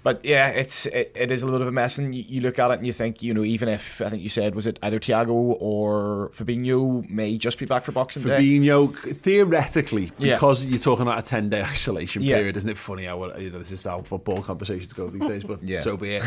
but 0.04 0.24
yeah, 0.24 0.50
it's 0.50 0.86
it, 0.88 1.12
it 1.16 1.32
is 1.32 1.42
a 1.42 1.46
little 1.46 1.60
bit 1.60 1.64
of 1.64 1.70
a 1.70 1.72
mess, 1.72 1.98
and 1.98 2.14
you, 2.14 2.24
you, 2.28 2.42
look 2.42 2.60
at 2.60 2.72
it 2.72 2.78
and 2.78 2.88
you 2.88 2.94
think, 2.94 3.24
you 3.24 3.34
know, 3.34 3.44
even 3.44 3.70
if 3.70 4.02
I 4.02 4.10
think 4.10 4.22
you 4.22 4.30
said 4.30 4.56
was 4.56 4.68
it 4.68 4.80
either 4.84 5.00
Thiago 5.00 5.58
or 5.60 6.32
Fabinho 6.36 7.10
may 7.10 7.38
just 7.38 7.58
be 7.58 7.66
back 7.66 7.86
for 7.86 7.92
Boxing 7.92 8.24
Fabinho, 8.24 9.04
Day. 9.04 9.14
theoretically, 9.14 10.12
because 10.20 10.64
yeah. 10.64 10.72
you're 10.72 10.80
talking 10.80 11.04
about 11.04 11.20
a 11.20 11.24
ten 11.24 11.50
day 11.50 11.62
isolation 11.64 12.22
yeah. 12.22 12.38
period, 12.38 12.58
isn't 12.58 12.70
it 12.70 12.78
funny 12.78 13.06
how 13.06 13.36
you 13.38 13.50
know 13.50 13.60
this 13.60 13.72
is 13.72 13.84
how 13.84 14.02
football 14.02 14.42
conversations 14.42 14.94
go 14.94 15.10
these 15.10 15.26
days? 15.26 15.44
But 15.44 15.64
yeah. 15.68 15.82
so 15.82 15.98
be 15.98 16.16
it. 16.16 16.24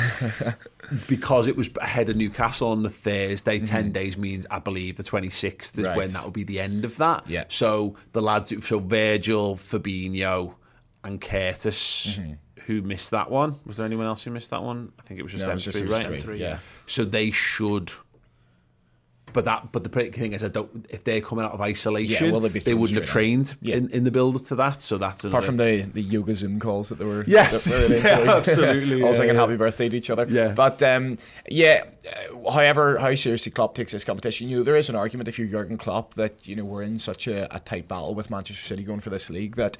because 1.09 1.49
it 1.49 1.57
was 1.57 1.71
ahead 1.81 2.09
of 2.09 2.17
Newcastle 2.17 2.71
on 2.71 2.83
the 2.83 2.91
Thursday, 2.91 3.59
mm-hmm. 3.59 3.67
ten 3.67 3.93
days 3.93 4.17
means 4.17 4.47
I 4.51 4.59
believe 4.59 4.97
the 4.97 5.03
26th 5.03 5.79
is 5.79 5.87
right. 5.87 5.97
when 5.97 6.11
that 6.13 6.25
will 6.25 6.31
be 6.31 6.45
the 6.45 6.61
end 6.61 6.85
of 6.85 6.97
that. 6.97 7.29
Yeah. 7.29 7.45
So 7.49 7.97
the 8.13 8.23
lads, 8.33 8.67
so 8.67 8.79
Virgil, 8.79 9.57
Fabinho, 9.57 10.55
and 11.05 11.21
Curtis, 11.21 12.19
mm-hmm. 12.19 12.33
who 12.67 12.83
missed 12.83 13.11
that 13.11 13.31
one. 13.31 13.57
Was 13.67 13.77
there 13.77 13.87
anyone 13.87 14.07
else 14.07 14.23
who 14.23 14.31
missed 14.31 14.51
that 14.51 14.63
one? 14.63 14.93
I 14.99 15.03
think 15.03 15.21
it 15.21 15.23
was 15.23 15.33
just 15.33 15.43
no, 15.43 15.49
them 15.49 15.55
was 15.55 15.67
three, 15.67 15.89
right? 15.89 16.21
Three, 16.21 16.41
yeah. 16.41 16.59
So 16.87 17.05
they 17.05 17.31
should. 17.31 17.93
But 19.33 19.45
that, 19.45 19.73
but 19.73 19.85
the 19.85 20.11
thing 20.11 20.33
is, 20.33 20.45
I 20.45 20.49
don't. 20.49 20.87
If 20.89 21.05
they're 21.05 21.21
coming 21.21 21.45
out 21.45 21.53
of 21.53 21.61
isolation, 21.61 22.27
yeah, 22.27 22.33
well, 22.33 22.41
they'd 22.41 22.53
be 22.53 22.61
they 22.61 22.75
wouldn't 22.75 22.99
have 22.99 23.09
trained 23.09 23.57
yeah. 23.61 23.77
in, 23.77 23.89
in 23.91 24.05
the 24.05 24.11
build 24.11 24.37
up 24.37 24.45
to 24.47 24.55
that. 24.57 24.83
So 24.83 24.99
that's 24.99 25.25
apart 25.25 25.45
from 25.45 25.57
the 25.57 25.83
the 25.83 26.03
yoga 26.03 26.35
Zoom 26.35 26.61
calls 26.61 26.89
that 26.91 26.99
they 26.99 27.05
were. 27.05 27.25
Yes, 27.27 27.65
that 27.65 27.91
were 27.91 27.97
yeah, 28.27 28.33
absolutely. 28.37 29.03
all 29.03 29.15
singing 29.15 29.35
happy 29.35 29.57
birthday 29.57 29.89
to 29.89 29.97
each 29.97 30.11
other. 30.11 30.27
Yeah, 30.29 30.49
but 30.49 30.83
um, 30.83 31.19
yeah. 31.49 31.85
However, 32.53 32.99
how 32.99 33.15
seriously 33.15 33.53
Klopp 33.53 33.75
takes 33.75 33.93
this 33.93 34.05
competition, 34.05 34.49
you 34.49 34.59
know, 34.59 34.63
there 34.65 34.77
is 34.77 34.89
an 34.89 34.97
argument 34.97 35.29
if 35.29 35.39
you're 35.39 35.47
Jurgen 35.47 35.79
Klopp 35.79 36.15
that 36.15 36.47
you 36.49 36.57
know 36.57 36.65
we're 36.65 36.83
in 36.83 36.99
such 36.99 37.27
a, 37.27 37.55
a 37.55 37.61
tight 37.61 37.89
battle 37.89 38.15
with 38.15 38.31
Manchester 38.31 38.63
City 38.63 38.83
going 38.83 39.01
for 39.01 39.11
this 39.11 39.31
league 39.31 39.57
that 39.57 39.79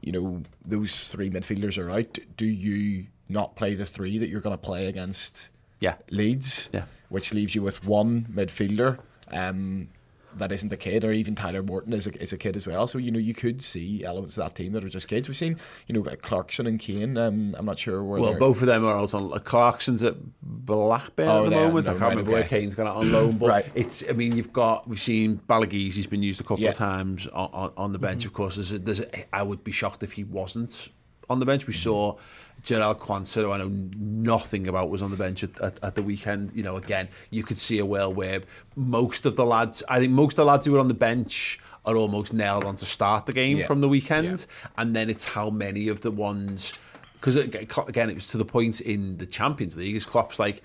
you 0.00 0.12
know 0.12 0.42
those 0.64 1.08
three 1.08 1.30
midfielders 1.30 1.82
are 1.82 1.90
out. 1.90 2.18
Do 2.36 2.46
you 2.46 3.06
not 3.28 3.56
play 3.56 3.74
the 3.74 3.86
three 3.86 4.18
that 4.18 4.28
you're 4.28 4.40
going 4.40 4.56
to 4.56 4.62
play 4.62 4.86
against? 4.86 5.48
Yeah, 5.84 5.96
Leeds. 6.10 6.70
Yeah 6.72 6.84
which 7.14 7.32
leaves 7.32 7.54
you 7.54 7.62
with 7.62 7.86
one 7.86 8.24
midfielder. 8.24 8.98
Um, 9.30 9.88
that 10.36 10.50
isn't 10.50 10.72
a 10.72 10.76
kid, 10.76 11.04
or 11.04 11.12
even 11.12 11.36
Tyler 11.36 11.62
Morton 11.62 11.92
is 11.92 12.08
a, 12.08 12.20
is 12.20 12.32
a 12.32 12.36
kid 12.36 12.56
as 12.56 12.66
well. 12.66 12.88
So 12.88 12.98
you 12.98 13.12
know 13.12 13.20
you 13.20 13.34
could 13.34 13.62
see 13.62 14.02
elements 14.02 14.36
of 14.36 14.42
that 14.42 14.56
team 14.56 14.72
that 14.72 14.82
are 14.82 14.88
just 14.88 15.06
kids. 15.06 15.28
We've 15.28 15.36
seen 15.36 15.56
you 15.86 15.94
know 15.94 16.02
Clarkson 16.02 16.66
and 16.66 16.80
Cain. 16.80 17.16
Um, 17.16 17.54
I'm 17.56 17.66
not 17.66 17.78
sure 17.78 18.02
where. 18.02 18.20
Well, 18.20 18.34
both 18.34 18.60
of 18.62 18.66
them 18.66 18.84
are 18.84 18.96
also 18.96 19.30
on. 19.30 19.40
Clarkson's 19.42 20.02
at 20.02 20.16
Blackburn 20.42 21.28
oh, 21.28 21.44
at 21.44 21.50
the 21.50 21.56
moment. 21.56 21.86
I 21.86 21.92
can't 21.92 22.02
remember 22.02 22.32
okay. 22.32 22.40
where 22.40 22.48
Cain's 22.48 22.74
gone 22.74 22.88
out 22.88 22.96
on 22.96 23.12
loan, 23.12 23.38
but 23.38 23.48
right. 23.48 23.70
it's. 23.76 24.02
I 24.08 24.12
mean, 24.12 24.36
you've 24.36 24.52
got 24.52 24.88
we've 24.88 25.00
seen 25.00 25.40
Balagizi. 25.48 25.92
He's 25.92 26.08
been 26.08 26.24
used 26.24 26.40
a 26.40 26.44
couple 26.44 26.64
yeah. 26.64 26.70
of 26.70 26.76
times 26.76 27.28
on, 27.28 27.50
on, 27.52 27.72
on 27.76 27.92
the 27.92 28.00
bench. 28.00 28.22
Mm-hmm. 28.22 28.28
Of 28.28 28.34
course, 28.34 28.56
there's, 28.56 28.72
a, 28.72 28.80
there's 28.80 29.00
a, 29.02 29.36
I 29.36 29.44
would 29.44 29.62
be 29.62 29.70
shocked 29.70 30.02
if 30.02 30.10
he 30.10 30.24
wasn't 30.24 30.88
on 31.30 31.38
the 31.38 31.46
bench. 31.46 31.68
We 31.68 31.74
mm-hmm. 31.74 31.80
saw 31.80 32.16
Jarell 32.64 32.98
Quansah, 32.98 33.42
who 33.42 33.52
I 33.52 33.58
know 33.58 33.70
nothing 33.70 34.66
about, 34.66 34.90
was 34.90 35.02
on 35.02 35.10
the 35.10 35.16
bench 35.16 35.44
at, 35.44 35.60
at, 35.60 35.78
at, 35.82 35.94
the 35.94 36.02
weekend. 36.02 36.52
You 36.54 36.62
know, 36.62 36.76
again, 36.76 37.08
you 37.30 37.44
could 37.44 37.58
see 37.58 37.78
a 37.78 37.84
world 37.84 38.16
where 38.16 38.42
most 38.74 39.26
of 39.26 39.36
the 39.36 39.44
lads, 39.44 39.82
I 39.88 40.00
think 40.00 40.12
most 40.12 40.32
of 40.32 40.36
the 40.36 40.44
lads 40.46 40.66
who 40.66 40.72
were 40.72 40.78
on 40.78 40.88
the 40.88 40.94
bench 40.94 41.60
are 41.84 41.96
almost 41.96 42.32
nailed 42.32 42.64
on 42.64 42.76
to 42.76 42.86
start 42.86 43.26
the 43.26 43.32
game 43.32 43.58
yeah. 43.58 43.66
from 43.66 43.80
the 43.80 43.88
weekend. 43.88 44.46
Yeah. 44.48 44.68
And 44.78 44.96
then 44.96 45.10
it's 45.10 45.24
how 45.24 45.50
many 45.50 45.88
of 45.88 46.00
the 46.00 46.10
ones, 46.10 46.72
because 47.14 47.36
again, 47.36 48.08
it 48.10 48.14
was 48.14 48.26
to 48.28 48.38
the 48.38 48.44
point 48.44 48.80
in 48.80 49.18
the 49.18 49.26
Champions 49.26 49.76
League, 49.76 49.96
is 49.96 50.06
Klopp's 50.06 50.38
like, 50.38 50.62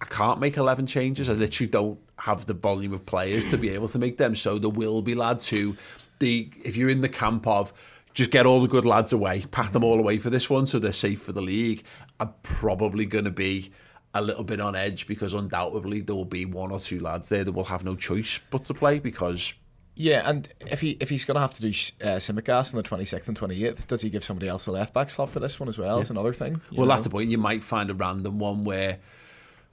I 0.00 0.04
can't 0.04 0.38
make 0.38 0.56
11 0.56 0.86
changes. 0.86 1.28
I 1.28 1.32
literally 1.32 1.70
don't 1.70 1.98
have 2.18 2.46
the 2.46 2.54
volume 2.54 2.92
of 2.92 3.04
players 3.06 3.48
to 3.50 3.56
be 3.56 3.70
able 3.70 3.88
to 3.88 3.98
make 3.98 4.18
them. 4.18 4.36
So 4.36 4.58
there 4.58 4.70
will 4.70 5.02
be 5.02 5.14
lads 5.14 5.48
who, 5.48 5.76
the 6.18 6.52
if 6.62 6.76
you're 6.76 6.90
in 6.90 7.00
the 7.00 7.08
camp 7.08 7.46
of, 7.46 7.72
just 8.18 8.32
get 8.32 8.46
all 8.46 8.60
the 8.60 8.66
good 8.66 8.84
lads 8.84 9.12
away, 9.12 9.44
pack 9.52 9.70
them 9.70 9.84
all 9.84 9.98
away 9.98 10.18
for 10.18 10.28
this 10.28 10.50
one 10.50 10.66
so 10.66 10.80
they're 10.80 10.92
safe 10.92 11.22
for 11.22 11.30
the 11.30 11.40
league, 11.40 11.84
are 12.18 12.34
probably 12.42 13.06
going 13.06 13.24
to 13.24 13.30
be 13.30 13.70
a 14.12 14.20
little 14.20 14.42
bit 14.42 14.60
on 14.60 14.74
edge 14.74 15.06
because 15.06 15.34
undoubtedly 15.34 16.00
there 16.00 16.16
will 16.16 16.24
be 16.24 16.44
one 16.44 16.72
or 16.72 16.80
two 16.80 16.98
lads 16.98 17.28
there 17.28 17.44
that 17.44 17.52
will 17.52 17.64
have 17.64 17.84
no 17.84 17.94
choice 17.94 18.40
but 18.50 18.64
to 18.64 18.74
play 18.74 18.98
because 18.98 19.52
yeah, 19.94 20.28
and 20.28 20.48
if 20.66 20.80
he 20.80 20.96
if 21.00 21.10
he's 21.10 21.24
going 21.24 21.36
to 21.36 21.40
have 21.40 21.52
to 21.54 21.60
do 21.60 21.68
uh, 21.68 22.18
Tsimikas 22.18 22.72
on 22.72 22.82
the 22.82 22.88
26th 22.88 23.28
and 23.28 23.38
28th, 23.38 23.86
does 23.86 24.02
he 24.02 24.10
give 24.10 24.22
somebody 24.22 24.48
else 24.48 24.66
a 24.66 24.72
left 24.72 24.94
back 24.94 25.10
slot 25.10 25.28
for 25.28 25.40
this 25.40 25.58
one 25.58 25.68
as 25.68 25.76
well? 25.76 25.96
Yeah. 25.96 26.00
Is 26.00 26.10
another 26.10 26.32
thing. 26.32 26.60
Well, 26.70 26.86
know? 26.86 26.94
that's 26.94 27.04
the 27.04 27.10
point. 27.10 27.30
You 27.30 27.38
might 27.38 27.64
find 27.64 27.90
a 27.90 27.94
random 27.94 28.38
one 28.38 28.64
where. 28.64 28.98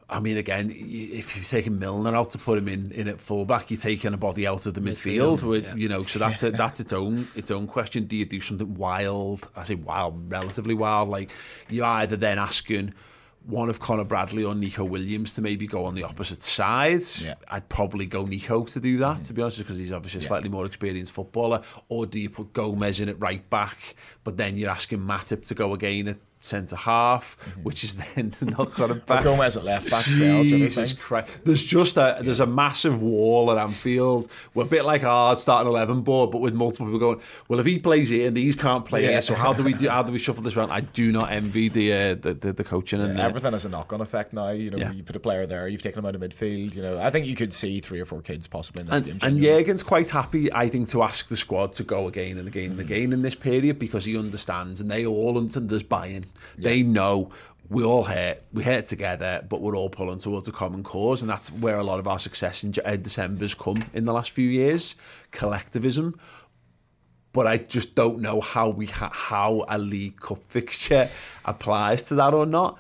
I 0.08 0.20
mean, 0.20 0.38
again, 0.38 0.72
if 0.72 1.36
you're 1.36 1.46
taking 1.46 1.80
Milner 1.80 2.16
out 2.16 2.32
to 2.32 2.38
put 2.38 2.60
him 2.60 2.68
in, 2.68 2.92
in 2.92 3.08
at 3.08 3.20
fullback, 3.20 3.72
you're 3.72 3.80
taking 3.80 4.14
a 4.14 4.18
body 4.18 4.46
out 4.46 4.66
of 4.68 4.76
the 4.76 4.82
midfield. 4.82 5.40
midfield 5.40 5.44
with, 5.44 5.64
yeah. 5.66 5.76
You 5.76 5.90
know, 5.90 6.04
so 6.04 6.20
that's 6.20 6.44
a, 6.44 6.52
that's 6.52 6.80
its 6.80 6.94
own 6.94 7.28
its 7.36 7.50
own 7.50 7.66
question. 7.66 8.06
Do 8.06 8.16
you 8.16 8.26
do 8.26 8.40
something 8.40 8.76
wild? 8.76 9.48
I 9.56 9.64
say 9.64 9.76
wild, 9.76 10.32
relatively 10.32 10.76
wild. 10.76 11.10
Like 11.10 11.32
you're 11.70 11.86
either 11.86 12.18
then 12.18 12.38
asking 12.38 12.94
one 13.48 13.70
of 13.70 13.80
Conor 13.80 14.06
Bradley 14.06 14.44
or 14.44 14.56
Neco 14.56 14.84
Williams 14.84 15.36
to 15.36 15.42
maybe 15.42 15.68
go 15.68 15.86
on 15.86 15.94
the 15.96 16.04
opposite 16.04 16.42
side. 16.42 17.04
Yeah. 17.22 17.36
I'd 17.48 17.70
probably 17.70 18.06
go 18.06 18.26
Neco 18.26 18.64
to 18.64 18.80
do 18.80 18.98
that, 18.98 19.18
to 19.18 19.24
mm-hmm. 19.24 19.34
be 19.36 19.42
honest, 19.42 19.58
because 19.60 19.78
he's 19.78 19.92
obviously 19.92 20.22
a 20.22 20.24
slightly 20.24 20.50
more 20.50 20.66
experienced 20.66 21.14
footballer. 21.14 21.62
Or 21.88 22.06
do 22.06 22.20
you 22.20 22.30
put 22.30 22.54
Gomez 22.54 23.00
in 23.00 23.10
at 23.10 23.20
right 23.20 23.48
back, 23.50 23.96
but 24.24 24.38
then 24.38 24.58
you're 24.58 24.72
asking 24.72 25.00
Matip 25.00 25.46
to 25.48 25.56
go 25.56 25.74
again 25.74 26.08
at 26.08 26.18
centre 26.46 26.76
half, 26.76 27.38
mm-hmm. 27.38 27.64
which 27.64 27.84
is 27.84 27.96
then 27.96 28.34
not 28.42 28.74
got 28.76 28.92
him 28.92 29.02
back. 29.06 29.24
Gomez 29.24 29.58
at 29.58 29.64
left 29.64 29.90
back. 29.90 30.06
Jesus 30.06 30.94
Christ! 30.94 31.30
There's 31.44 31.64
just 31.64 31.98
a 31.98 32.20
there's 32.22 32.40
a 32.40 32.46
massive 32.46 33.02
wall 33.02 33.52
at 33.52 33.58
Anfield. 33.58 34.30
We're 34.54 34.64
a 34.64 34.68
bit 34.68 34.86
like 34.86 35.04
our 35.04 35.36
starting 35.38 35.70
eleven 35.70 36.02
board, 36.02 36.32
but 36.32 36.40
with 36.40 36.54
multiple 36.54 36.86
people 36.86 37.00
going. 37.00 37.22
Well, 37.48 37.60
if 37.60 37.66
he 37.66 37.80
plays 37.80 38.10
here 38.10 38.28
and 38.28 38.38
these 38.38 38.56
can't 38.56 38.86
play 38.86 39.04
yeah. 39.04 39.12
here, 39.12 39.22
so 39.22 39.36
how 39.36 39.54
do 39.54 39.64
we 39.64 39.74
do? 39.74 39.90
How 39.90 40.04
do 40.04 40.12
we 40.12 40.20
shuffle 40.20 40.44
this 40.44 40.56
around? 40.56 40.72
I 40.72 40.82
do 40.82 41.12
not 41.12 41.32
envy 41.32 41.70
the 41.70 41.94
uh, 41.94 42.16
the, 42.16 42.34
the, 42.34 42.54
the 42.54 42.64
coaching 42.64 43.00
yeah, 43.00 43.08
and 43.08 43.20
everything 43.20 43.54
has 43.54 43.66
a 43.66 43.70
knock 43.70 43.92
on 43.94 44.02
effect 44.02 44.34
now. 44.34 44.50
You 44.50 44.72
know, 44.72 44.78
yeah. 44.78 44.92
you 44.92 45.04
put 45.04 45.16
a 45.16 45.20
player 45.20 45.46
there, 45.46 45.68
you've 45.68 45.82
taken 45.82 46.00
him 46.00 46.06
out 46.06 46.16
of 46.16 46.22
midfield. 46.22 46.76
You 46.76 46.82
know, 46.82 47.00
I 47.00 47.10
think 47.10 47.26
you 47.26 47.36
could 47.36 47.54
see 47.54 47.80
three 47.80 48.00
or 48.00 48.06
four 48.06 48.22
kids 48.22 48.48
possibly 48.48 48.82
in 48.82 48.88
this 48.88 48.98
and, 48.98 49.06
game. 49.06 49.20
And 49.22 49.40
Jurgen's 49.40 49.84
quite 49.84 50.10
happy, 50.10 50.52
I 50.54 50.70
think, 50.70 50.90
to 50.90 51.04
ask 51.04 51.28
the 51.28 51.38
squad 51.38 51.74
to 51.74 51.84
go 51.84 52.08
again 52.08 52.38
and 52.38 52.48
again 52.48 52.72
and 52.72 52.80
again 52.80 53.14
in 53.14 53.22
this 53.22 53.36
period 53.36 53.80
because 53.80 54.06
he 54.06 54.18
understands 54.18 54.80
and 54.80 54.90
they 54.90 55.06
all 55.06 55.38
understand 55.38 55.70
there's 55.70 55.84
buy-in. 55.84 56.26
They 56.58 56.84
know 56.84 57.06
know 57.06 57.32
we 57.68 57.84
all 57.84 58.04
hurt, 58.04 58.44
we 58.54 58.64
hurt 58.64 58.86
together, 58.86 59.44
but 59.50 59.60
we're 59.60 59.76
all 59.76 59.90
pulling 59.90 60.20
towards 60.20 60.48
a 60.48 60.52
common 60.52 60.84
cause, 60.84 61.22
and 61.22 61.30
that's 61.30 61.52
where 61.52 61.78
a 61.78 61.84
lot 61.84 62.00
of 62.00 62.08
our 62.08 62.20
success 62.20 62.64
in 62.64 62.74
uh, 62.86 62.96
December's 62.96 63.56
come 63.56 63.84
in 63.94 64.06
the 64.06 64.14
last 64.14 64.30
few 64.30 64.48
years, 64.48 64.96
collectivism. 65.32 66.20
But 67.34 67.48
I 67.48 67.58
just 67.58 67.96
don't 67.96 68.20
know 68.20 68.40
how 68.40 68.70
we 68.70 68.86
ha- 68.86 69.10
how 69.12 69.66
a 69.68 69.78
League 69.80 70.20
Cup 70.22 70.40
fixture 70.48 71.10
applies 71.44 72.04
to 72.04 72.16
that 72.16 72.34
or 72.34 72.46
not. 72.46 72.78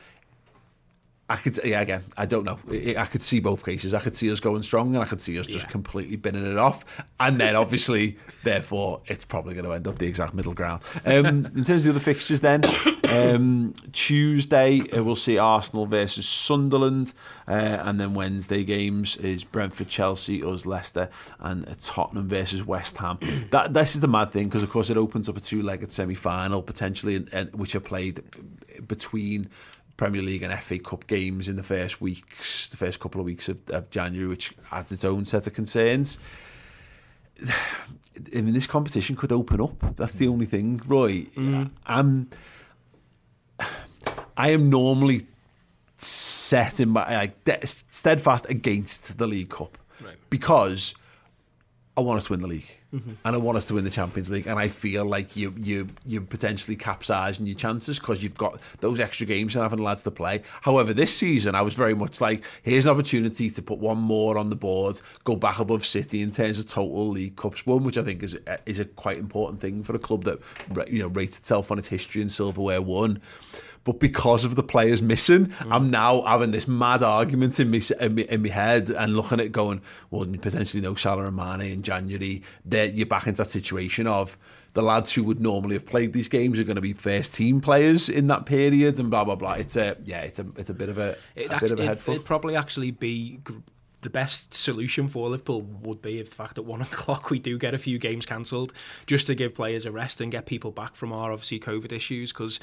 I 1.27 1.37
could, 1.37 1.59
yeah, 1.63 1.81
again, 1.81 2.03
I 2.15 2.27
don't 2.27 2.43
know. 2.43 2.59
I 2.69 3.05
could 3.05 3.23
see 3.23 3.39
both 3.39 3.65
cases. 3.65 3.95
I 3.95 3.99
could 3.99 4.15
see 4.15 4.31
us 4.31 4.39
going 4.39 4.61
strong, 4.61 4.93
and 4.93 5.03
I 5.03 5.07
could 5.07 5.19
see 5.19 5.39
us 5.39 5.47
just 5.47 5.65
yeah. 5.65 5.71
completely 5.71 6.17
binning 6.17 6.45
it 6.45 6.59
off. 6.59 6.85
And 7.19 7.41
then, 7.41 7.55
obviously, 7.55 8.19
therefore, 8.43 9.01
it's 9.07 9.25
probably 9.25 9.55
going 9.55 9.65
to 9.65 9.71
end 9.71 9.87
up 9.87 9.97
the 9.97 10.05
exact 10.05 10.35
middle 10.35 10.53
ground. 10.53 10.83
Um, 11.03 11.47
in 11.47 11.63
terms 11.63 11.69
of 11.69 11.83
the 11.83 11.89
other 11.91 11.99
fixtures, 11.99 12.41
then 12.41 12.61
um, 13.09 13.73
Tuesday 13.91 14.81
uh, 14.91 15.03
we'll 15.03 15.15
see 15.15 15.39
Arsenal 15.39 15.87
versus 15.87 16.27
Sunderland, 16.27 17.11
uh, 17.47 17.53
and 17.53 17.99
then 17.99 18.13
Wednesday 18.13 18.63
games 18.63 19.17
is 19.17 19.43
Brentford, 19.43 19.89
Chelsea, 19.89 20.43
us 20.43 20.67
Leicester, 20.67 21.09
and 21.39 21.67
uh, 21.67 21.73
Tottenham 21.81 22.29
versus 22.29 22.63
West 22.63 22.97
Ham. 22.97 23.17
That 23.49 23.73
this 23.73 23.95
is 23.95 24.01
the 24.01 24.07
mad 24.07 24.31
thing 24.31 24.45
because, 24.45 24.63
of 24.63 24.69
course, 24.69 24.89
it 24.89 24.97
opens 24.97 25.29
up 25.29 25.37
a 25.37 25.39
two-legged 25.39 25.91
semi-final 25.91 26.61
potentially, 26.61 27.19
which 27.53 27.73
are 27.73 27.79
played 27.79 28.21
between 28.87 29.49
Premier 29.97 30.21
League 30.21 30.43
and 30.43 30.53
FA 30.63 30.79
Cup 30.79 31.07
games 31.07 31.47
in 31.47 31.55
the 31.55 31.63
first 31.63 32.01
weeks, 32.01 32.67
the 32.67 32.77
first 32.77 32.99
couple 32.99 33.21
of 33.21 33.25
weeks 33.25 33.47
of, 33.47 33.61
of 33.69 33.89
January, 33.89 34.27
which 34.27 34.53
adds 34.71 34.91
its 34.91 35.05
own 35.05 35.25
set 35.25 35.47
of 35.47 35.53
concerns. 35.53 36.17
I 38.33 38.41
mean, 38.41 38.53
this 38.53 38.67
competition 38.67 39.15
could 39.17 39.33
open 39.33 39.59
up. 39.59 39.97
That's 39.97 40.15
the 40.15 40.29
only 40.29 40.45
thing, 40.45 40.81
Roy. 40.87 41.23
Mm. 41.35 41.71
I'm, 41.85 42.29
I 44.37 44.49
am 44.49 44.69
normally 44.69 45.27
set 45.97 46.79
in 46.79 46.89
my 46.89 47.15
like 47.15 47.65
steadfast 47.65 48.45
against 48.47 49.17
the 49.17 49.27
League 49.27 49.49
Cup 49.49 49.77
right. 50.01 50.15
because 50.29 50.95
I 51.97 52.01
want 52.01 52.17
us 52.17 52.25
to 52.25 52.33
win 52.33 52.41
the 52.41 52.47
league, 52.47 52.69
mm-hmm. 52.93 53.11
and 53.23 53.35
I 53.35 53.37
want 53.37 53.57
us 53.57 53.65
to 53.67 53.73
win 53.73 53.85
the 53.85 53.89
Champions 53.89 54.29
League, 54.29 54.47
and 54.47 54.59
I 54.59 54.67
feel 54.67 55.05
like 55.05 55.37
you 55.37 55.53
you 55.57 55.87
you 56.05 56.19
potentially 56.21 56.75
capsizing 56.75 57.45
your 57.45 57.55
chances 57.55 57.99
because 57.99 58.21
you've 58.21 58.37
got 58.37 58.59
those 58.81 58.99
extra 58.99 59.25
games 59.25 59.55
and 59.55 59.63
having 59.63 59.79
lads 59.79 60.03
to 60.03 60.11
play. 60.11 60.43
However, 60.61 60.93
this 60.93 61.15
season 61.15 61.55
I 61.55 61.61
was 61.61 61.73
very 61.73 61.93
much 61.93 62.19
like, 62.19 62.43
here's 62.63 62.85
an 62.85 62.91
opportunity 62.91 63.49
to 63.49 63.61
put 63.61 63.79
one 63.79 63.97
more 63.97 64.37
on 64.37 64.49
the 64.49 64.57
board, 64.57 64.99
go 65.23 65.37
back 65.37 65.59
above 65.59 65.85
City 65.85 66.21
in 66.21 66.31
terms 66.31 66.59
of 66.59 66.67
total 66.67 67.09
league 67.09 67.37
cups 67.37 67.65
won, 67.65 67.85
which 67.85 67.97
I 67.97 68.03
think 68.03 68.23
is 68.23 68.37
is 68.65 68.79
a 68.79 68.85
quite 68.85 69.17
important 69.17 69.61
thing 69.61 69.81
for 69.81 69.95
a 69.95 69.99
club 69.99 70.25
that 70.25 70.39
you 70.91 70.99
know 70.99 71.07
rates 71.07 71.37
itself 71.37 71.71
on 71.71 71.79
its 71.79 71.87
history 71.87 72.21
and 72.21 72.31
silverware 72.31 72.81
won 72.81 73.21
but 73.85 73.99
because 73.99 74.43
of 74.43 74.55
the 74.55 74.63
players 74.63 75.01
missing, 75.01 75.47
mm. 75.47 75.71
I'm 75.71 75.89
now 75.89 76.23
having 76.23 76.51
this 76.51 76.67
mad 76.67 77.03
argument 77.03 77.59
in 77.59 77.69
me, 77.69 77.81
in 78.01 78.15
me 78.15 78.23
in 78.23 78.41
my 78.41 78.49
head 78.49 78.89
and 78.89 79.15
looking 79.15 79.39
at 79.39 79.51
going, 79.53 79.81
well, 80.09 80.25
potentially 80.25 80.81
no 80.81 80.95
Salah 80.95 81.25
and 81.25 81.35
Mane 81.35 81.71
in 81.71 81.83
January. 81.83 82.41
Then 82.65 82.97
you're 82.97 83.05
back 83.05 83.27
into 83.27 83.37
that 83.43 83.49
situation 83.49 84.07
of 84.07 84.37
the 84.73 84.81
lads 84.81 85.13
who 85.13 85.23
would 85.23 85.39
normally 85.39 85.75
have 85.75 85.85
played 85.85 86.13
these 86.13 86.27
games 86.27 86.59
are 86.59 86.63
going 86.63 86.75
to 86.75 86.81
be 86.81 86.93
first 86.93 87.33
team 87.33 87.61
players 87.61 88.09
in 88.09 88.27
that 88.27 88.45
period 88.47 88.99
and 88.99 89.11
blah 89.11 89.23
blah 89.23 89.35
blah. 89.35 89.53
It's 89.53 89.75
a 89.77 89.95
yeah, 90.03 90.21
it's 90.21 90.39
a 90.39 90.47
it's 90.57 90.71
a 90.71 90.73
bit 90.73 90.89
of 90.89 90.97
a, 90.97 91.15
it 91.35 91.53
a 91.53 91.59
bit 91.59 91.71
of 91.71 91.79
a 91.79 91.85
head 91.85 92.01
It'd 92.07 92.25
probably 92.25 92.55
actually 92.55 92.89
be 92.89 93.39
the 94.01 94.09
best 94.09 94.53
solution 94.53 95.07
for 95.07 95.29
Liverpool 95.29 95.61
would 95.61 96.01
be 96.01 96.19
if, 96.19 96.29
the 96.29 96.35
fact 96.35 96.57
at 96.57 96.65
one 96.65 96.81
o'clock 96.81 97.29
we 97.29 97.37
do 97.37 97.59
get 97.59 97.75
a 97.75 97.77
few 97.77 97.99
games 97.99 98.25
cancelled, 98.25 98.73
just 99.05 99.27
to 99.27 99.35
give 99.35 99.53
players 99.53 99.85
a 99.85 99.91
rest 99.91 100.21
and 100.21 100.31
get 100.31 100.47
people 100.47 100.71
back 100.71 100.95
from 100.95 101.13
our 101.13 101.31
obviously 101.31 101.59
COVID 101.59 101.91
issues 101.91 102.33
because 102.33 102.59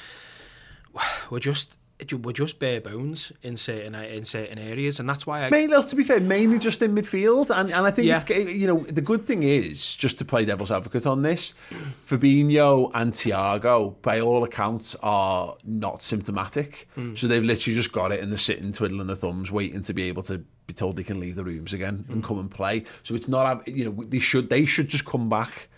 we're 1.31 1.39
just 1.39 1.77
we're 2.11 2.33
just 2.33 2.59
bare 2.59 2.81
bones 2.81 3.33
in 3.43 3.57
certain 3.57 3.95
in 3.95 4.25
certain 4.25 4.59
areas, 4.59 4.99
and 4.99 5.09
that's 5.09 5.27
why 5.27 5.45
I 5.45 5.51
mainly 5.51 5.83
to 5.83 5.97
be 5.97 6.03
fair, 6.03 6.21
mainly 6.21 6.59
just 6.59 6.83
in 6.83 6.95
midfield, 6.95 7.51
and 7.51 7.73
and 7.73 7.87
I 7.87 7.91
think 7.91 8.09
yeah. 8.09 8.17
it's 8.17 8.29
you 8.29 8.67
know 8.67 8.79
the 8.79 9.01
good 9.01 9.25
thing 9.27 9.43
is 9.43 9.95
just 9.95 10.19
to 10.19 10.25
play 10.25 10.45
devil's 10.45 10.73
advocate 10.73 11.07
on 11.07 11.23
this, 11.23 11.55
Fabinho 12.07 12.91
and 12.95 13.13
Thiago, 13.13 13.95
by 14.03 14.21
all 14.21 14.45
accounts, 14.45 14.97
are 15.03 15.57
not 15.65 16.03
symptomatic, 16.03 16.89
mm. 16.97 17.17
so 17.17 17.27
they've 17.27 17.45
literally 17.45 17.75
just 17.75 17.93
got 17.93 18.13
it 18.13 18.21
and 18.21 18.33
they're 18.33 18.39
sitting 18.39 18.73
twiddling 18.73 19.07
their 19.07 19.17
thumbs, 19.17 19.53
waiting 19.53 19.83
to 19.83 19.95
be 19.95 20.05
able 20.05 20.23
to 20.25 20.45
be 20.67 20.73
told 20.73 20.97
they 20.97 21.05
can 21.05 21.21
leave 21.21 21.37
the 21.37 21.45
rooms 21.45 21.73
again 21.73 22.05
mm. 22.09 22.13
and 22.13 22.25
come 22.25 22.39
and 22.39 22.51
play. 22.51 22.85
So 23.03 23.15
it's 23.15 23.29
not 23.29 23.67
you 23.69 23.85
know 23.85 24.05
they 24.05 24.21
should 24.21 24.51
they 24.51 24.65
should 24.65 24.89
just 24.89 25.05
come 25.05 25.29
back, 25.29 25.69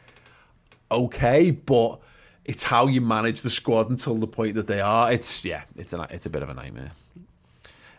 okay, 0.91 1.51
but 1.51 2.01
it's 2.45 2.63
how 2.63 2.87
you 2.87 3.01
manage 3.01 3.41
the 3.41 3.51
squad 3.51 3.91
until 3.91 4.17
the 4.17 4.27
point 4.27 4.55
that 4.55 4.67
they 4.67 4.81
are. 4.81 5.13
It's 5.13 5.45
yeah, 5.45 5.63
it's 5.77 5.93
a 5.93 6.07
it's 6.11 6.27
a 6.27 6.31
bit 6.31 6.43
of 6.43 6.49
a 6.49 6.55
nightmare. 6.55 6.93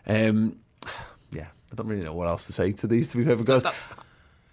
Um, 0.06 0.60
yeah, 1.32 1.46
I 1.72 1.74
don't 1.74 1.88
really 1.88 2.04
know 2.04 2.14
what 2.14 2.28
else 2.28 2.46
to 2.46 2.52
say 2.52 2.72
to 2.72 2.86
these. 2.86 3.10
To 3.10 3.18
be 3.18 3.24
perfect 3.24 3.48
honest, 3.48 3.66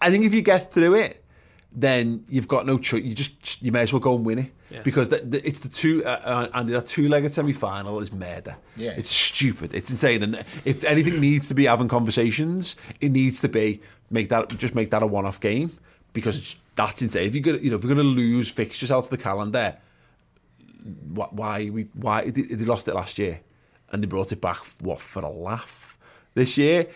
I 0.02 0.10
think 0.10 0.26
if 0.26 0.34
you 0.34 0.42
get 0.42 0.72
through 0.72 0.96
it, 0.96 1.24
then 1.72 2.26
you've 2.28 2.48
got 2.48 2.66
no 2.66 2.78
choice. 2.78 3.04
You 3.04 3.14
just 3.14 3.62
you 3.62 3.72
may 3.72 3.82
as 3.82 3.94
well 3.94 4.00
go 4.00 4.16
and 4.16 4.26
win 4.26 4.40
it 4.40 4.52
yeah. 4.70 4.82
because 4.82 5.10
the, 5.10 5.18
the, 5.18 5.48
it's 5.48 5.60
the 5.60 5.70
two 5.70 6.04
uh, 6.06 6.10
uh 6.10 6.50
and 6.54 6.70
that 6.70 6.88
two-legged 6.88 7.32
semi-final 7.32 8.00
is 8.00 8.12
murder. 8.12 8.56
Yeah, 8.76 8.92
it's 8.92 9.12
stupid. 9.12 9.74
It's 9.74 9.92
insane. 9.92 10.24
And 10.24 10.44
if 10.66 10.84
anything 10.84 11.20
needs 11.20 11.48
to 11.50 11.54
be 11.54 11.66
having 11.66 11.88
conversations, 11.88 12.76
it 13.00 13.12
needs 13.12 13.42
to 13.42 13.50
be 13.50 13.82
make 14.10 14.30
that 14.30 14.50
just 14.58 14.74
make 14.74 14.90
that 14.92 15.04
a 15.04 15.08
one-off 15.08 15.40
game 15.40 15.72
because 16.14 16.38
it's, 16.38 16.56
that's 16.76 17.02
insane. 17.02 17.28
If 17.28 17.36
you're 17.36 17.44
gonna, 17.44 17.58
you 17.60 17.70
know, 17.70 17.78
if 17.78 17.84
you're 17.84 17.94
gonna 17.94 18.08
lose 18.08 18.50
fixtures 18.50 18.92
out 18.92 19.04
of 19.04 19.10
the 19.10 19.18
calendar, 19.18 19.78
why 21.14 21.70
we 21.70 21.88
why 21.94 22.30
they, 22.30 22.42
they 22.42 22.66
lost 22.66 22.88
it 22.88 22.96
last 22.96 23.18
year, 23.18 23.42
and 23.92 24.04
they 24.04 24.08
brought 24.08 24.32
it 24.32 24.42
back 24.42 24.58
what 24.82 25.00
for 25.00 25.24
a 25.24 25.30
laugh 25.30 25.98
this 26.34 26.58
year. 26.58 26.88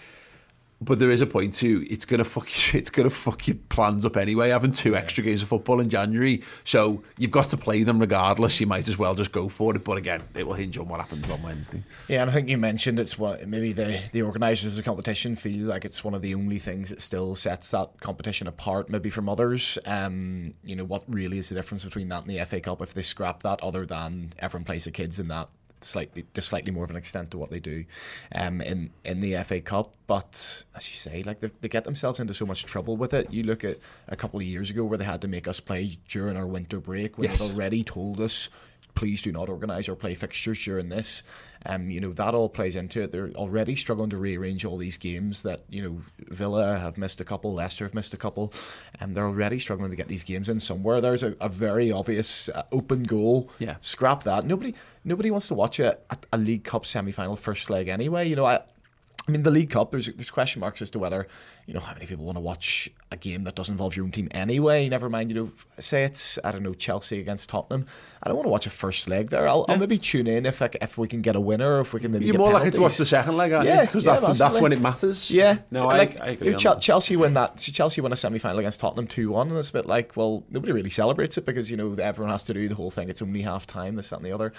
But 0.80 0.99
there 0.99 1.09
is 1.09 1.21
a 1.21 1.25
point 1.25 1.53
too. 1.53 1.86
It's 1.89 2.05
gonna 2.05 2.23
fuck. 2.23 2.47
It's 2.78 2.89
gonna 2.89 3.09
fuck 3.09 3.47
your 3.47 3.57
plans 3.69 4.05
up 4.05 4.17
anyway. 4.17 4.49
Having 4.49 4.73
two 4.73 4.95
extra 4.95 5.23
games 5.23 5.41
of 5.41 5.47
football 5.47 5.80
in 5.80 5.89
January, 5.89 6.43
so 6.63 7.01
you've 7.17 7.32
got 7.32 7.49
to 7.49 7.57
play 7.57 7.84
them 7.84 7.99
regardless. 7.99 8.59
You 8.59 8.67
might 8.67 8.88
as 8.88 8.97
well 8.97 9.15
just 9.15 9.32
go 9.32 9.49
for 9.49 9.75
it. 9.75 9.84
But 9.84 9.97
again, 9.97 10.23
it 10.36 10.45
will 10.45 10.53
hinge 10.53 10.78
on 10.78 10.88
what 10.88 10.99
happens 10.99 11.30
on 11.30 11.41
Wednesday. 11.41 11.84
Yeah, 12.07 12.21
and 12.21 12.30
I 12.30 12.34
think 12.34 12.49
you 12.49 12.57
mentioned 12.57 12.99
it's 12.99 13.17
what 13.17 13.47
maybe 13.47 13.73
the 13.73 14.01
the 14.11 14.21
organisers 14.21 14.73
of 14.73 14.75
the 14.75 14.84
competition 14.84 15.36
feel 15.36 15.65
like 15.65 15.86
it's 15.86 16.03
one 16.03 16.13
of 16.13 16.21
the 16.21 16.36
only 16.36 16.59
things 16.59 16.89
that 16.89 17.01
still 17.01 17.36
sets 17.36 17.71
that 17.71 17.99
competition 17.99 18.47
apart, 18.47 18.89
maybe 18.89 19.09
from 19.09 19.28
others. 19.28 19.78
Um, 19.86 20.53
you 20.63 20.75
know, 20.75 20.86
what 20.86 21.03
really 21.07 21.39
is 21.39 21.49
the 21.49 21.55
difference 21.55 21.84
between 21.84 22.09
that 22.09 22.25
and 22.25 22.30
the 22.30 22.43
FA 22.45 22.59
Cup 22.59 22.82
if 22.82 22.93
they 22.93 23.01
scrap 23.01 23.43
that, 23.43 23.61
other 23.61 23.86
than 23.86 24.34
everyone 24.39 24.65
plays 24.65 24.84
the 24.84 24.91
kids 24.91 25.19
in 25.19 25.30
that 25.30 25.49
slightly 25.82 26.25
to 26.34 26.41
slightly 26.41 26.71
more 26.71 26.84
of 26.84 26.89
an 26.89 26.95
extent 26.95 27.32
to 27.32 27.38
what 27.38 27.49
they 27.51 27.59
do 27.59 27.86
um, 28.34 28.61
in 28.61 28.91
in 29.03 29.21
the 29.21 29.36
FA 29.43 29.61
Cup. 29.61 29.93
But 30.07 30.63
as 30.75 30.88
you 30.88 30.95
say, 30.95 31.23
like 31.23 31.39
they, 31.41 31.51
they 31.61 31.67
get 31.67 31.84
themselves 31.84 32.19
into 32.19 32.34
so 32.34 32.45
much 32.45 32.65
trouble 32.65 32.95
with 32.97 33.13
it. 33.13 33.32
You 33.32 33.43
look 33.43 33.63
at 33.63 33.78
a 34.07 34.15
couple 34.15 34.39
of 34.39 34.45
years 34.45 34.69
ago 34.69 34.84
where 34.86 34.97
they 34.97 35.05
had 35.05 35.21
to 35.21 35.28
make 35.28 35.47
us 35.47 35.59
play 35.59 35.97
during 36.07 36.38
our 36.38 36.47
winter 36.47 36.80
break 36.80 37.17
when 37.17 37.30
Yes. 37.30 37.39
they'd 37.39 37.51
already 37.51 37.84
told 37.84 38.19
us 38.21 38.49
please 38.97 39.21
do 39.21 39.31
not 39.31 39.47
organise 39.47 39.87
or 39.87 39.95
play 39.95 40.15
fixtures 40.15 40.63
during 40.65 40.89
this. 40.89 41.21
Um, 41.67 41.91
you 41.91 42.01
know 42.01 42.13
that 42.13 42.33
all 42.33 42.49
plays 42.49 42.75
into 42.75 43.03
it. 43.03 43.11
They're 43.11 43.29
already 43.35 43.75
struggling 43.75 44.09
to 44.09 44.17
rearrange 44.17 44.65
all 44.65 44.77
these 44.77 44.97
games. 44.97 45.43
That 45.43 45.61
you 45.69 45.83
know 45.83 46.01
Villa 46.17 46.79
have 46.79 46.97
missed 46.97 47.21
a 47.21 47.23
couple, 47.23 47.53
Leicester 47.53 47.85
have 47.85 47.93
missed 47.93 48.15
a 48.15 48.17
couple, 48.17 48.51
and 48.99 49.13
they're 49.13 49.27
already 49.27 49.59
struggling 49.59 49.91
to 49.91 49.95
get 49.95 50.07
these 50.07 50.23
games 50.23 50.49
in 50.49 50.59
somewhere. 50.59 50.99
There's 50.99 51.21
a, 51.21 51.35
a 51.39 51.47
very 51.47 51.91
obvious 51.91 52.49
uh, 52.49 52.63
open 52.71 53.03
goal. 53.03 53.51
Yeah. 53.59 53.75
scrap 53.81 54.23
that. 54.23 54.45
Nobody, 54.45 54.73
nobody 55.03 55.29
wants 55.29 55.47
to 55.49 55.53
watch 55.53 55.79
a, 55.79 55.97
a, 56.09 56.17
a 56.33 56.37
League 56.39 56.63
Cup 56.63 56.83
semi 56.85 57.11
final 57.11 57.35
first 57.35 57.69
leg 57.69 57.87
anyway. 57.87 58.27
You 58.27 58.35
know 58.35 58.45
I. 58.45 58.61
I 59.28 59.32
mean, 59.32 59.43
the 59.43 59.51
League 59.51 59.69
Cup. 59.71 59.91
There's 59.91 60.07
there's 60.07 60.32
question 60.32 60.61
marks 60.61 60.82
as 60.82 60.89
to 60.91 60.99
whether 60.99 61.28
you 61.65 61.73
know 61.73 61.82
how 61.82 61.93
many 61.93 62.05
people 62.05 62.23
want 62.23 62.38
to 62.38 62.41
watch 62.41 62.89
a 63.11 63.17
game 63.17 63.43
that 63.43 63.55
doesn't 63.55 63.73
involve 63.73 63.95
your 63.95 64.05
own 64.05 64.11
team 64.11 64.30
anyway. 64.32 64.88
Never 64.88 65.09
mind, 65.09 65.30
you 65.30 65.36
know, 65.36 65.51
say 65.80 66.03
it's 66.03 66.39
I 66.43 66.51
don't 66.51 66.63
know 66.63 66.73
Chelsea 66.73 67.19
against 67.19 67.49
Tottenham. 67.49 67.86
I 68.23 68.30
don't 68.30 68.38
want 68.38 68.45
to 68.45 68.51
watch 68.51 68.65
a 68.67 68.69
first 68.69 69.07
leg 69.07 69.30
there. 69.30 69.47
I'll, 69.47 69.65
I'll 69.69 69.78
maybe 69.78 69.97
tune 69.97 70.28
in 70.28 70.45
if 70.45 70.61
I, 70.61 70.69
if 70.82 70.97
we 70.97 71.07
can 71.07 71.21
get 71.21 71.36
a 71.36 71.39
winner, 71.39 71.80
if 71.82 71.93
we 71.93 71.99
can 71.99 72.11
maybe. 72.11 72.25
You're 72.25 72.38
more 72.38 72.51
likely 72.53 72.71
to 72.71 72.82
watch 72.82 72.97
the 72.97 73.05
second 73.05 73.38
leg, 73.38 73.51
aren't 73.51 73.67
you? 73.67 73.73
Yeah, 73.73 73.86
because 73.86 74.05
yeah, 74.05 74.19
that's 74.19 74.39
that's 74.39 74.59
when 74.59 74.71
it 74.73 74.82
matters. 74.82 75.30
Yeah, 75.30 75.57
no, 75.71 75.82
So, 75.82 75.89
I, 75.89 75.97
like, 75.97 76.21
I 76.21 76.28
agree. 76.30 76.47
you 76.47 76.51
know, 76.51 76.55
on 76.55 76.59
Chel- 76.59 76.75
that. 76.75 76.82
Chelsea 76.82 77.15
win 77.17 77.34
that. 77.34 77.57
Chelsea 77.57 78.01
win 78.01 78.13
a 78.13 78.15
semi 78.15 78.39
final 78.39 78.59
against 78.59 78.80
Tottenham 78.80 79.07
two 79.07 79.32
one, 79.32 79.49
and 79.49 79.57
it's 79.57 79.69
a 79.69 79.73
bit 79.73 79.86
like, 79.86 80.15
well, 80.15 80.43
nobody 80.49 80.71
really 80.71 80.89
celebrates 80.89 81.38
it 81.38 81.45
because 81.45 81.69
you 81.69 81.75
know 81.78 81.93
everyone 81.93 82.32
has 82.32 82.43
to 82.43 82.53
do 82.53 82.67
the 82.69 82.75
whole 82.75 82.91
thing. 82.91 83.09
It's 83.09 83.21
only 83.21 83.41
half 83.41 83.67
time, 83.67 83.95
this 83.95 84.09
that 84.09 84.17
and 84.17 84.25
the 84.25 84.32
other. 84.32 84.53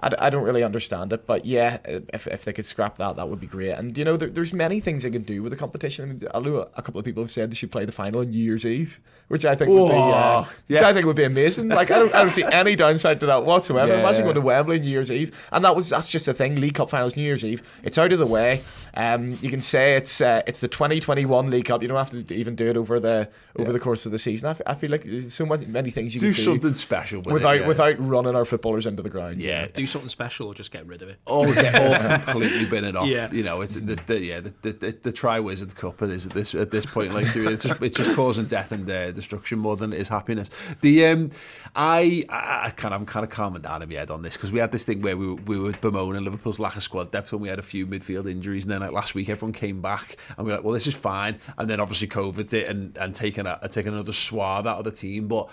I, 0.00 0.10
I 0.18 0.30
don't 0.30 0.44
really 0.44 0.62
understand 0.64 1.12
it, 1.12 1.26
but 1.26 1.44
yeah, 1.44 1.78
if, 1.84 2.26
if 2.26 2.44
they 2.44 2.52
could 2.52 2.66
scrap 2.66 2.98
that, 2.98 3.16
that 3.16 3.28
would 3.28 3.40
be 3.40 3.46
great. 3.46 3.72
And 3.72 3.96
you 3.96 4.04
know, 4.04 4.11
there, 4.16 4.28
there's 4.28 4.52
many 4.52 4.80
things 4.80 5.02
they 5.02 5.10
could 5.10 5.26
do 5.26 5.42
with 5.42 5.50
the 5.50 5.56
competition. 5.56 6.04
I, 6.04 6.08
mean, 6.08 6.22
I 6.34 6.40
know 6.40 6.68
a 6.74 6.82
couple 6.82 6.98
of 6.98 7.04
people 7.04 7.22
have 7.22 7.30
said 7.30 7.50
they 7.50 7.54
should 7.54 7.70
play 7.70 7.84
the 7.84 7.92
final 7.92 8.20
on 8.20 8.30
New 8.30 8.42
Year's 8.42 8.64
Eve, 8.64 9.00
which 9.28 9.44
I 9.44 9.54
think 9.54 9.70
would 9.70 9.88
be, 9.88 9.94
uh, 9.94 10.42
Whoa, 10.42 10.48
which 10.68 10.80
yeah. 10.80 10.88
I 10.88 10.92
think 10.92 11.06
would 11.06 11.16
be 11.16 11.24
amazing. 11.24 11.68
Like 11.68 11.90
I 11.90 11.98
don't, 11.98 12.14
I 12.14 12.22
don't 12.22 12.30
see 12.30 12.44
any 12.52 12.76
downside 12.76 13.20
to 13.20 13.26
that 13.26 13.44
whatsoever. 13.44 13.92
Yeah, 13.92 14.00
Imagine 14.00 14.20
yeah. 14.20 14.24
going 14.24 14.34
to 14.34 14.40
Wembley 14.40 14.76
on 14.76 14.82
New 14.82 14.90
Year's 14.90 15.10
Eve, 15.10 15.48
and 15.52 15.64
that 15.64 15.76
was 15.76 15.90
that's 15.90 16.08
just 16.08 16.28
a 16.28 16.34
thing. 16.34 16.60
League 16.60 16.74
Cup 16.74 16.90
finals 16.90 17.16
New 17.16 17.22
Year's 17.22 17.44
Eve. 17.44 17.80
It's 17.82 17.98
out 17.98 18.12
of 18.12 18.18
the 18.18 18.26
way. 18.26 18.62
Um, 18.94 19.38
you 19.40 19.50
can 19.50 19.62
say 19.62 19.96
it's 19.96 20.20
uh, 20.20 20.42
it's 20.46 20.60
the 20.60 20.68
2021 20.68 21.50
League 21.50 21.64
Cup. 21.64 21.82
You 21.82 21.88
don't 21.88 21.98
have 21.98 22.10
to 22.10 22.34
even 22.34 22.54
do 22.56 22.68
it 22.68 22.76
over 22.76 23.00
the 23.00 23.28
over 23.58 23.72
the 23.72 23.80
course 23.80 24.06
of 24.06 24.12
the 24.12 24.18
season. 24.18 24.48
I, 24.48 24.52
f- 24.52 24.62
I 24.66 24.74
feel 24.74 24.90
like 24.90 25.02
there's 25.02 25.32
so 25.32 25.44
many, 25.44 25.66
many 25.66 25.90
things 25.90 26.14
you 26.14 26.20
do 26.20 26.26
can 26.26 26.36
do 26.36 26.42
something 26.42 26.74
special 26.74 27.20
with 27.20 27.32
without 27.32 27.56
it, 27.56 27.60
yeah. 27.62 27.68
without 27.68 27.94
running 27.98 28.34
our 28.34 28.44
footballers 28.44 28.86
into 28.86 29.02
the 29.02 29.10
ground. 29.10 29.38
Yeah. 29.38 29.66
Do 29.66 29.86
something 29.86 30.08
special 30.08 30.48
or 30.48 30.54
just 30.54 30.70
get 30.70 30.86
rid 30.86 31.02
of 31.02 31.08
it. 31.08 31.18
all 31.26 31.52
get 31.52 31.80
all 31.80 32.18
completely 32.18 32.66
bin 32.66 32.84
it 32.84 32.96
off. 32.96 33.08
Yeah. 33.08 33.30
You 33.30 33.42
know, 33.42 33.60
it's 33.60 33.74
the, 33.74 33.96
the 34.06 34.20
yeah 34.20 34.40
the 34.40 34.52
the, 34.62 34.72
the, 34.72 35.12
Triwizard 35.12 35.74
Cup. 35.74 36.02
Is 36.02 36.26
at 36.26 36.32
this 36.32 36.54
at 36.54 36.70
this 36.70 36.86
point. 36.86 37.14
Like 37.14 37.34
it's 37.34 37.64
just 37.64 37.82
it's 37.82 37.96
just 37.96 38.16
causing 38.16 38.46
death 38.46 38.72
and 38.72 38.88
uh, 38.88 39.12
destruction 39.12 39.58
more 39.58 39.76
than 39.76 39.92
it 39.92 40.00
is 40.00 40.08
happiness. 40.08 40.50
The 40.80 41.06
um, 41.06 41.30
I 41.74 42.24
I, 42.28 42.70
kind 42.70 42.94
of 42.94 43.00
I'm 43.00 43.06
kind 43.06 43.24
of 43.24 43.30
calming 43.30 43.62
down 43.62 43.82
in 43.82 43.88
my 43.88 43.94
head 43.94 44.10
on 44.10 44.22
this 44.22 44.34
because 44.34 44.52
we 44.52 44.58
had 44.58 44.72
this 44.72 44.84
thing 44.84 45.02
where 45.02 45.16
we 45.16 45.28
were, 45.28 45.34
we 45.34 45.58
were 45.58 45.72
bemoaning 45.72 46.24
Liverpool's 46.24 46.58
lack 46.58 46.76
of 46.76 46.82
squad 46.82 47.10
depth 47.10 47.32
when 47.32 47.40
we 47.40 47.48
had 47.48 47.58
a 47.58 47.62
few 47.62 47.86
midfield 47.86 48.30
injuries, 48.30 48.64
and 48.64 48.72
then 48.72 48.80
like 48.80 48.92
last 48.92 49.14
week 49.14 49.28
everyone 49.28 49.52
came 49.52 49.80
back 49.80 50.16
and 50.36 50.46
we 50.46 50.52
are 50.52 50.56
like, 50.56 50.64
well, 50.64 50.74
this 50.74 50.86
is 50.86 50.94
fine, 50.94 51.38
and 51.58 51.68
then 51.68 51.80
obviously 51.80 52.08
COVID's 52.08 52.52
it 52.52 52.68
and 52.68 52.96
and 52.98 53.14
taking 53.14 53.46
a 53.46 53.68
taking 53.70 53.92
another 53.92 54.12
swathe 54.12 54.66
out 54.66 54.78
of 54.78 54.84
the 54.84 54.92
team, 54.92 55.28
but. 55.28 55.48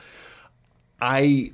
I, 1.02 1.54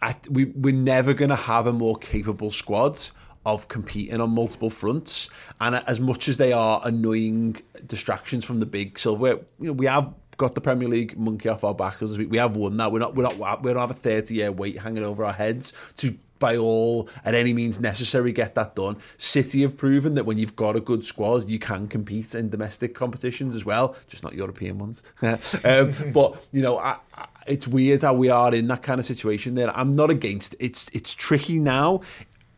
I 0.00 0.14
we 0.30 0.44
we're 0.44 0.72
never 0.72 1.14
going 1.14 1.30
to 1.30 1.34
have 1.34 1.66
a 1.66 1.72
more 1.72 1.96
capable 1.96 2.52
squad 2.52 3.00
of 3.46 3.68
competing 3.68 4.20
on 4.20 4.30
multiple 4.30 4.70
fronts. 4.70 5.28
And 5.60 5.76
as 5.76 6.00
much 6.00 6.28
as 6.28 6.36
they 6.36 6.52
are 6.52 6.80
annoying 6.84 7.62
distractions 7.86 8.44
from 8.44 8.60
the 8.60 8.66
big 8.66 8.98
silverware, 8.98 9.38
you 9.60 9.66
know, 9.66 9.72
we 9.72 9.86
have 9.86 10.12
got 10.36 10.54
the 10.54 10.60
Premier 10.60 10.88
League 10.88 11.16
monkey 11.16 11.48
off 11.48 11.64
our 11.64 11.74
back. 11.74 12.00
We 12.00 12.38
have 12.38 12.56
won 12.56 12.76
that. 12.78 12.92
We're 12.92 12.98
not. 12.98 13.14
We're 13.14 13.24
not. 13.24 13.62
We 13.62 13.72
don't 13.72 13.80
have 13.80 13.90
a 13.90 13.94
thirty-year 13.94 14.52
wait 14.52 14.78
hanging 14.78 15.04
over 15.04 15.24
our 15.24 15.32
heads 15.32 15.72
to. 15.98 16.16
By 16.40 16.56
all 16.56 17.08
at 17.24 17.32
any 17.32 17.54
means 17.54 17.80
necessary, 17.80 18.32
get 18.32 18.56
that 18.56 18.74
done. 18.74 18.96
City 19.16 19.62
have 19.62 19.78
proven 19.78 20.14
that 20.16 20.26
when 20.26 20.36
you've 20.36 20.56
got 20.56 20.76
a 20.76 20.80
good 20.80 21.02
squad, 21.02 21.48
you 21.48 21.60
can 21.60 21.86
compete 21.86 22.34
in 22.34 22.50
domestic 22.50 22.92
competitions 22.92 23.54
as 23.54 23.64
well, 23.64 23.96
just 24.08 24.24
not 24.24 24.34
European 24.34 24.76
ones. 24.76 25.04
um, 25.22 25.94
but 26.12 26.44
you 26.52 26.60
know, 26.60 26.76
I, 26.76 26.96
I, 27.14 27.26
it's 27.46 27.66
weird 27.66 28.02
how 28.02 28.14
we 28.14 28.28
are 28.28 28.52
in 28.52 28.66
that 28.66 28.82
kind 28.82 28.98
of 28.98 29.06
situation. 29.06 29.54
There, 29.54 29.74
I'm 29.74 29.92
not 29.92 30.10
against. 30.10 30.54
It's 30.58 30.88
it's 30.92 31.14
tricky 31.14 31.58
now. 31.60 32.02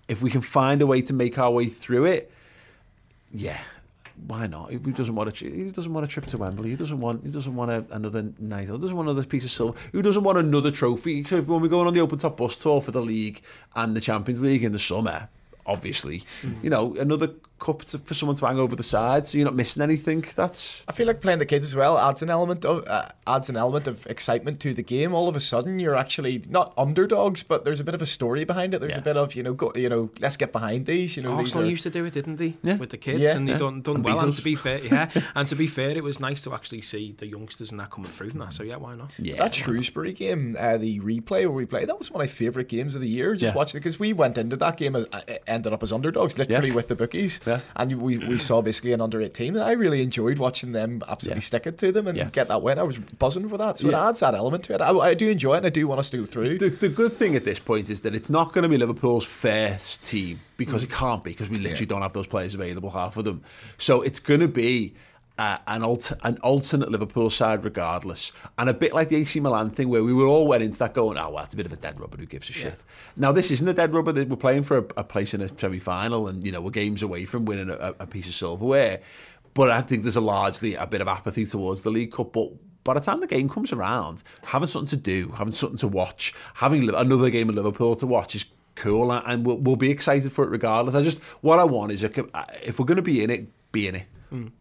if 0.08 0.22
we 0.22 0.30
can 0.30 0.40
find 0.40 0.80
a 0.82 0.86
way 0.86 1.02
to 1.02 1.12
make 1.12 1.38
our 1.38 1.50
way 1.50 1.68
through 1.68 2.06
it, 2.06 2.30
yeah, 3.32 3.60
why 4.26 4.46
not? 4.46 4.70
He 4.70 4.78
doesn't 4.78 5.14
want 5.14 5.42
a 5.42 5.44
he 5.44 5.70
doesn't 5.70 5.92
want 5.92 6.04
a 6.04 6.08
trip 6.08 6.26
to 6.26 6.38
Wembley. 6.38 6.70
He 6.70 6.76
doesn't 6.76 6.98
want 6.98 7.24
he 7.24 7.30
doesn't 7.30 7.54
want 7.54 7.70
a, 7.70 7.84
another 7.90 8.30
night. 8.38 8.68
He 8.68 8.78
doesn't 8.78 8.96
want 8.96 9.08
another 9.08 9.26
piece 9.26 9.44
of 9.44 9.50
silver. 9.50 9.78
Who 9.92 10.02
doesn't 10.02 10.22
want 10.22 10.38
another 10.38 10.70
trophy? 10.70 11.22
Because 11.22 11.46
when 11.46 11.60
we're 11.60 11.68
going 11.68 11.86
on 11.86 11.94
the 11.94 12.00
open 12.00 12.18
top 12.18 12.36
bus 12.36 12.56
tour 12.56 12.80
for 12.80 12.92
the 12.92 13.02
league 13.02 13.42
and 13.74 13.94
the 13.94 14.00
Champions 14.00 14.42
League 14.42 14.64
in 14.64 14.72
the 14.72 14.78
summer, 14.78 15.28
obviously, 15.66 16.22
you 16.62 16.70
know 16.70 16.94
another 16.96 17.30
cup 17.58 17.82
to, 17.86 17.98
for 17.98 18.12
someone 18.12 18.36
to 18.36 18.44
hang 18.46 18.58
over 18.58 18.76
the 18.76 18.82
side, 18.82 19.26
so 19.26 19.38
you're 19.38 19.46
not 19.46 19.54
missing 19.54 19.82
anything. 19.82 20.22
That's 20.36 20.82
I 20.86 20.92
feel 20.92 21.06
like 21.06 21.20
playing 21.22 21.38
the 21.38 21.46
kids 21.46 21.64
as 21.64 21.74
well 21.74 21.96
adds 21.98 22.22
an 22.22 22.30
element 22.30 22.64
of 22.66 22.86
uh, 22.86 23.08
adds 23.26 23.48
an 23.48 23.56
element 23.56 23.86
of 23.88 24.06
excitement 24.06 24.60
to 24.60 24.74
the 24.74 24.82
game. 24.82 25.14
All 25.14 25.28
of 25.28 25.36
a 25.36 25.40
sudden, 25.40 25.78
you're 25.78 25.94
actually 25.94 26.42
not 26.48 26.74
underdogs, 26.76 27.42
but 27.42 27.64
there's 27.64 27.80
a 27.80 27.84
bit 27.84 27.94
of 27.94 28.02
a 28.02 28.06
story 28.06 28.44
behind 28.44 28.74
it. 28.74 28.80
There's 28.80 28.92
Yeah. 28.92 28.98
a 28.98 29.02
bit 29.02 29.16
of 29.16 29.34
you 29.34 29.42
know, 29.42 29.54
go, 29.54 29.72
you 29.74 29.88
know, 29.88 30.10
let's 30.20 30.36
get 30.36 30.52
behind 30.52 30.84
these. 30.86 31.16
You 31.16 31.22
know, 31.22 31.30
these 31.38 31.46
Arsenal 31.48 31.64
are- 31.66 31.70
used 31.70 31.82
to 31.84 31.90
do 31.90 32.04
it, 32.04 32.12
didn't 32.12 32.36
they? 32.36 32.54
Yeah. 32.62 32.76
With 32.76 32.90
the 32.90 32.98
kids, 32.98 33.20
Yeah. 33.20 33.36
and 33.36 33.48
they 33.48 33.52
Yeah. 33.52 33.58
done 33.58 33.80
done 33.80 33.96
And 33.96 34.04
well. 34.04 34.20
And 34.20 34.34
to 34.34 34.42
be 34.42 34.54
fair, 34.54 34.84
yeah, 34.84 35.10
and 35.34 35.48
to 35.48 35.54
be 35.56 35.66
fair, 35.66 35.90
it 35.90 36.04
was 36.04 36.20
nice 36.20 36.42
to 36.42 36.52
actually 36.54 36.82
see 36.82 37.14
the 37.16 37.26
youngsters 37.26 37.70
and 37.70 37.80
that 37.80 37.90
coming 37.90 38.10
through 38.10 38.30
from 38.30 38.40
that. 38.40 38.52
So 38.52 38.62
yeah, 38.64 38.76
why 38.76 38.94
not? 38.96 39.12
yeah. 39.18 39.36
That 39.36 39.54
Shrewsbury 39.54 40.12
game, 40.12 40.56
uh, 40.58 40.76
the 40.76 41.00
replay 41.00 41.40
where 41.46 41.50
we 41.50 41.64
played, 41.64 41.88
that 41.88 41.98
was 41.98 42.10
one 42.10 42.20
of 42.20 42.28
my 42.28 42.32
favourite 42.32 42.68
games 42.68 42.94
of 42.94 43.00
the 43.00 43.08
year. 43.08 43.34
Just 43.34 43.54
Yeah. 43.54 43.56
watching 43.56 43.78
it 43.78 43.80
because 43.80 43.98
we 43.98 44.12
went 44.12 44.36
into 44.36 44.56
that 44.56 44.76
game, 44.76 44.94
uh, 44.94 45.04
uh, 45.12 45.20
ended 45.56 45.72
up 45.72 45.82
as 45.82 45.92
underdogs, 45.92 46.38
literally 46.38 46.68
Yeah. 46.68 46.74
with 46.74 46.88
the 46.88 46.94
bookies, 46.94 47.40
Yeah. 47.44 47.60
and 47.74 48.00
we, 48.00 48.18
we 48.18 48.38
saw 48.38 48.62
basically 48.62 48.92
an 48.92 49.00
under 49.00 49.20
18. 49.20 49.56
And 49.56 49.64
I 49.64 49.72
really 49.72 50.02
enjoyed 50.02 50.38
watching 50.38 50.72
them 50.72 51.02
absolutely 51.08 51.40
Yeah. 51.40 51.46
stick 51.46 51.66
it 51.66 51.78
to 51.78 51.90
them 51.90 52.06
and 52.06 52.32
get 52.32 52.48
that 52.48 52.62
win. 52.62 52.78
I 52.78 52.84
was 52.84 52.98
buzzing 52.98 53.48
for 53.48 53.58
that, 53.58 53.78
so 53.78 53.88
it 53.88 53.94
adds 53.94 54.20
that 54.20 54.34
element 54.34 54.64
to 54.64 54.74
it. 54.74 54.80
I, 54.80 54.90
I 54.90 55.14
do 55.14 55.28
enjoy 55.28 55.54
it, 55.54 55.58
and 55.58 55.66
I 55.66 55.70
do 55.70 55.88
want 55.88 55.98
us 55.98 56.10
to 56.10 56.18
go 56.18 56.26
through. 56.26 56.58
The, 56.58 56.68
the 56.68 56.88
good 56.88 57.12
thing 57.12 57.34
at 57.34 57.44
this 57.44 57.58
point 57.58 57.90
is 57.90 58.02
that 58.02 58.14
it's 58.14 58.30
not 58.30 58.52
going 58.52 58.62
to 58.62 58.68
be 58.68 58.78
Liverpool's 58.78 59.24
first 59.24 60.04
team 60.04 60.40
because 60.56 60.82
mm. 60.82 60.86
it 60.86 60.90
can't 60.92 61.24
be 61.24 61.30
because 61.30 61.48
we 61.48 61.58
literally 61.58 61.86
don't 61.86 62.02
have 62.02 62.12
those 62.12 62.26
players 62.26 62.54
available, 62.54 62.90
half 62.90 63.16
of 63.16 63.24
them. 63.24 63.42
So 63.78 64.02
it's 64.02 64.20
going 64.20 64.40
to 64.40 64.48
be 64.48 64.94
uh, 65.38 65.58
an, 65.66 65.82
alter, 65.82 66.16
an 66.22 66.38
alternate 66.38 66.90
Liverpool 66.90 67.28
side 67.30 67.64
regardless. 67.64 68.32
And 68.58 68.70
a 68.70 68.74
bit 68.74 68.94
like 68.94 69.08
the 69.10 69.16
AC 69.16 69.38
Milan 69.40 69.70
thing 69.70 69.88
where 69.88 70.02
we 70.02 70.12
were 70.12 70.26
all 70.26 70.46
went 70.46 70.62
into 70.62 70.78
that 70.78 70.94
going, 70.94 71.18
oh, 71.18 71.30
well, 71.30 71.44
it's 71.44 71.52
a 71.54 71.56
bit 71.56 71.66
of 71.66 71.72
a 71.72 71.76
dead 71.76 72.00
rubber, 72.00 72.16
who 72.16 72.26
gives 72.26 72.48
a 72.48 72.52
shit. 72.52 72.84
Now, 73.16 73.32
this 73.32 73.50
isn't 73.50 73.68
a 73.68 73.74
dead 73.74 73.92
rubber. 73.92 74.12
We're 74.12 74.36
playing 74.36 74.62
for 74.62 74.78
a, 74.78 74.84
a 74.96 75.04
place 75.04 75.34
in 75.34 75.40
a 75.42 75.48
semi-final 75.58 76.28
and, 76.28 76.44
you 76.44 76.52
know, 76.52 76.60
we're 76.60 76.70
games 76.70 77.02
away 77.02 77.24
from 77.26 77.44
winning 77.44 77.68
a, 77.70 77.94
a 78.00 78.06
piece 78.06 78.26
of 78.28 78.34
silverware. 78.34 79.00
But 79.54 79.70
I 79.70 79.80
think 79.82 80.02
there's 80.02 80.16
a 80.16 80.20
largely 80.20 80.74
a 80.74 80.86
bit 80.86 81.00
of 81.00 81.08
apathy 81.08 81.46
towards 81.46 81.82
the 81.82 81.90
League 81.90 82.12
Cup. 82.12 82.32
But 82.32 82.50
by 82.84 82.94
the 82.94 83.00
time 83.00 83.20
the 83.20 83.26
game 83.26 83.48
comes 83.48 83.72
around, 83.72 84.22
having 84.44 84.68
something 84.68 84.88
to 84.88 84.96
do, 84.96 85.32
having 85.36 85.54
something 85.54 85.78
to 85.78 85.88
watch, 85.88 86.34
having 86.54 86.88
another 86.94 87.30
game 87.30 87.48
of 87.48 87.54
Liverpool 87.56 87.96
to 87.96 88.06
watch 88.06 88.34
is 88.34 88.44
cool, 88.74 89.10
and- 89.12 89.24
and 89.26 89.46
we'll, 89.46 89.56
we'll 89.56 89.76
be 89.76 89.90
excited 89.90 90.30
for 90.32 90.44
it 90.44 90.50
regardless. 90.50 90.94
I 90.94 91.02
just 91.02 91.18
what 91.40 91.58
I 91.58 91.64
want 91.64 91.92
is 91.92 92.04
a, 92.04 92.10
if 92.62 92.78
we're 92.78 92.84
going 92.86 92.96
to 92.96 93.02
be 93.02 93.22
in 93.24 93.30
it, 93.30 93.48
be 93.72 93.88
in 93.88 93.94
it. 93.96 94.06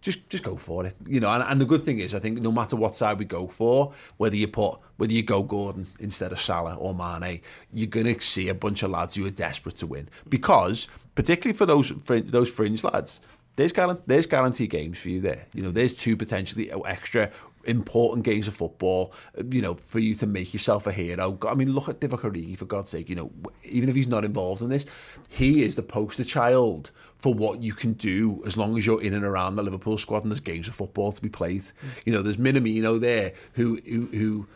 Just 0.02 0.30
just 0.30 0.44
go 0.44 0.56
for 0.56 0.86
it, 0.86 0.96
you 1.08 1.20
know. 1.20 1.30
And, 1.30 1.44
and 1.44 1.60
the 1.60 1.66
good 1.66 1.84
thing 1.84 2.00
is, 2.00 2.14
I 2.14 2.20
think 2.20 2.40
no 2.42 2.52
matter 2.52 2.76
what 2.76 2.96
side 2.96 3.20
we 3.20 3.26
go 3.26 3.48
for, 3.48 3.94
whether 4.18 4.36
you 4.36 4.48
put 4.48 4.80
whether 4.98 5.14
you 5.14 5.24
go 5.24 5.44
Gordon 5.44 5.88
instead 6.00 6.32
of 6.32 6.40
Salah 6.40 6.76
or 6.76 6.94
Mane, 6.94 7.42
you're 7.74 7.88
to 7.88 8.20
see 8.22 8.48
a 8.50 8.54
bunch 8.54 8.84
of 8.84 8.92
lads 8.92 9.16
who 9.16 9.26
are 9.26 9.32
desperate 9.32 9.78
to 9.78 9.88
win 9.88 10.10
because, 10.30 10.88
particularly 11.16 11.58
for 11.58 11.66
those 11.66 11.90
for 11.90 12.22
those 12.22 12.50
fringe 12.50 12.84
lads, 12.84 13.22
there's 13.56 13.74
guarantee, 13.74 14.04
there's 14.06 14.26
guarantee 14.26 14.68
games 14.68 14.98
for 14.98 15.10
you 15.10 15.22
there. 15.22 15.46
You 15.54 15.64
know, 15.64 15.72
there's 15.72 15.96
two 15.96 16.16
potentially 16.16 16.72
oh, 16.72 16.82
extra 16.82 17.32
important 17.66 18.24
games 18.26 18.48
of 18.48 18.56
football, 18.56 19.14
uh, 19.38 19.44
you 19.50 19.62
know, 19.62 19.76
for 19.76 20.00
you 20.00 20.16
to 20.16 20.28
make 20.28 20.54
yourself 20.54 20.88
a 20.88 20.92
hero. 20.92 21.38
I 21.48 21.54
mean, 21.54 21.72
look 21.72 21.90
at 21.90 22.00
Divock 22.00 22.22
Origi, 22.22 22.58
for 22.58 22.66
God's 22.66 22.90
sake, 22.90 23.10
you 23.10 23.16
know, 23.16 23.32
even 23.64 23.90
if 23.90 23.96
he's 23.96 24.08
not 24.08 24.26
involved 24.26 24.62
in 24.62 24.70
this, 24.70 24.86
he 25.30 25.64
is 25.64 25.76
the 25.76 25.84
poster 25.84 26.24
child 26.24 26.92
for 27.16 27.34
what 27.34 27.62
you 27.62 27.74
can 27.74 27.94
do 27.94 28.44
as 28.46 28.58
long 28.58 28.78
as 28.78 28.86
you're 28.86 29.02
in 29.02 29.14
and 29.14 29.24
around 29.24 29.56
the 29.56 29.64
Liverpool 29.64 29.98
squad 29.98 30.24
and 30.24 30.32
there's 30.32 30.40
games 30.40 30.68
of 30.68 30.76
football 30.76 31.12
to 31.12 31.22
be 31.22 31.30
played. 31.30 31.64
You 32.06 32.14
know, 32.14 32.22
there's 32.22 32.38
Minamino 32.38 33.00
there 33.00 33.34
who, 33.54 33.80
who, 33.86 34.06
who 34.08 34.48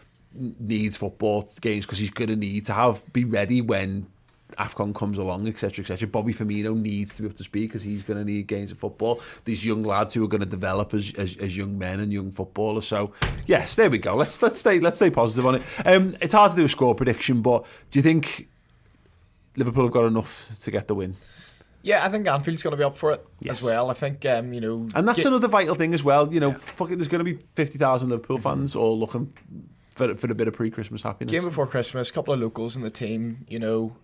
needs 0.60 0.95
football 0.95 1.51
games 1.62 1.86
because 1.86 1.97
he's 1.97 2.10
going 2.10 2.30
to 2.30 2.36
need 2.36 2.66
to 2.66 2.74
have 2.74 3.03
be 3.14 3.24
ready 3.24 3.62
when 3.62 4.07
AFCON 4.58 4.93
comes 4.95 5.18
along, 5.18 5.47
etc., 5.47 5.84
etc. 5.84 6.08
Bobby 6.08 6.34
Firmino 6.34 6.76
needs 6.76 7.16
to 7.16 7.22
be 7.22 7.30
up 7.30 7.36
to 7.36 7.43
speed 7.43 7.68
because 7.68 7.84
he's 7.84 8.04
going 8.04 8.18
to 8.18 8.26
need 8.26 8.47
games 8.47 8.72
of 8.72 8.78
football. 8.78 9.22
These 9.45 9.64
young 9.64 9.84
lads 9.84 10.14
who 10.14 10.24
are 10.24 10.28
going 10.28 10.41
to 10.41 10.47
develop 10.47 10.93
as, 10.93 11.14
as, 11.18 11.38
as, 11.38 11.56
young 11.56 11.78
men 11.78 12.00
and 12.00 12.12
young 12.12 12.32
footballers. 12.32 12.88
So, 12.88 13.14
yes, 13.45 13.76
there 13.76 13.89
we 13.89 13.97
go. 13.97 14.16
Let's 14.16 14.41
let's 14.41 14.60
stay 14.60 14.80
let's 14.80 15.00
stay 15.00 15.10
positive 15.10 15.45
on 15.45 15.56
it. 15.56 15.64
Um, 15.86 16.16
it's 16.22 16.34
hard 16.34 16.52
to 16.52 16.58
do 16.58 16.66
a 16.66 16.70
score 16.70 16.95
prediction, 16.95 17.41
but 17.41 17.66
do 17.91 18.00
you 18.00 18.04
think 18.04 18.47
Liverpool 19.56 19.84
have 19.84 19.93
got 19.93 20.06
enough 20.06 20.50
to 20.62 20.72
get 20.72 20.88
the 20.88 20.95
win? 20.95 21.16
Yeah, 21.82 22.06
I 22.06 22.10
think 22.10 22.28
Anfield's 22.28 22.62
going 22.62 22.72
to 22.72 22.78
be 22.78 22.84
up 22.84 22.97
for 22.97 23.12
it 23.12 23.26
yes. 23.39 23.58
as 23.58 23.64
well. 23.64 23.89
I 23.89 23.93
think 23.93 24.26
um, 24.26 24.54
you 24.54 24.60
know, 24.62 24.89
and 24.95 25.08
that's 25.08 25.18
get, 25.18 25.28
another 25.28 25.47
vital 25.47 25.76
thing 25.76 25.93
as 25.93 26.04
well. 26.04 26.34
You 26.34 26.39
know, 26.39 26.50
yeah. 26.50 26.58
fuck 26.58 26.91
it, 26.91 26.97
there's 26.97 27.08
going 27.08 27.24
to 27.24 27.32
be 27.32 27.39
fifty 27.54 27.78
thousand 27.78 28.10
Liverpool 28.10 28.38
mm-hmm. 28.38 28.60
fans 28.60 28.76
all 28.76 29.00
looking 29.00 29.34
for, 29.95 30.16
for 30.16 30.32
a 30.32 30.36
bit 30.36 30.47
of 30.47 30.54
pre-Christmas 30.54 31.04
happiness. 31.04 31.32
Game 31.32 31.43
before 31.43 31.68
Christmas, 31.68 32.10
a 32.10 32.14
couple 32.14 32.34
of 32.34 32.39
locals 32.39 32.76
in 32.76 32.82
the 32.82 32.89
team. 32.89 33.45
You 33.47 33.60
know, 33.60 33.95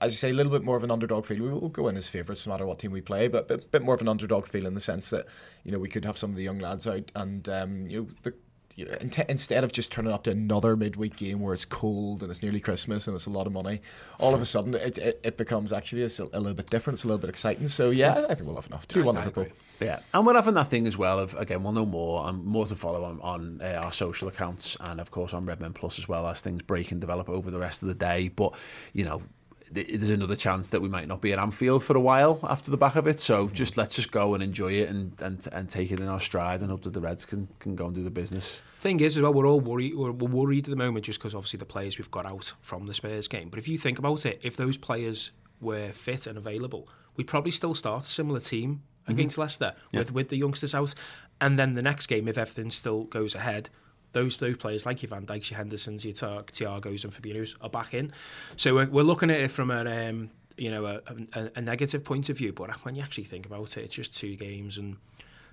as 0.00 0.12
you 0.12 0.16
say, 0.16 0.30
a 0.30 0.34
little 0.34 0.52
bit 0.52 0.62
more 0.62 0.76
of 0.76 0.84
an 0.84 0.90
underdog 0.90 1.26
feel. 1.26 1.42
We 1.42 1.52
will 1.52 1.68
go 1.68 1.88
in 1.88 1.96
as 1.96 2.08
favourites 2.08 2.46
no 2.46 2.52
matter 2.52 2.66
what 2.66 2.78
team 2.78 2.92
we 2.92 3.00
play, 3.00 3.28
but 3.28 3.42
a 3.42 3.56
bit, 3.56 3.70
bit 3.70 3.82
more 3.82 3.94
of 3.94 4.00
an 4.00 4.08
underdog 4.08 4.46
feel 4.46 4.66
in 4.66 4.74
the 4.74 4.80
sense 4.80 5.10
that 5.10 5.26
you 5.64 5.72
know 5.72 5.78
we 5.78 5.88
could 5.88 6.04
have 6.04 6.18
some 6.18 6.30
of 6.30 6.36
the 6.36 6.42
young 6.42 6.58
lads 6.58 6.86
out, 6.86 7.10
and 7.14 7.48
um, 7.48 7.86
you 7.86 8.02
know 8.02 8.08
the 8.22 8.34
you 8.76 8.84
know, 8.84 8.94
instead 9.28 9.64
of 9.64 9.72
just 9.72 9.90
turning 9.90 10.12
up 10.12 10.24
to 10.24 10.30
another 10.30 10.76
midweek 10.76 11.16
game 11.16 11.40
where 11.40 11.54
it's 11.54 11.64
cold 11.64 12.22
and 12.22 12.30
it's 12.30 12.42
nearly 12.42 12.60
Christmas 12.60 13.06
and 13.06 13.16
it's 13.16 13.24
a 13.24 13.30
lot 13.30 13.46
of 13.46 13.52
money, 13.54 13.80
all 14.20 14.34
of 14.34 14.42
a 14.42 14.46
sudden 14.46 14.74
it, 14.74 14.98
it, 14.98 15.20
it 15.24 15.36
becomes 15.38 15.72
actually 15.72 16.02
a, 16.02 16.08
a, 16.34 16.38
little 16.38 16.54
bit 16.54 16.68
different. 16.68 16.98
It's 16.98 17.04
a 17.04 17.08
little 17.08 17.18
bit 17.18 17.30
exciting. 17.30 17.68
So 17.68 17.88
yeah, 17.88 18.26
I 18.28 18.34
think 18.34 18.46
we'll 18.46 18.56
have 18.56 18.66
enough. 18.66 18.86
Two 18.86 19.02
one 19.02 19.14
Liverpool. 19.14 19.46
Yeah, 19.80 20.00
and 20.12 20.26
we're 20.26 20.34
having 20.34 20.54
that 20.54 20.68
thing 20.68 20.86
as 20.86 20.96
well 20.98 21.18
of 21.18 21.34
again 21.34 21.62
we'll 21.62 21.72
know 21.72 21.86
more 21.86 22.28
and 22.28 22.44
more 22.44 22.66
to 22.66 22.76
follow 22.76 23.02
on, 23.04 23.20
on 23.22 23.60
uh, 23.62 23.80
our 23.82 23.92
social 23.92 24.28
accounts 24.28 24.76
and 24.80 25.00
of 25.00 25.10
course 25.10 25.32
on 25.32 25.46
Redmen 25.46 25.72
Plus 25.72 25.98
as 25.98 26.06
well 26.06 26.26
as 26.26 26.42
things 26.42 26.62
break 26.62 26.92
and 26.92 27.00
develop 27.00 27.30
over 27.30 27.50
the 27.50 27.58
rest 27.58 27.82
of 27.82 27.88
the 27.88 27.94
day. 27.94 28.28
But 28.28 28.52
you 28.92 29.06
know 29.06 29.22
there's 29.70 30.10
another 30.10 30.36
chance 30.36 30.68
that 30.68 30.80
we 30.80 30.88
might 30.88 31.08
not 31.08 31.20
be 31.20 31.32
at 31.32 31.38
Anfield 31.38 31.82
for 31.82 31.96
a 31.96 32.00
while 32.00 32.38
after 32.48 32.70
the 32.70 32.76
back 32.76 32.96
of 32.96 33.06
it. 33.06 33.20
So 33.20 33.48
just 33.48 33.76
let's 33.76 33.96
just 33.96 34.12
go 34.12 34.34
and 34.34 34.42
enjoy 34.42 34.72
it 34.72 34.88
and, 34.88 35.20
and 35.20 35.46
and 35.52 35.68
take 35.68 35.90
it 35.90 36.00
in 36.00 36.06
our 36.06 36.20
stride 36.20 36.60
and 36.60 36.70
hope 36.70 36.82
that 36.82 36.92
the 36.92 37.00
Reds 37.00 37.24
can, 37.24 37.48
can 37.58 37.74
go 37.74 37.86
and 37.86 37.94
do 37.94 38.02
the 38.02 38.10
business. 38.10 38.60
Thing 38.80 39.00
is, 39.00 39.16
as 39.16 39.22
well, 39.22 39.32
we're 39.32 39.46
all 39.46 39.60
worried. 39.60 39.96
We're, 39.96 40.12
we're 40.12 40.30
worried 40.30 40.66
at 40.66 40.70
the 40.70 40.76
moment 40.76 41.06
just 41.06 41.18
because 41.18 41.34
obviously 41.34 41.58
the 41.58 41.64
players 41.64 41.98
we've 41.98 42.10
got 42.10 42.30
out 42.30 42.52
from 42.60 42.86
the 42.86 42.94
Spurs 42.94 43.26
game. 43.26 43.48
But 43.48 43.58
if 43.58 43.66
you 43.66 43.78
think 43.78 43.98
about 43.98 44.24
it, 44.24 44.40
if 44.42 44.56
those 44.56 44.76
players 44.76 45.32
were 45.60 45.90
fit 45.90 46.26
and 46.26 46.38
available, 46.38 46.88
we'd 47.16 47.26
probably 47.26 47.50
still 47.50 47.74
start 47.74 48.04
a 48.04 48.06
similar 48.06 48.40
team 48.40 48.82
mm-hmm. 49.02 49.12
against 49.12 49.38
Leicester 49.38 49.74
yeah. 49.90 50.00
with 50.00 50.12
with 50.12 50.28
the 50.28 50.36
youngsters 50.36 50.74
out. 50.74 50.94
And 51.40 51.58
then 51.58 51.74
the 51.74 51.82
next 51.82 52.06
game, 52.06 52.28
if 52.28 52.38
everything 52.38 52.70
still 52.70 53.04
goes 53.04 53.34
ahead, 53.34 53.70
those 54.16 54.38
those 54.38 54.56
players 54.56 54.86
like 54.86 55.02
your 55.02 55.10
Van 55.10 55.26
Dijks, 55.26 55.50
your 55.50 55.58
Hendersons, 55.58 56.04
your 56.04 56.14
Thiagos 56.14 57.04
and 57.04 57.12
Fabinho's 57.12 57.54
are 57.60 57.68
back 57.68 57.92
in. 57.92 58.12
So 58.56 58.74
we're, 58.74 58.86
we're 58.86 59.02
looking 59.02 59.30
at 59.30 59.40
it 59.40 59.50
from 59.50 59.70
an 59.70 59.86
um, 59.86 60.30
you 60.56 60.70
know 60.70 60.86
a, 60.86 61.00
a, 61.34 61.50
a 61.56 61.60
negative 61.60 62.02
point 62.02 62.28
of 62.30 62.38
view, 62.38 62.52
but 62.52 62.70
when 62.84 62.94
you 62.94 63.02
actually 63.02 63.24
think 63.24 63.46
about 63.46 63.76
it, 63.76 63.84
it's 63.84 63.94
just 63.94 64.16
two 64.16 64.34
games 64.36 64.78
and 64.78 64.96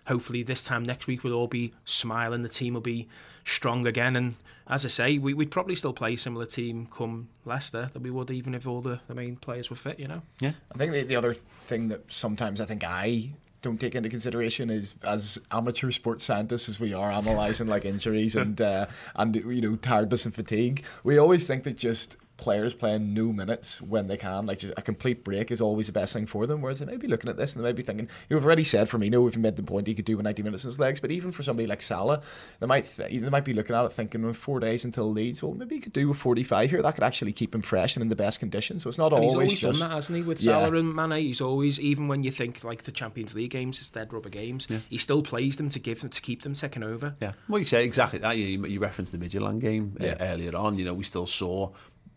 hopefully 0.08 0.44
this 0.44 0.64
time 0.64 0.84
next 0.84 1.08
week 1.08 1.24
we'll 1.24 1.34
all 1.34 1.48
be 1.48 1.74
smiling. 1.86 2.42
The 2.42 2.50
team 2.50 2.74
will 2.74 2.82
be 2.82 3.08
strong 3.44 3.86
again. 3.86 4.16
And 4.16 4.36
as 4.68 4.86
I 4.86 4.90
say 4.90 5.18
we, 5.18 5.34
would 5.34 5.52
probably 5.52 5.76
still 5.76 5.94
play 5.94 6.14
a 6.14 6.18
similar 6.18 6.46
team 6.46 6.88
come 6.88 7.30
Leicester 7.46 7.90
that 7.92 8.02
we 8.02 8.12
would 8.12 8.32
even 8.32 8.56
if 8.56 8.68
all 8.68 8.82
the, 8.82 9.02
the 9.08 9.16
main 9.16 9.36
players 9.36 9.70
were 9.70 9.76
fit 9.76 10.00
you 10.00 10.08
know? 10.08 10.22
Yeah. 10.40 10.54
I 10.74 10.78
think 10.78 10.94
the, 10.94 11.04
the 11.04 11.16
other 11.16 11.34
thing 11.34 11.90
that 11.90 12.12
sometimes 12.12 12.62
I 12.62 12.66
think 12.66 12.84
I 12.84 13.32
don't 13.64 13.80
take 13.80 13.96
into 13.96 14.10
consideration 14.10 14.70
is 14.70 14.94
as 15.04 15.40
amateur 15.50 15.90
sports 15.90 16.24
scientists 16.24 16.70
as 16.70 16.80
we 16.80 16.94
are 16.94 17.12
analysing 17.12 17.66
like 17.66 17.86
injuries 17.86 18.36
and 18.36 18.62
uh, 18.62 18.86
and 19.16 19.36
you 19.36 19.62
know 19.62 19.76
tiredness 19.78 20.26
and 20.26 20.36
fatigue 20.36 20.86
we 21.04 21.18
always 21.18 21.48
think 21.48 21.64
that 21.64 21.78
just 21.78 22.18
players 22.38 22.74
playing 22.74 23.14
new 23.14 23.32
minutes 23.32 23.82
when 23.82 24.08
they 24.08 24.18
can, 24.18 24.46
like 24.46 24.60
just 24.60 24.74
a 24.76 24.82
complete 24.82 25.24
break 25.24 25.52
is 25.52 25.62
always 25.62 25.88
the 25.88 25.94
best 25.94 26.14
thing 26.14 26.26
for 26.26 26.46
them. 26.46 26.62
Whereas 26.62 26.80
they 26.80 26.86
may 26.86 26.98
be 26.98 27.08
looking 27.08 27.30
at 27.30 27.38
this 27.38 27.56
and 27.56 27.64
they 27.64 27.70
may 27.70 27.74
be 27.74 27.84
thinking, 27.84 28.08
you 28.30 28.36
know, 28.36 28.38
we've 28.38 28.46
already 28.46 28.64
said 28.64 28.90
for 28.90 28.98
me, 28.98 29.10
no, 29.10 29.22
we've 29.22 29.38
made 29.38 29.56
the 29.56 29.64
point 29.64 29.88
he 29.88 29.94
could 29.94 30.06
do 30.06 30.18
with 30.18 30.24
90 30.24 30.44
minutes 30.44 30.64
in 30.64 30.70
his 30.70 30.80
legs, 30.80 31.00
but 31.00 31.12
even 31.12 31.32
for 31.32 31.44
somebody 31.44 31.68
like 31.68 31.82
Salah, 31.82 32.22
they 32.60 32.66
might 32.66 32.86
th- 32.86 33.12
they 33.12 33.30
might 33.30 33.46
be 33.46 33.54
looking 33.54 33.76
at 33.76 33.86
it 33.86 33.94
thinking, 33.94 34.24
well, 34.24 34.34
four 34.34 34.60
days 34.60 34.84
until 34.84 35.12
Leeds, 35.12 35.44
well, 35.44 35.54
maybe 35.54 35.76
he 35.76 35.82
could 35.82 35.94
do 35.94 36.08
with 36.08 36.18
45 36.18 36.70
here. 36.70 36.82
That 36.82 36.96
could 36.96 37.04
actually 37.04 37.34
keep 37.34 37.54
him 37.54 37.62
fresh 37.62 37.96
and 37.96 38.02
in 38.02 38.10
the 38.10 38.16
best 38.16 38.40
condition. 38.40 38.80
So 38.80 38.90
it's 38.90 38.98
not 38.98 39.14
and 39.14 39.24
always, 39.24 39.30
he's 39.30 39.36
always 39.36 39.60
just, 39.60 39.80
done 39.80 39.90
that, 39.90 39.96
hasn't 39.96 40.18
he? 40.18 40.24
With 40.24 40.42
yeah. 40.42 40.54
Salah 40.54 40.76
and 40.76 40.96
Mane, 40.96 41.24
he's 41.24 41.42
always 41.42 41.80
even 41.80 42.08
when 42.08 42.24
you 42.24 42.32
think 42.32 42.64
like 42.64 42.84
the 42.84 42.92
Champions 42.92 43.36
League 43.36 43.52
games, 43.52 43.80
it's 43.80 43.90
dead 43.90 44.12
rubber 44.12 44.30
games. 44.30 44.68
Yeah. 44.70 44.80
He 44.90 44.98
still 44.98 45.22
plays 45.22 45.58
them 45.58 45.70
to 45.70 45.80
give 45.80 46.02
them 46.02 46.10
to 46.10 46.22
keep 46.22 46.42
them 46.42 46.54
ticking 46.54 46.84
over. 46.84 47.16
Yeah, 47.22 47.34
well, 47.48 47.60
you 47.60 47.66
say 47.66 47.84
exactly 47.84 48.20
that. 48.20 48.38
You, 48.38 48.66
you 48.66 48.80
referenced 48.80 49.12
the 49.12 49.18
Milan 49.18 49.60
game 49.60 49.96
yeah. 50.00 50.12
uh, 50.20 50.26
earlier 50.26 50.56
on. 50.56 50.78
You 50.78 50.86
know, 50.86 50.94
we 50.94 51.04
still 51.04 51.26
saw 51.26 51.72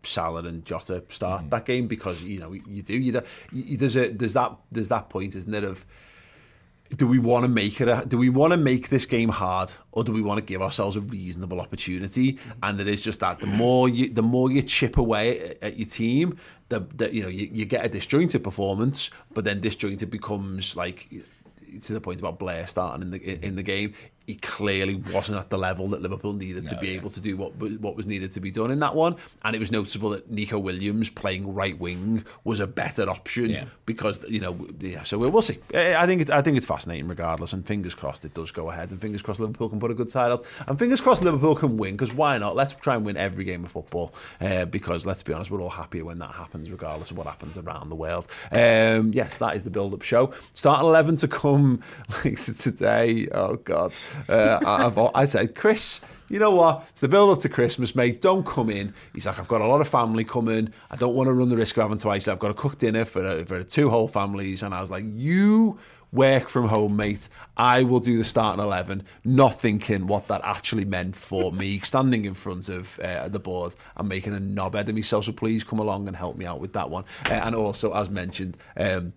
Salah 0.06 0.44
and 0.44 0.64
Jota 0.64 1.02
start 1.08 1.44
mm. 1.44 1.50
that 1.50 1.64
game 1.64 1.86
because 1.86 2.24
you 2.24 2.38
know 2.38 2.52
you 2.52 2.82
do 2.82 2.94
you, 2.94 3.22
you 3.52 3.76
there's 3.76 3.96
a 3.96 4.08
there's 4.08 4.34
that 4.34 4.56
there's 4.70 4.88
that 4.88 5.08
point 5.08 5.36
isn't 5.36 5.50
there 5.50 5.64
of 5.64 5.84
do 6.94 7.06
we 7.06 7.18
want 7.18 7.42
to 7.42 7.48
make 7.48 7.80
it 7.80 7.88
a, 7.88 8.04
do 8.06 8.16
we 8.16 8.28
want 8.28 8.52
to 8.52 8.56
make 8.56 8.90
this 8.90 9.06
game 9.06 9.28
hard 9.28 9.70
or 9.90 10.04
do 10.04 10.12
we 10.12 10.22
want 10.22 10.38
to 10.38 10.44
give 10.44 10.62
ourselves 10.62 10.94
a 10.94 11.00
reasonable 11.00 11.60
opportunity 11.60 12.34
mm. 12.34 12.38
and 12.62 12.80
it 12.80 12.88
is 12.88 13.00
just 13.00 13.20
that 13.20 13.38
the 13.40 13.46
more 13.46 13.88
you 13.88 14.08
the 14.08 14.22
more 14.22 14.50
you 14.50 14.62
chip 14.62 14.96
away 14.96 15.50
at, 15.50 15.62
at 15.62 15.76
your 15.78 15.88
team 15.88 16.38
the, 16.68 16.80
the 16.94 17.12
you 17.12 17.22
know 17.22 17.28
you, 17.28 17.48
you 17.52 17.64
get 17.64 17.84
a 17.84 17.88
disjointed 17.88 18.42
performance 18.42 19.10
but 19.34 19.44
then 19.44 19.60
disjointed 19.60 20.10
becomes 20.10 20.76
like 20.76 21.08
to 21.82 21.92
the 21.92 22.00
point 22.00 22.20
about 22.20 22.38
Blair 22.38 22.66
starting 22.66 23.02
in 23.02 23.10
the 23.10 23.44
in 23.44 23.56
the 23.56 23.62
game 23.62 23.94
he 24.26 24.34
clearly 24.34 24.96
wasn't 24.96 25.38
at 25.38 25.50
the 25.50 25.58
level 25.58 25.88
that 25.88 26.02
Liverpool 26.02 26.32
needed 26.32 26.64
no, 26.64 26.70
to 26.70 26.76
be 26.78 26.88
yeah. 26.88 26.94
able 26.94 27.10
to 27.10 27.20
do 27.20 27.36
what 27.36 27.54
what 27.56 27.96
was 27.96 28.06
needed 28.06 28.32
to 28.32 28.40
be 28.40 28.50
done 28.50 28.72
in 28.72 28.80
that 28.80 28.94
one. 28.94 29.14
And 29.44 29.54
it 29.54 29.60
was 29.60 29.70
noticeable 29.70 30.10
that 30.10 30.28
Neco 30.28 30.58
Williams 30.58 31.10
playing 31.10 31.54
right 31.54 31.78
wing 31.78 32.24
was 32.42 32.58
a 32.58 32.66
better 32.66 33.08
option 33.08 33.50
yeah. 33.50 33.64
because 33.84 34.24
you 34.28 34.40
know 34.40 34.66
yeah. 34.80 35.04
So 35.04 35.18
we'll, 35.18 35.30
we'll 35.30 35.42
see. 35.42 35.58
I 35.72 36.06
think 36.06 36.22
it's 36.22 36.30
I 36.30 36.42
think 36.42 36.56
it's 36.56 36.66
fascinating 36.66 37.06
regardless. 37.06 37.52
And 37.52 37.64
fingers 37.64 37.94
crossed 37.94 38.24
it 38.24 38.34
does 38.34 38.50
go 38.50 38.70
ahead. 38.70 38.90
And 38.90 39.00
fingers 39.00 39.22
crossed 39.22 39.38
Liverpool 39.38 39.68
can 39.68 39.78
put 39.78 39.92
a 39.92 39.94
good 39.94 40.10
side 40.10 40.32
out. 40.32 40.44
And 40.66 40.76
fingers 40.76 41.00
crossed 41.00 41.22
Liverpool 41.22 41.54
can 41.54 41.76
win 41.76 41.96
because 41.96 42.12
why 42.12 42.36
not? 42.38 42.56
Let's 42.56 42.74
try 42.74 42.96
and 42.96 43.06
win 43.06 43.16
every 43.16 43.44
game 43.44 43.64
of 43.64 43.70
football 43.70 44.12
uh, 44.40 44.64
because 44.64 45.06
let's 45.06 45.22
be 45.22 45.34
honest, 45.34 45.52
we're 45.52 45.62
all 45.62 45.70
happier 45.70 46.04
when 46.04 46.18
that 46.18 46.32
happens, 46.32 46.68
regardless 46.70 47.12
of 47.12 47.16
what 47.16 47.28
happens 47.28 47.56
around 47.56 47.90
the 47.90 47.94
world. 47.94 48.26
Um, 48.50 49.12
yes, 49.12 49.38
that 49.38 49.54
is 49.54 49.62
the 49.62 49.70
build-up 49.70 50.02
show. 50.02 50.32
Starting 50.52 50.84
eleven 50.84 51.14
to 51.16 51.28
come 51.28 51.80
later 52.24 52.52
today. 52.52 53.28
Oh 53.30 53.54
God 53.54 53.92
uh, 54.28 54.58
I've, 54.64 54.98
I 55.14 55.24
said, 55.26 55.54
Chris, 55.54 56.00
you 56.28 56.38
know 56.38 56.50
what? 56.50 56.86
It's 56.90 57.00
the 57.00 57.08
build 57.08 57.30
up 57.30 57.38
to 57.40 57.48
Christmas, 57.48 57.94
mate. 57.94 58.20
Don't 58.20 58.44
come 58.44 58.70
in. 58.70 58.92
He's 59.14 59.26
like, 59.26 59.38
I've 59.38 59.48
got 59.48 59.60
a 59.60 59.66
lot 59.66 59.80
of 59.80 59.88
family 59.88 60.24
coming. 60.24 60.72
I 60.90 60.96
don't 60.96 61.14
want 61.14 61.28
to 61.28 61.32
run 61.32 61.48
the 61.48 61.56
risk 61.56 61.76
of 61.76 61.82
having 61.82 61.98
to. 61.98 62.10
I 62.10 62.18
said, 62.18 62.32
I've 62.32 62.38
got 62.38 62.48
to 62.48 62.54
cook 62.54 62.78
dinner 62.78 63.04
for, 63.04 63.24
uh, 63.24 63.44
for 63.44 63.62
two 63.62 63.90
whole 63.90 64.08
families. 64.08 64.62
And 64.62 64.74
I 64.74 64.80
was 64.80 64.90
like, 64.90 65.04
you 65.14 65.78
work 66.12 66.48
from 66.48 66.66
home, 66.66 66.96
mate. 66.96 67.28
I 67.56 67.84
will 67.84 68.00
do 68.00 68.16
the 68.18 68.24
starting 68.24 68.62
11, 68.62 69.04
not 69.24 69.60
thinking 69.60 70.06
what 70.06 70.26
that 70.28 70.40
actually 70.44 70.84
meant 70.84 71.14
for 71.14 71.52
me, 71.52 71.78
standing 71.78 72.24
in 72.24 72.34
front 72.34 72.68
of 72.68 72.98
uh, 73.00 73.28
the 73.28 73.38
board 73.38 73.74
and 73.96 74.08
making 74.08 74.34
a 74.34 74.40
knobhead 74.40 74.88
of 74.88 74.94
myself. 74.94 75.26
So 75.26 75.32
please 75.32 75.62
come 75.62 75.78
along 75.78 76.08
and 76.08 76.16
help 76.16 76.36
me 76.36 76.46
out 76.46 76.60
with 76.60 76.72
that 76.72 76.90
one. 76.90 77.04
Uh, 77.26 77.34
and 77.34 77.54
also, 77.54 77.92
as 77.92 78.10
mentioned, 78.10 78.56
um, 78.76 79.12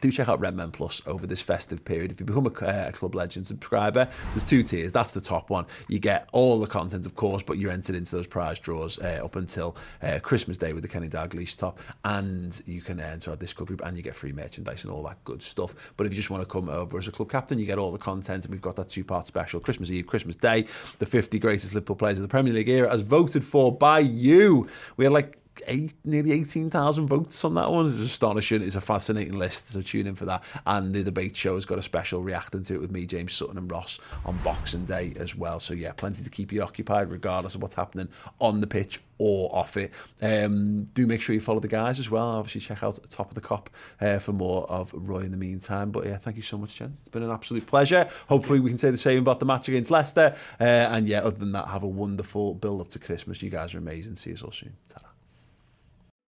do 0.00 0.10
check 0.10 0.28
out 0.28 0.40
Redmen 0.40 0.70
Plus 0.70 1.02
over 1.06 1.26
this 1.26 1.40
festive 1.40 1.84
period. 1.84 2.12
If 2.12 2.20
you 2.20 2.26
become 2.26 2.46
a, 2.46 2.66
uh, 2.66 2.92
Club 2.92 3.14
Legend 3.14 3.46
subscriber, 3.46 4.08
there's 4.30 4.44
two 4.44 4.62
tiers. 4.62 4.92
That's 4.92 5.12
the 5.12 5.20
top 5.20 5.50
one. 5.50 5.66
You 5.88 5.98
get 5.98 6.28
all 6.32 6.60
the 6.60 6.66
content, 6.66 7.06
of 7.06 7.14
course, 7.14 7.42
but 7.42 7.58
you're 7.58 7.70
entered 7.70 7.96
into 7.96 8.14
those 8.14 8.26
prize 8.26 8.58
draws 8.58 8.98
uh, 8.98 9.20
up 9.24 9.36
until 9.36 9.76
uh, 10.02 10.18
Christmas 10.20 10.58
Day 10.58 10.72
with 10.72 10.82
the 10.82 10.88
Kenny 10.88 11.08
Dalglish 11.08 11.56
top, 11.56 11.78
and 12.04 12.60
you 12.66 12.80
can 12.80 13.00
enter 13.00 13.30
our 13.30 13.36
Discord 13.36 13.68
group 13.68 13.82
and 13.84 13.96
you 13.96 14.02
get 14.02 14.14
free 14.14 14.32
merchandise 14.32 14.84
and 14.84 14.92
all 14.92 15.02
that 15.04 15.22
good 15.24 15.42
stuff. 15.42 15.74
But 15.96 16.06
if 16.06 16.12
you 16.12 16.16
just 16.16 16.30
want 16.30 16.42
to 16.42 16.48
come 16.48 16.68
over 16.68 16.98
as 16.98 17.08
a 17.08 17.12
club 17.12 17.30
captain, 17.30 17.58
you 17.58 17.66
get 17.66 17.78
all 17.78 17.92
the 17.92 17.98
content, 17.98 18.44
and 18.44 18.52
we've 18.52 18.62
got 18.62 18.76
that 18.76 18.88
two-part 18.88 19.26
special: 19.26 19.60
Christmas 19.60 19.90
Eve, 19.90 20.06
Christmas 20.06 20.36
Day, 20.36 20.66
the 20.98 21.06
50 21.06 21.38
greatest 21.38 21.74
Liverpool 21.74 21.96
players 21.96 22.18
of 22.18 22.22
the 22.22 22.28
Premier 22.28 22.52
League 22.52 22.68
era, 22.68 22.92
as 22.92 23.00
voted 23.00 23.44
for 23.44 23.76
by 23.76 24.00
you. 24.00 24.66
We 24.96 25.04
had 25.04 25.12
like 25.12 25.38
eight, 25.66 25.94
nearly 26.04 26.32
18,000 26.32 27.06
votes 27.06 27.44
on 27.44 27.54
that 27.54 27.70
one. 27.70 27.86
It's 27.86 27.94
astonishing. 27.94 28.62
It's 28.62 28.76
a 28.76 28.80
fascinating 28.80 29.38
list, 29.38 29.70
so 29.70 29.82
tune 29.82 30.06
in 30.06 30.14
for 30.14 30.24
that. 30.26 30.44
And 30.66 30.94
the 30.94 31.02
debate 31.02 31.36
show 31.36 31.54
has 31.54 31.64
got 31.64 31.78
a 31.78 31.82
special 31.82 32.22
reacting 32.22 32.62
to 32.64 32.74
it 32.74 32.80
with 32.80 32.90
me, 32.90 33.06
James 33.06 33.34
Sutton, 33.34 33.58
and 33.58 33.70
Ross 33.70 33.98
on 34.24 34.38
Boxing 34.42 34.84
Day 34.84 35.14
as 35.18 35.34
well. 35.34 35.60
So, 35.60 35.74
yeah, 35.74 35.92
plenty 35.92 36.22
to 36.22 36.30
keep 36.30 36.52
you 36.52 36.62
occupied 36.62 37.10
regardless 37.10 37.54
of 37.54 37.62
what's 37.62 37.74
happening 37.74 38.08
on 38.40 38.60
the 38.60 38.66
pitch 38.66 39.00
or 39.18 39.54
off 39.54 39.76
it. 39.76 39.92
Um, 40.22 40.84
do 40.94 41.06
make 41.06 41.20
sure 41.20 41.34
you 41.34 41.40
follow 41.40 41.60
the 41.60 41.68
guys 41.68 41.98
as 41.98 42.08
well. 42.08 42.26
Obviously, 42.26 42.60
check 42.60 42.82
out 42.82 42.98
Top 43.10 43.28
of 43.28 43.34
the 43.34 43.40
Cop 43.40 43.68
uh, 44.00 44.18
for 44.18 44.32
more 44.32 44.68
of 44.70 44.92
Roy 44.94 45.20
in 45.20 45.32
the 45.32 45.36
meantime. 45.36 45.90
But 45.90 46.06
yeah, 46.06 46.16
thank 46.16 46.36
you 46.36 46.42
so 46.42 46.56
much, 46.56 46.76
gents. 46.76 47.00
It's 47.00 47.08
been 47.08 47.22
an 47.22 47.30
absolute 47.30 47.66
pleasure. 47.66 48.08
Hopefully, 48.28 48.60
we 48.60 48.70
can 48.70 48.78
say 48.78 48.90
the 48.90 48.96
same 48.96 49.18
about 49.18 49.40
the 49.40 49.46
match 49.46 49.68
against 49.68 49.90
Leicester. 49.90 50.36
Uh, 50.60 50.64
and 50.64 51.08
yeah, 51.08 51.20
other 51.20 51.38
than 51.38 51.52
that, 51.52 51.68
have 51.68 51.82
a 51.82 51.88
wonderful 51.88 52.54
build 52.54 52.80
up 52.80 52.88
to 52.90 52.98
Christmas. 52.98 53.42
You 53.42 53.50
guys 53.50 53.74
are 53.74 53.78
amazing. 53.78 54.16
See 54.16 54.30
you 54.30 54.36
all 54.44 54.52
soon. 54.52 54.76
Ta-da. 54.88 55.08